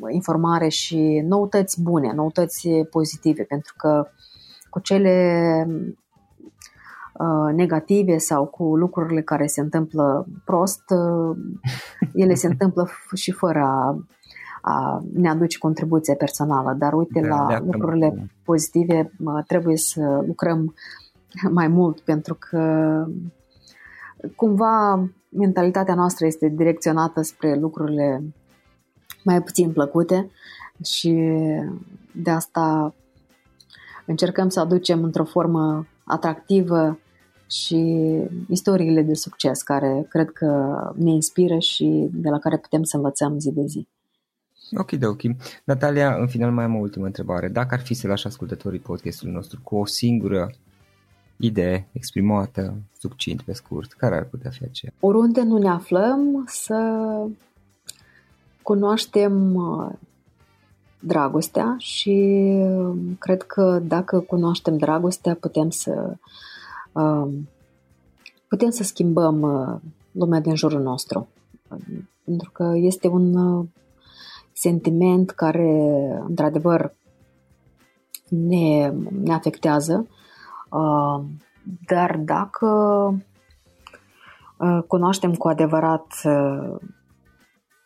informare 0.08 0.68
și 0.68 1.22
noutăți 1.28 1.82
bune, 1.82 2.12
noutăți 2.12 2.68
pozitive, 2.90 3.42
pentru 3.42 3.74
că 3.76 4.08
cu 4.70 4.80
cele 4.80 5.66
uh, 7.12 7.54
negative 7.54 8.18
sau 8.18 8.46
cu 8.46 8.76
lucrurile 8.76 9.22
care 9.22 9.46
se 9.46 9.60
întâmplă 9.60 10.26
prost, 10.44 10.82
uh, 10.90 11.36
ele 12.14 12.34
se 12.34 12.46
întâmplă 12.46 12.88
și 13.14 13.30
fără 13.30 13.58
a, 13.58 13.88
a 13.88 14.04
ne 15.12 15.28
aduce 15.28 15.58
contribuția 15.58 16.14
personală. 16.14 16.74
Dar 16.78 16.92
uite, 16.92 17.20
da, 17.20 17.28
la 17.28 17.60
lucrurile 17.60 18.30
pozitive 18.44 19.12
trebuie 19.46 19.76
să 19.76 20.22
lucrăm 20.26 20.74
mai 21.50 21.68
mult 21.68 22.00
pentru 22.00 22.36
că 22.38 23.04
cumva 24.36 25.08
mentalitatea 25.28 25.94
noastră 25.94 26.26
este 26.26 26.48
direcționată 26.48 27.22
spre 27.22 27.54
lucrurile 27.54 28.22
mai 29.24 29.42
puțin 29.42 29.72
plăcute 29.72 30.30
și 30.82 31.40
de 32.14 32.30
asta 32.30 32.94
încercăm 34.06 34.48
să 34.48 34.60
aducem 34.60 35.02
într-o 35.02 35.24
formă 35.24 35.86
atractivă 36.04 36.98
și 37.46 38.02
istoriile 38.48 39.02
de 39.02 39.14
succes 39.14 39.62
care 39.62 40.06
cred 40.08 40.30
că 40.30 40.78
ne 40.96 41.10
inspiră 41.10 41.58
și 41.58 42.08
de 42.12 42.28
la 42.28 42.38
care 42.38 42.58
putem 42.58 42.82
să 42.82 42.96
învățăm 42.96 43.38
zi 43.38 43.52
de 43.52 43.64
zi. 43.66 43.88
Ok, 44.72 44.92
de 44.92 45.06
ok. 45.06 45.20
Natalia, 45.64 46.14
în 46.14 46.26
final 46.26 46.50
mai 46.50 46.64
am 46.64 46.74
o 46.74 46.78
ultimă 46.78 47.06
întrebare. 47.06 47.48
Dacă 47.48 47.74
ar 47.74 47.80
fi 47.80 47.94
să 47.94 48.06
lași 48.06 48.26
ascultătorii 48.26 48.78
podcastului 48.78 49.34
nostru 49.34 49.60
cu 49.62 49.76
o 49.76 49.86
singură 49.86 50.50
idee 51.36 51.88
exprimată, 51.92 52.74
succint, 52.98 53.42
pe 53.42 53.52
scurt, 53.52 53.92
care 53.92 54.16
ar 54.16 54.24
putea 54.24 54.50
fi 54.50 54.64
aceea? 54.64 54.92
Oriunde 55.00 55.42
nu 55.42 55.58
ne 55.58 55.68
aflăm, 55.68 56.44
să 56.46 57.00
cunoaștem 58.62 59.54
uh, 59.54 59.92
dragostea 60.98 61.74
și 61.78 62.10
uh, 62.58 62.96
cred 63.18 63.42
că 63.42 63.78
dacă 63.86 64.20
cunoaștem 64.20 64.76
dragostea 64.76 65.34
putem 65.34 65.70
să 65.70 66.16
uh, 66.92 67.28
putem 68.48 68.70
să 68.70 68.82
schimbăm 68.82 69.40
lumea 70.12 70.40
din 70.40 70.54
jurul 70.54 70.80
nostru. 70.80 71.28
Pentru 72.24 72.50
că 72.50 72.72
este 72.74 73.08
un 73.08 73.34
sentiment 74.64 75.30
care 75.30 75.88
într-adevăr 76.28 76.94
ne, 78.28 78.92
ne 79.22 79.32
afectează, 79.32 80.08
dar 81.86 82.16
dacă 82.16 82.68
cunoaștem 84.86 85.34
cu 85.34 85.48
adevărat 85.48 86.06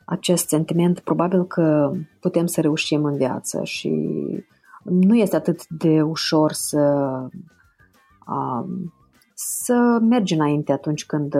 acest 0.04 0.48
sentiment, 0.48 1.00
probabil 1.00 1.44
că 1.46 1.92
putem 2.20 2.46
să 2.46 2.60
reușim 2.60 3.04
în 3.04 3.16
viață 3.16 3.64
și 3.64 3.90
nu 4.82 5.16
este 5.16 5.36
atât 5.36 5.68
de 5.68 6.02
ușor 6.02 6.52
să, 6.52 7.06
să 9.34 9.98
mergi 10.08 10.34
înainte 10.34 10.72
atunci 10.72 11.06
când 11.06 11.34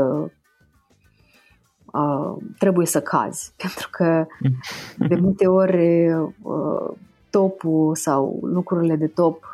trebuie 2.59 2.87
să 2.87 3.01
cazi. 3.01 3.53
Pentru 3.63 3.89
că 3.91 4.27
de 4.97 5.15
multe 5.23 5.47
ori 5.47 6.17
topul 7.31 7.95
sau 7.95 8.39
lucrurile 8.43 8.97
de 8.97 9.07
top 9.07 9.45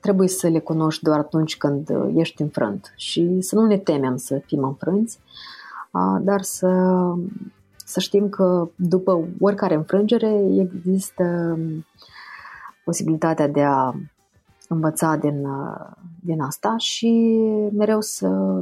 trebuie 0.00 0.28
să 0.28 0.48
le 0.48 0.58
cunoști 0.58 1.02
doar 1.02 1.18
atunci 1.18 1.56
când 1.56 1.88
ești 2.14 2.42
înfrânt 2.42 2.92
și 2.96 3.36
să 3.40 3.54
nu 3.54 3.66
ne 3.66 3.78
temem 3.78 4.16
să 4.16 4.42
fim 4.46 4.64
înfrânți 4.64 5.18
dar 6.20 6.42
să, 6.42 7.02
să 7.76 8.00
știm 8.00 8.28
că 8.28 8.68
după 8.74 9.24
oricare 9.40 9.74
înfrângere 9.74 10.44
există 10.58 11.58
posibilitatea 12.84 13.48
de 13.48 13.62
a 13.62 13.92
învăța 14.68 15.16
din, 15.16 15.46
din 16.20 16.40
asta 16.40 16.74
și 16.76 17.40
mereu 17.72 18.00
să 18.00 18.60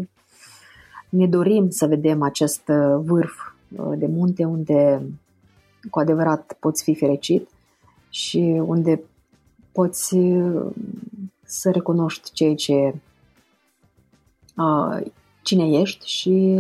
ne 1.11 1.27
dorim 1.27 1.71
să 1.71 1.87
vedem 1.87 2.23
acest 2.23 2.63
vârf 3.03 3.33
de 3.97 4.07
munte 4.07 4.45
unde 4.45 5.03
cu 5.91 5.99
adevărat 5.99 6.57
poți 6.61 6.83
fi 6.83 6.95
fericit 6.95 7.49
și 8.09 8.63
unde 8.67 9.01
poți 9.73 10.17
să 11.45 11.71
recunoști 11.71 12.33
ceea 12.33 12.55
ce 12.55 12.95
cine 15.43 15.81
ești 15.81 16.09
și 16.09 16.59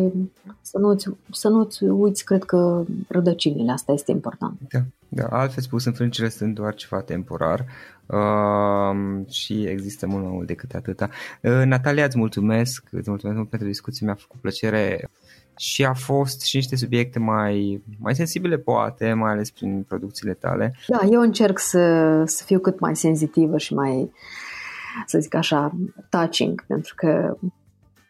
să 0.60 0.78
nu-ți, 0.78 1.08
să 1.30 1.48
nu-ți 1.48 1.84
uiți, 1.84 2.24
cred 2.24 2.44
că, 2.44 2.84
rădăcinile. 3.08 3.72
Asta 3.72 3.92
este 3.92 4.10
important. 4.10 4.58
Da, 4.70 4.80
da. 5.10 5.26
altfel 5.26 5.62
spus, 5.62 5.84
înfrângerile 5.84 6.32
sunt 6.32 6.54
doar 6.54 6.74
ceva 6.74 7.00
temporar 7.00 7.64
uh, 8.06 9.26
și 9.28 9.62
există 9.62 10.06
mult 10.06 10.22
mai 10.22 10.32
mult 10.32 10.46
decât 10.46 10.74
atâta. 10.74 11.08
Uh, 11.42 11.62
Natalia, 11.64 12.04
îți 12.04 12.18
mulțumesc, 12.18 12.84
îți 12.90 13.08
mulțumesc 13.08 13.38
mult 13.38 13.50
pentru 13.50 13.68
discuție, 13.68 14.06
mi-a 14.06 14.14
făcut 14.14 14.40
plăcere 14.40 15.10
și 15.56 15.84
a 15.84 15.92
fost 15.92 16.40
și 16.40 16.56
niște 16.56 16.76
subiecte 16.76 17.18
mai, 17.18 17.82
mai 17.98 18.14
sensibile, 18.14 18.58
poate, 18.58 19.12
mai 19.12 19.30
ales 19.30 19.50
prin 19.50 19.84
producțiile 19.88 20.32
tale. 20.32 20.74
Da, 20.88 21.00
eu 21.10 21.20
încerc 21.20 21.58
să, 21.58 22.22
să 22.26 22.44
fiu 22.44 22.58
cât 22.58 22.80
mai 22.80 22.96
senzitivă 22.96 23.58
și 23.58 23.74
mai, 23.74 24.12
să 25.06 25.18
zic 25.18 25.34
așa, 25.34 25.72
touching, 26.08 26.64
pentru 26.66 26.94
că 26.96 27.36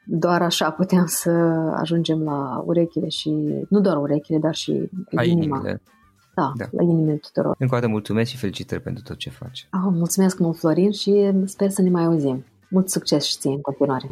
doar 0.04 0.42
așa 0.42 0.70
putem 0.70 1.06
să 1.06 1.30
ajungem 1.76 2.22
la 2.22 2.62
urechile 2.66 3.08
și, 3.08 3.30
nu 3.68 3.80
doar 3.80 3.96
urechile, 3.96 4.38
dar 4.38 4.54
și 4.54 4.90
la 5.10 5.24
inima. 5.24 5.62
Inimile. 6.36 6.52
Da, 6.56 6.64
da, 6.64 6.68
la 6.70 6.82
inimile 6.82 7.16
tuturor. 7.16 7.54
Încă 7.58 7.74
o 7.74 7.78
dată 7.78 7.90
mulțumesc 7.90 8.30
și 8.30 8.36
felicitări 8.36 8.82
pentru 8.82 9.02
tot 9.02 9.16
ce 9.16 9.30
faci. 9.30 9.68
Oh, 9.72 9.92
mulțumesc 9.92 10.38
mult, 10.38 10.58
Florin, 10.58 10.92
și 10.92 11.32
sper 11.44 11.70
să 11.70 11.82
ne 11.82 11.90
mai 11.90 12.04
auzim. 12.04 12.44
Mult 12.70 12.88
succes 12.88 13.24
și 13.24 13.36
ție 13.38 13.50
în 13.50 13.60
continuare. 13.60 14.10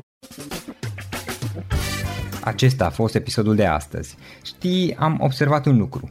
Acesta 2.43 2.87
a 2.87 2.91
fost 2.91 3.15
episodul 3.15 3.55
de 3.55 3.67
astăzi. 3.67 4.17
Știi, 4.43 4.97
am 4.97 5.19
observat 5.21 5.67
un 5.67 5.77
lucru. 5.77 6.11